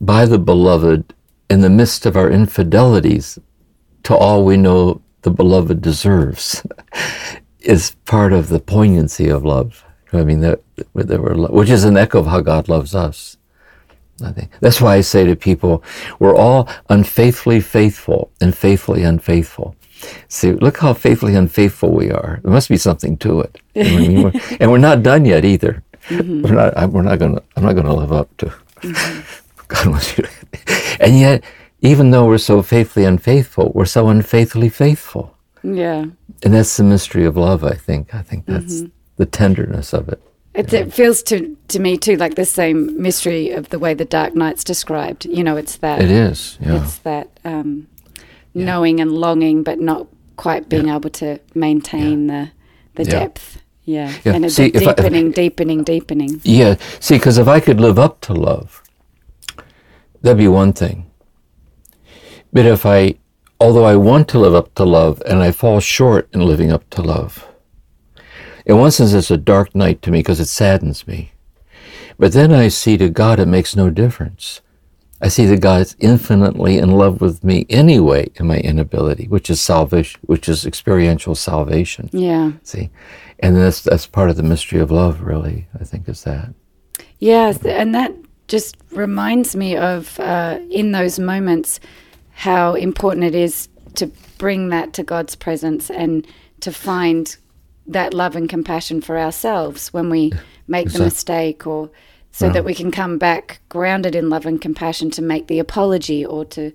by 0.00 0.26
the 0.26 0.38
beloved 0.38 1.12
in 1.50 1.60
the 1.60 1.70
midst 1.70 2.06
of 2.06 2.16
our 2.16 2.30
infidelities 2.30 3.38
to 4.04 4.14
all 4.14 4.44
we 4.44 4.56
know 4.56 5.02
the 5.22 5.30
beloved 5.30 5.80
deserves 5.82 6.64
is 7.60 7.96
part 8.04 8.32
of 8.32 8.48
the 8.48 8.60
poignancy 8.60 9.28
of 9.28 9.44
love. 9.44 9.84
I 10.12 10.22
mean, 10.22 10.40
that, 10.40 10.60
that 10.94 11.20
we're, 11.20 11.34
which 11.48 11.70
is 11.70 11.82
an 11.82 11.96
echo 11.96 12.20
of 12.20 12.26
how 12.26 12.40
God 12.40 12.68
loves 12.68 12.94
us. 12.94 13.36
I 14.22 14.32
think 14.32 14.50
that's 14.60 14.80
why 14.80 14.96
I 14.96 15.00
say 15.00 15.24
to 15.24 15.34
people, 15.34 15.82
we're 16.18 16.36
all 16.36 16.68
unfaithfully 16.88 17.60
faithful 17.60 18.30
and 18.40 18.56
faithfully 18.56 19.02
unfaithful. 19.02 19.74
See, 20.28 20.52
look 20.52 20.78
how 20.78 20.94
faithfully 20.94 21.34
unfaithful 21.34 21.90
we 21.90 22.10
are. 22.10 22.40
There 22.42 22.52
must 22.52 22.68
be 22.68 22.76
something 22.76 23.16
to 23.18 23.40
it. 23.40 23.60
and 24.60 24.70
we're 24.70 24.78
not 24.78 25.02
done 25.02 25.24
yet 25.24 25.44
either. 25.44 25.82
Mm-hmm. 26.08 26.42
We're 26.42 26.54
not. 26.54 26.76
I, 26.76 26.86
we're 26.86 27.02
not 27.02 27.18
going 27.18 27.36
to. 27.36 27.42
I'm 27.56 27.64
not 27.64 27.72
going 27.72 27.86
to 27.86 27.94
live 27.94 28.12
up 28.12 28.34
to. 28.38 28.46
Mm-hmm. 28.46 29.66
God 29.68 29.86
wants 29.86 30.18
you. 30.18 30.24
To, 30.24 30.96
and 31.00 31.18
yet, 31.18 31.44
even 31.80 32.10
though 32.10 32.26
we're 32.26 32.38
so 32.38 32.62
faithfully 32.62 33.06
unfaithful, 33.06 33.72
we're 33.74 33.86
so 33.86 34.08
unfaithfully 34.08 34.68
faithful. 34.68 35.36
Yeah. 35.62 36.04
And 36.42 36.52
that's 36.52 36.76
the 36.76 36.84
mystery 36.84 37.24
of 37.24 37.36
love. 37.36 37.64
I 37.64 37.74
think. 37.74 38.14
I 38.14 38.22
think 38.22 38.44
that's 38.46 38.82
mm-hmm. 38.82 38.92
the 39.16 39.26
tenderness 39.26 39.94
of 39.94 40.08
it. 40.10 40.22
It, 40.54 40.72
it, 40.72 40.94
feels 40.94 41.22
to 41.24 41.56
to 41.68 41.80
me 41.80 41.96
too 41.96 42.16
like 42.16 42.36
the 42.36 42.44
same 42.44 43.02
mystery 43.02 43.50
of 43.50 43.70
the 43.70 43.78
way 43.78 43.92
the 43.92 44.04
Dark 44.04 44.36
Night's 44.36 44.62
described. 44.62 45.24
You 45.24 45.42
know, 45.42 45.56
it's 45.56 45.78
that. 45.78 46.00
It 46.00 46.10
is. 46.10 46.58
Yeah. 46.60 46.82
It's 46.82 46.98
that 46.98 47.28
um, 47.44 47.88
yeah. 48.52 48.64
knowing 48.64 49.00
and 49.00 49.10
longing, 49.10 49.64
but 49.64 49.80
not 49.80 50.06
quite 50.36 50.68
being 50.68 50.86
yeah. 50.86 50.96
able 50.96 51.10
to 51.10 51.40
maintain 51.54 52.28
the 52.28 52.50
the 52.94 53.04
depth. 53.04 53.60
Yeah, 53.84 54.14
and 54.24 54.46
it's 54.46 54.54
See, 54.54 54.70
deepening, 54.70 55.28
I, 55.28 55.32
deepening, 55.32 55.84
deepening. 55.84 56.40
Yeah, 56.42 56.76
see, 57.00 57.16
because 57.16 57.36
if 57.36 57.48
I 57.48 57.60
could 57.60 57.80
live 57.80 57.98
up 57.98 58.22
to 58.22 58.32
love, 58.32 58.82
that'd 60.22 60.38
be 60.38 60.48
one 60.48 60.72
thing. 60.72 61.10
But 62.50 62.64
if 62.64 62.86
I, 62.86 63.16
although 63.60 63.84
I 63.84 63.96
want 63.96 64.28
to 64.28 64.38
live 64.38 64.54
up 64.54 64.74
to 64.76 64.84
love 64.84 65.22
and 65.26 65.42
I 65.42 65.50
fall 65.50 65.80
short 65.80 66.30
in 66.32 66.40
living 66.40 66.72
up 66.72 66.88
to 66.90 67.02
love, 67.02 67.46
in 68.66 68.78
one 68.78 68.90
sense 68.90 69.12
it's 69.12 69.30
a 69.30 69.36
dark 69.36 69.74
night 69.74 70.02
to 70.02 70.10
me 70.10 70.20
because 70.20 70.40
it 70.40 70.46
saddens 70.46 71.06
me. 71.06 71.32
But 72.18 72.32
then 72.32 72.52
I 72.52 72.68
see 72.68 72.96
to 72.96 73.08
God 73.08 73.40
it 73.40 73.46
makes 73.46 73.74
no 73.74 73.90
difference. 73.90 74.60
I 75.20 75.28
see 75.28 75.46
that 75.46 75.60
God 75.60 75.80
is 75.80 75.96
infinitely 76.00 76.78
in 76.78 76.90
love 76.90 77.20
with 77.20 77.42
me 77.42 77.66
anyway 77.70 78.28
in 78.34 78.46
my 78.46 78.58
inability, 78.58 79.26
which 79.26 79.48
is 79.48 79.60
salvation, 79.60 80.20
which 80.24 80.48
is 80.48 80.66
experiential 80.66 81.34
salvation. 81.34 82.10
Yeah. 82.12 82.52
See, 82.62 82.90
and 83.38 83.56
that's 83.56 83.80
that's 83.80 84.06
part 84.06 84.30
of 84.30 84.36
the 84.36 84.42
mystery 84.42 84.80
of 84.80 84.90
love, 84.90 85.22
really. 85.22 85.66
I 85.80 85.84
think 85.84 86.08
is 86.08 86.24
that. 86.24 86.52
Yes, 87.20 87.64
and 87.64 87.94
that 87.94 88.12
just 88.48 88.76
reminds 88.90 89.56
me 89.56 89.76
of 89.76 90.18
uh, 90.20 90.58
in 90.70 90.92
those 90.92 91.18
moments 91.18 91.80
how 92.32 92.74
important 92.74 93.24
it 93.24 93.34
is 93.34 93.68
to 93.94 94.08
bring 94.38 94.68
that 94.68 94.92
to 94.94 95.02
God's 95.02 95.36
presence 95.36 95.90
and 95.90 96.26
to 96.60 96.72
find 96.72 97.36
that 97.86 98.14
love 98.14 98.36
and 98.36 98.48
compassion 98.48 99.00
for 99.00 99.18
ourselves 99.18 99.92
when 99.92 100.08
we 100.08 100.32
make 100.66 100.90
the 100.92 100.98
mistake 101.00 101.66
or 101.66 101.90
so 102.32 102.50
that 102.50 102.64
we 102.64 102.74
can 102.74 102.90
come 102.90 103.16
back 103.16 103.60
grounded 103.68 104.14
in 104.14 104.28
love 104.28 104.44
and 104.44 104.60
compassion 104.60 105.08
to 105.08 105.22
make 105.22 105.46
the 105.46 105.60
apology 105.60 106.26
or 106.26 106.44
to 106.44 106.72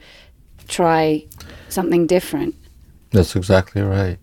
try 0.70 1.26
something 1.68 2.08
different. 2.08 2.56
That's 3.12 3.36
exactly 3.36 3.82
right. 3.82 4.18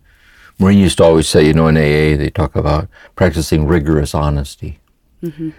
Maureen 0.58 0.78
used 0.78 0.96
to 0.96 1.04
always 1.04 1.28
say, 1.28 1.46
you 1.46 1.52
know, 1.52 1.66
in 1.66 1.76
AA, 1.76 2.16
they 2.16 2.30
talk 2.30 2.56
about 2.56 2.88
practicing 3.16 3.66
rigorous 3.66 4.14
honesty. 4.14 4.78
Mm-hmm. 5.22 5.50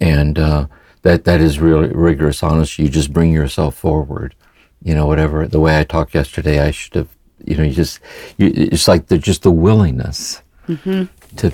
And 0.00 0.38
uh, 0.38 0.66
that, 1.00 1.24
that 1.24 1.40
is 1.40 1.58
really 1.58 1.88
rigorous 1.88 2.42
honesty. 2.42 2.82
You 2.82 2.88
just 2.90 3.12
bring 3.12 3.32
yourself 3.32 3.74
forward. 3.74 4.34
You 4.82 4.94
know, 4.94 5.06
whatever, 5.06 5.46
the 5.46 5.60
way 5.60 5.78
I 5.78 5.84
talked 5.84 6.14
yesterday, 6.14 6.60
I 6.60 6.72
should 6.72 6.94
have, 6.94 7.08
you 7.42 7.56
know, 7.56 7.62
you 7.62 7.72
just, 7.72 8.00
you, 8.36 8.52
it's 8.54 8.86
like 8.86 9.06
the, 9.06 9.16
just 9.16 9.42
the 9.42 9.50
willingness 9.50 10.42
mm-hmm. 10.68 11.04
to, 11.36 11.52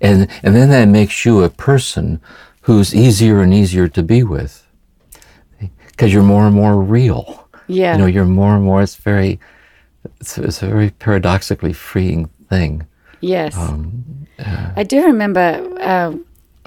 and, 0.00 0.28
and 0.42 0.54
then 0.54 0.70
that 0.70 0.86
makes 0.86 1.24
you 1.24 1.42
a 1.42 1.50
person 1.50 2.20
who's 2.62 2.94
easier 2.94 3.40
and 3.40 3.54
easier 3.54 3.88
to 3.88 4.02
be 4.02 4.22
with 4.22 4.66
because 5.88 6.12
you're 6.12 6.22
more 6.22 6.46
and 6.46 6.54
more 6.54 6.80
real. 6.80 7.48
Yeah. 7.66 7.92
You 7.92 7.98
know, 7.98 8.06
you're 8.06 8.24
more 8.24 8.54
and 8.56 8.64
more, 8.64 8.82
it's 8.82 8.96
very, 8.96 9.38
it's, 10.20 10.38
it's 10.38 10.62
a 10.62 10.66
very 10.66 10.90
paradoxically 10.90 11.72
freeing 11.72 12.28
thing. 12.48 12.86
Yes. 13.20 13.56
Um, 13.56 14.26
uh, 14.38 14.72
I 14.76 14.82
do 14.82 15.04
remember 15.04 15.62
uh, 15.80 16.12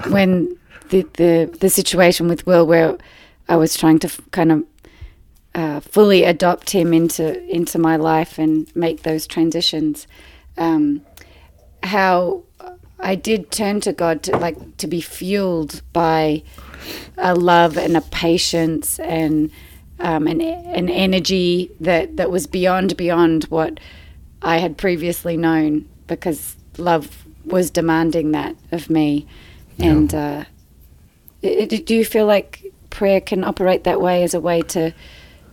when 0.10 0.58
the, 0.90 1.06
the, 1.14 1.56
the 1.60 1.70
situation 1.70 2.28
with 2.28 2.46
Will 2.46 2.66
where 2.66 2.98
I 3.50 3.56
was 3.56 3.76
trying 3.76 4.00
to 4.00 4.08
f- 4.08 4.22
kind 4.32 4.52
of 4.52 4.64
uh, 5.56 5.80
fully 5.82 6.24
adopt 6.24 6.72
him 6.72 6.94
into 6.94 7.44
into 7.46 7.78
my 7.78 7.96
life 7.96 8.40
and 8.40 8.74
make 8.76 9.04
those 9.04 9.28
transitions. 9.28 10.08
Um, 10.58 11.02
how 11.84 12.44
I 13.00 13.16
did 13.16 13.52
turn 13.52 13.82
to 13.82 13.94
God 13.94 14.24
to 14.24 14.38
like 14.38 14.78
to 14.78 14.88
be 14.88 15.02
fueled 15.02 15.82
by 15.92 16.44
a 17.18 17.36
love 17.36 17.78
and 17.78 17.96
a 17.98 18.02
patience 18.02 19.00
and 19.00 19.52
um, 20.00 20.28
an 20.28 20.42
an 20.42 20.90
energy 20.90 21.70
that 21.80 22.18
that 22.18 22.32
was 22.32 22.48
beyond 22.48 22.98
beyond 22.98 23.46
what 23.46 23.80
I 24.42 24.58
had 24.58 24.78
previously 24.78 25.38
known 25.38 25.88
because 26.08 26.56
love 26.78 27.26
was 27.46 27.70
demanding 27.70 28.32
that 28.32 28.56
of 28.72 28.90
me. 28.90 29.28
Yeah. 29.78 29.86
And 29.88 30.14
uh, 30.14 30.44
it, 31.42 31.86
do 31.86 31.96
you 31.96 32.06
feel 32.06 32.26
like 32.26 32.64
prayer 32.90 33.20
can 33.20 33.44
operate 33.44 33.84
that 33.84 34.00
way 34.00 34.24
as 34.24 34.34
a 34.34 34.40
way 34.40 34.62
to, 34.62 34.94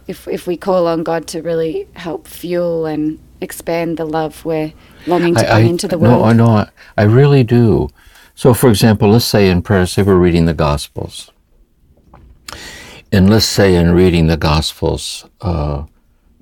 if 0.07 0.29
if 0.29 0.47
we 0.47 0.57
call 0.57 0.87
on 0.87 1.03
God 1.03 1.27
to 1.29 1.43
really 1.43 1.89
help 1.95 2.27
fuel 2.29 2.87
and 2.87 3.19
expand 3.41 3.97
the 3.97 4.05
love 4.05 4.45
we're 4.45 4.73
longing 5.07 5.35
to 5.35 5.53
I, 5.53 5.61
come 5.61 5.71
into 5.71 5.89
the 5.89 5.99
world? 5.99 6.21
No, 6.21 6.25
I 6.25 6.33
know. 6.33 6.47
I, 6.47 6.69
I 6.97 7.03
really 7.05 7.45
do. 7.45 7.89
So, 8.35 8.55
for 8.55 8.69
example, 8.71 9.11
let's 9.11 9.25
say 9.25 9.51
in 9.51 9.63
prayer, 9.63 9.87
say 9.87 10.03
we're 10.03 10.15
reading 10.17 10.47
the 10.47 10.55
Gospels. 10.55 11.31
And 13.13 13.29
let's 13.29 13.45
say 13.45 13.75
in 13.75 13.93
reading 13.93 14.29
the 14.29 14.37
Gospels, 14.37 15.27
uh, 15.41 15.85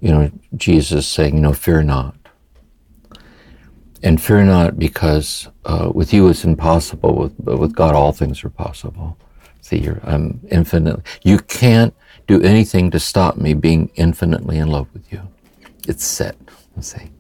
you 0.01 0.11
know, 0.11 0.31
Jesus 0.57 1.07
saying, 1.09 1.35
you 1.35 1.41
know, 1.41 1.53
fear 1.53 1.83
not. 1.83 2.15
And 4.03 4.21
fear 4.21 4.45
not 4.45 4.79
because 4.79 5.49
uh, 5.65 5.91
with 5.93 6.13
you 6.13 6.29
it's 6.29 6.45
impossible, 6.45 7.15
with, 7.17 7.35
but 7.45 7.59
with 7.59 7.75
God 7.75 7.95
all 7.95 8.13
things 8.13 8.45
are 8.45 8.51
possible. 8.51 9.17
See, 9.61 9.79
you're, 9.79 10.01
I'm 10.05 10.41
infinitely, 10.51 11.03
you 11.25 11.39
can't 11.39 11.95
do 12.27 12.41
anything 12.43 12.91
to 12.93 13.01
stop 13.01 13.37
me 13.39 13.55
being 13.55 13.91
infinitely 13.97 14.59
in 14.59 14.69
love 14.69 14.87
with 14.93 15.13
you. 15.13 15.21
It's 15.89 16.05
set, 16.05 16.37
see. 16.83 17.11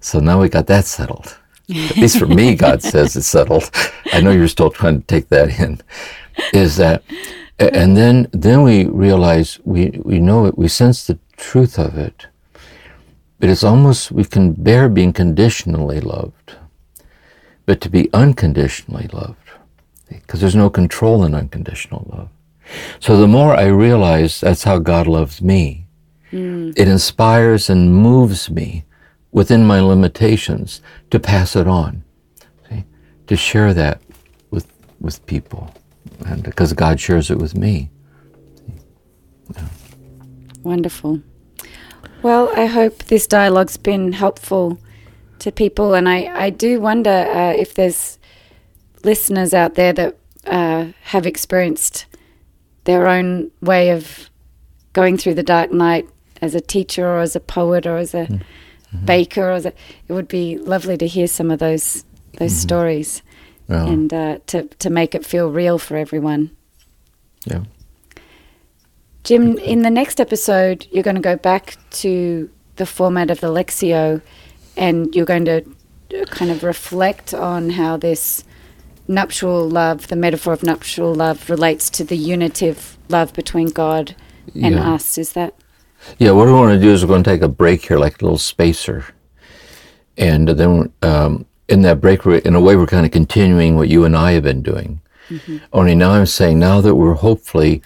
So 0.00 0.20
now 0.20 0.40
we 0.40 0.48
got 0.48 0.66
that 0.66 0.84
settled. 0.84 1.38
At 1.70 1.96
least 1.96 2.18
for 2.18 2.26
me, 2.26 2.54
God 2.54 2.82
says 2.92 3.16
it's 3.16 3.26
settled. 3.26 3.70
I 4.12 4.20
know 4.20 4.30
you're 4.30 4.48
still 4.48 4.70
trying 4.70 5.00
to 5.00 5.06
take 5.06 5.28
that 5.30 5.58
in. 5.58 5.80
Is 6.52 6.76
that, 6.76 7.02
and 7.58 7.96
then 7.96 8.28
then 8.32 8.62
we 8.62 8.84
realize 8.86 9.58
we 9.64 10.00
we 10.04 10.18
know 10.18 10.46
it. 10.46 10.58
We 10.58 10.68
sense 10.68 11.06
the 11.06 11.18
truth 11.36 11.78
of 11.78 11.96
it. 11.96 12.26
But 13.40 13.50
it's 13.50 13.64
almost 13.64 14.10
we 14.12 14.24
can 14.24 14.52
bear 14.52 14.88
being 14.88 15.12
conditionally 15.12 16.00
loved, 16.00 16.56
but 17.66 17.80
to 17.82 17.88
be 17.88 18.12
unconditionally 18.12 19.08
loved, 19.08 19.50
because 20.08 20.40
there's 20.40 20.54
no 20.54 20.70
control 20.70 21.24
in 21.24 21.34
unconditional 21.34 22.06
love. 22.10 22.28
So 23.00 23.16
the 23.16 23.28
more 23.28 23.54
I 23.54 23.66
realize 23.66 24.40
that's 24.40 24.64
how 24.64 24.78
God 24.78 25.06
loves 25.06 25.42
me, 25.42 25.83
mm. 26.34 26.72
it 26.76 26.88
inspires 26.88 27.70
and 27.70 27.94
moves 27.94 28.50
me 28.50 28.84
within 29.32 29.66
my 29.66 29.80
limitations 29.80 30.80
to 31.10 31.18
pass 31.18 31.56
it 31.56 31.66
on, 31.66 32.04
see? 32.68 32.84
to 33.26 33.36
share 33.36 33.72
that 33.74 34.00
with, 34.50 34.66
with 35.00 35.24
people. 35.26 35.72
And 36.26 36.42
because 36.42 36.72
God 36.72 37.00
shares 37.00 37.30
it 37.30 37.38
with 37.38 37.56
me. 37.56 37.90
Yeah. 39.54 39.68
Wonderful. 40.62 41.20
Well, 42.22 42.50
I 42.56 42.66
hope 42.66 43.04
this 43.04 43.26
dialogue's 43.26 43.76
been 43.76 44.12
helpful 44.12 44.78
to 45.40 45.52
people, 45.52 45.94
and 45.94 46.08
I, 46.08 46.46
I 46.46 46.50
do 46.50 46.80
wonder 46.80 47.10
uh, 47.10 47.52
if 47.52 47.74
there's 47.74 48.18
listeners 49.02 49.52
out 49.52 49.74
there 49.74 49.92
that 49.92 50.16
uh, 50.46 50.86
have 51.02 51.26
experienced 51.26 52.06
their 52.84 53.08
own 53.08 53.50
way 53.60 53.90
of 53.90 54.30
going 54.94 55.18
through 55.18 55.34
the 55.34 55.42
dark 55.42 55.72
night 55.72 56.08
as 56.44 56.54
a 56.54 56.60
teacher 56.60 57.06
or 57.06 57.20
as 57.20 57.34
a 57.34 57.40
poet 57.40 57.86
or 57.86 57.96
as 57.96 58.14
a 58.14 58.26
mm 58.26 58.40
mm-hmm. 58.94 59.06
baker. 59.06 59.52
Or 59.52 59.56
it 59.56 59.74
would 60.08 60.28
be 60.28 60.58
lovely 60.58 60.96
to 60.96 61.06
hear 61.06 61.26
some 61.26 61.50
of 61.50 61.58
those 61.58 62.04
those 62.38 62.52
mm-hmm. 62.52 62.60
stories 62.60 63.22
and 63.68 64.12
uh, 64.12 64.38
to 64.46 64.64
to 64.64 64.90
make 64.90 65.14
it 65.14 65.24
feel 65.24 65.50
real 65.50 65.78
for 65.78 65.96
everyone. 65.96 66.50
Yeah. 67.44 67.64
Jim, 69.22 69.56
in 69.58 69.82
the 69.82 69.90
next 69.90 70.20
episode, 70.20 70.86
you're 70.90 71.02
going 71.02 71.16
to 71.16 71.22
go 71.22 71.36
back 71.36 71.78
to 71.90 72.50
the 72.76 72.84
format 72.84 73.30
of 73.30 73.40
the 73.40 73.46
Lectio, 73.46 74.20
and 74.76 75.14
you're 75.14 75.24
going 75.24 75.46
to 75.46 75.64
kind 76.26 76.50
of 76.50 76.62
reflect 76.62 77.32
on 77.32 77.70
how 77.70 77.96
this 77.96 78.44
nuptial 79.08 79.66
love, 79.66 80.08
the 80.08 80.16
metaphor 80.16 80.52
of 80.52 80.62
nuptial 80.62 81.14
love, 81.14 81.48
relates 81.48 81.88
to 81.90 82.04
the 82.04 82.16
unitive 82.16 82.98
love 83.08 83.32
between 83.32 83.68
God 83.68 84.14
and 84.54 84.74
yeah. 84.74 84.92
us. 84.92 85.16
Is 85.16 85.32
that? 85.32 85.54
Yeah, 86.18 86.32
what 86.32 86.46
we 86.46 86.52
want 86.52 86.72
to 86.72 86.80
do 86.80 86.92
is 86.92 87.02
we're 87.02 87.08
going 87.08 87.22
to 87.22 87.30
take 87.30 87.42
a 87.42 87.48
break 87.48 87.86
here, 87.86 87.98
like 87.98 88.20
a 88.20 88.24
little 88.24 88.38
spacer. 88.38 89.04
And 90.16 90.48
then 90.48 90.92
um, 91.02 91.46
in 91.68 91.82
that 91.82 92.00
break, 92.00 92.24
in 92.26 92.54
a 92.54 92.60
way, 92.60 92.76
we're 92.76 92.86
kind 92.86 93.06
of 93.06 93.12
continuing 93.12 93.76
what 93.76 93.88
you 93.88 94.04
and 94.04 94.16
I 94.16 94.32
have 94.32 94.44
been 94.44 94.62
doing. 94.62 95.00
Mm-hmm. 95.28 95.58
Only 95.72 95.94
now 95.94 96.12
I'm 96.12 96.26
saying, 96.26 96.58
now 96.58 96.80
that 96.80 96.94
we're 96.94 97.14
hopefully 97.14 97.82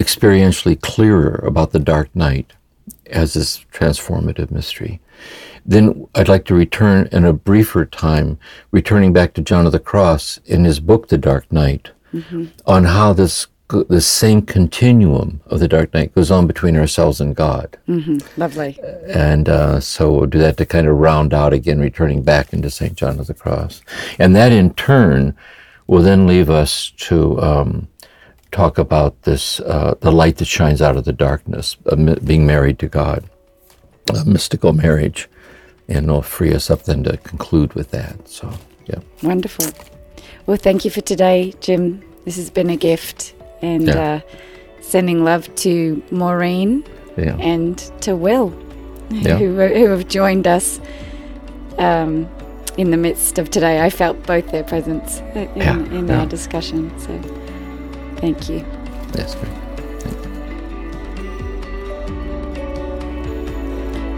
experientially 0.00 0.80
clearer 0.80 1.36
about 1.46 1.72
the 1.72 1.78
dark 1.78 2.14
night 2.14 2.52
as 3.06 3.34
this 3.34 3.64
transformative 3.72 4.50
mystery, 4.50 5.00
then 5.64 6.06
I'd 6.14 6.28
like 6.28 6.44
to 6.46 6.54
return 6.54 7.08
in 7.12 7.24
a 7.24 7.32
briefer 7.32 7.86
time, 7.86 8.38
returning 8.70 9.12
back 9.12 9.34
to 9.34 9.42
John 9.42 9.66
of 9.66 9.72
the 9.72 9.78
Cross 9.78 10.38
in 10.44 10.64
his 10.64 10.80
book, 10.80 11.08
The 11.08 11.18
Dark 11.18 11.50
Night, 11.52 11.90
mm-hmm. 12.12 12.46
on 12.66 12.84
how 12.84 13.12
this 13.12 13.46
the 13.68 14.00
same 14.00 14.42
continuum 14.42 15.40
of 15.46 15.58
the 15.58 15.66
dark 15.66 15.92
night 15.92 16.14
goes 16.14 16.30
on 16.30 16.46
between 16.46 16.76
ourselves 16.76 17.20
and 17.20 17.34
God. 17.34 17.76
Mm-hmm. 17.88 18.18
Lovely. 18.40 18.78
And 19.08 19.48
uh, 19.48 19.80
so 19.80 20.12
we'll 20.12 20.26
do 20.26 20.38
that 20.38 20.56
to 20.58 20.66
kind 20.66 20.86
of 20.86 20.96
round 20.96 21.34
out 21.34 21.52
again, 21.52 21.80
returning 21.80 22.22
back 22.22 22.52
into 22.52 22.70
St. 22.70 22.94
John 22.94 23.18
of 23.18 23.26
the 23.26 23.34
Cross. 23.34 23.82
And 24.18 24.36
that 24.36 24.52
in 24.52 24.72
turn 24.74 25.36
will 25.88 26.02
then 26.02 26.26
leave 26.26 26.48
us 26.48 26.92
to 26.98 27.40
um, 27.40 27.88
talk 28.52 28.78
about 28.78 29.22
this 29.22 29.58
uh, 29.60 29.94
the 30.00 30.12
light 30.12 30.36
that 30.36 30.46
shines 30.46 30.80
out 30.80 30.96
of 30.96 31.04
the 31.04 31.12
darkness, 31.12 31.76
uh, 31.86 31.96
being 32.24 32.46
married 32.46 32.78
to 32.80 32.88
God, 32.88 33.28
a 34.14 34.24
mystical 34.24 34.72
marriage. 34.72 35.28
And 35.88 36.06
it'll 36.06 36.22
free 36.22 36.52
us 36.52 36.70
up 36.70 36.82
then 36.84 37.04
to 37.04 37.16
conclude 37.18 37.74
with 37.74 37.90
that. 37.90 38.28
So, 38.28 38.52
yeah. 38.86 39.00
Wonderful. 39.22 39.66
Well, 40.46 40.56
thank 40.56 40.84
you 40.84 40.90
for 40.90 41.00
today, 41.00 41.54
Jim. 41.60 42.02
This 42.24 42.36
has 42.36 42.50
been 42.50 42.70
a 42.70 42.76
gift 42.76 43.34
and 43.62 43.86
yeah. 43.86 43.94
uh, 43.94 44.20
sending 44.80 45.24
love 45.24 45.52
to 45.56 46.02
Maureen 46.10 46.84
yeah. 47.16 47.36
and 47.36 47.78
to 48.02 48.14
Will, 48.14 48.50
yeah. 49.10 49.36
who, 49.36 49.54
who 49.54 49.88
have 49.90 50.08
joined 50.08 50.46
us 50.46 50.80
um, 51.78 52.28
in 52.76 52.90
the 52.90 52.96
midst 52.96 53.38
of 53.38 53.50
today. 53.50 53.82
I 53.82 53.90
felt 53.90 54.22
both 54.26 54.50
their 54.50 54.64
presence 54.64 55.20
in, 55.34 55.92
in 55.92 56.10
our 56.10 56.26
discussion. 56.26 56.96
So 56.98 57.18
thank 58.16 58.48
you. 58.48 58.64
That's 59.12 59.34
great. 59.34 59.52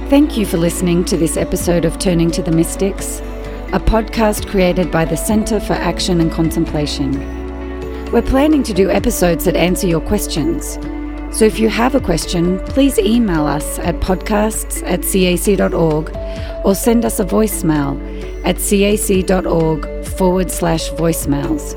Thank 0.08 0.38
you 0.38 0.46
for 0.46 0.56
listening 0.56 1.04
to 1.04 1.18
this 1.18 1.36
episode 1.36 1.84
of 1.84 1.98
Turning 1.98 2.30
to 2.30 2.42
the 2.42 2.50
Mystics, 2.50 3.18
a 3.74 3.78
podcast 3.78 4.48
created 4.48 4.90
by 4.90 5.04
the 5.04 5.16
Centre 5.16 5.60
for 5.60 5.74
Action 5.74 6.22
and 6.22 6.32
Contemplation. 6.32 7.37
We're 8.12 8.22
planning 8.22 8.62
to 8.62 8.72
do 8.72 8.88
episodes 8.90 9.44
that 9.44 9.54
answer 9.54 9.86
your 9.86 10.00
questions. 10.00 10.78
So 11.30 11.44
if 11.44 11.58
you 11.58 11.68
have 11.68 11.94
a 11.94 12.00
question, 12.00 12.58
please 12.60 12.98
email 12.98 13.46
us 13.46 13.78
at 13.80 13.96
podcasts 14.00 14.82
at 14.82 15.02
cac.org 15.02 16.16
or 16.64 16.74
send 16.74 17.04
us 17.04 17.20
a 17.20 17.24
voicemail 17.26 18.00
at 18.46 18.56
cac.org 18.56 20.06
forward 20.06 20.50
slash 20.50 20.88
voicemails. 20.92 21.74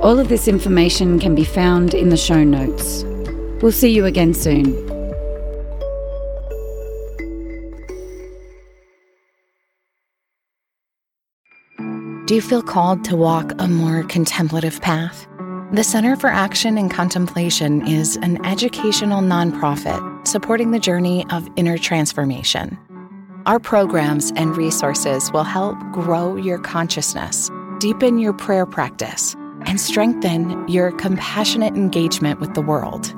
All 0.00 0.20
of 0.20 0.28
this 0.28 0.46
information 0.46 1.18
can 1.18 1.34
be 1.34 1.42
found 1.42 1.92
in 1.92 2.10
the 2.10 2.16
show 2.16 2.44
notes. 2.44 3.02
We'll 3.60 3.72
see 3.72 3.90
you 3.90 4.04
again 4.04 4.32
soon. 4.32 4.64
Do 12.26 12.34
you 12.36 12.40
feel 12.40 12.62
called 12.62 13.04
to 13.06 13.16
walk 13.16 13.52
a 13.58 13.66
more 13.66 14.04
contemplative 14.04 14.80
path? 14.80 15.26
The 15.72 15.82
Center 15.82 16.14
for 16.14 16.28
Action 16.28 16.78
and 16.78 16.90
Contemplation 16.90 17.86
is 17.88 18.16
an 18.16 18.44
educational 18.46 19.22
nonprofit 19.22 20.26
supporting 20.26 20.70
the 20.70 20.78
journey 20.78 21.26
of 21.30 21.48
inner 21.56 21.78
transformation. 21.78 22.78
Our 23.46 23.58
programs 23.58 24.30
and 24.36 24.56
resources 24.56 25.32
will 25.32 25.42
help 25.42 25.76
grow 25.90 26.36
your 26.36 26.58
consciousness, 26.58 27.50
deepen 27.78 28.18
your 28.18 28.32
prayer 28.34 28.66
practice, 28.66 29.34
and 29.66 29.80
strengthen 29.80 30.68
your 30.68 30.92
compassionate 30.92 31.74
engagement 31.74 32.40
with 32.40 32.54
the 32.54 32.62
world. 32.62 33.12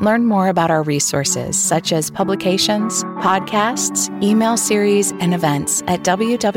Learn 0.00 0.26
more 0.26 0.48
about 0.48 0.70
our 0.70 0.82
resources, 0.82 1.56
such 1.56 1.92
as 1.92 2.10
publications, 2.10 3.04
podcasts, 3.20 4.10
email 4.22 4.56
series, 4.56 5.12
and 5.12 5.32
events 5.34 5.82
at 5.86 6.02
www.cac.org. 6.02 6.52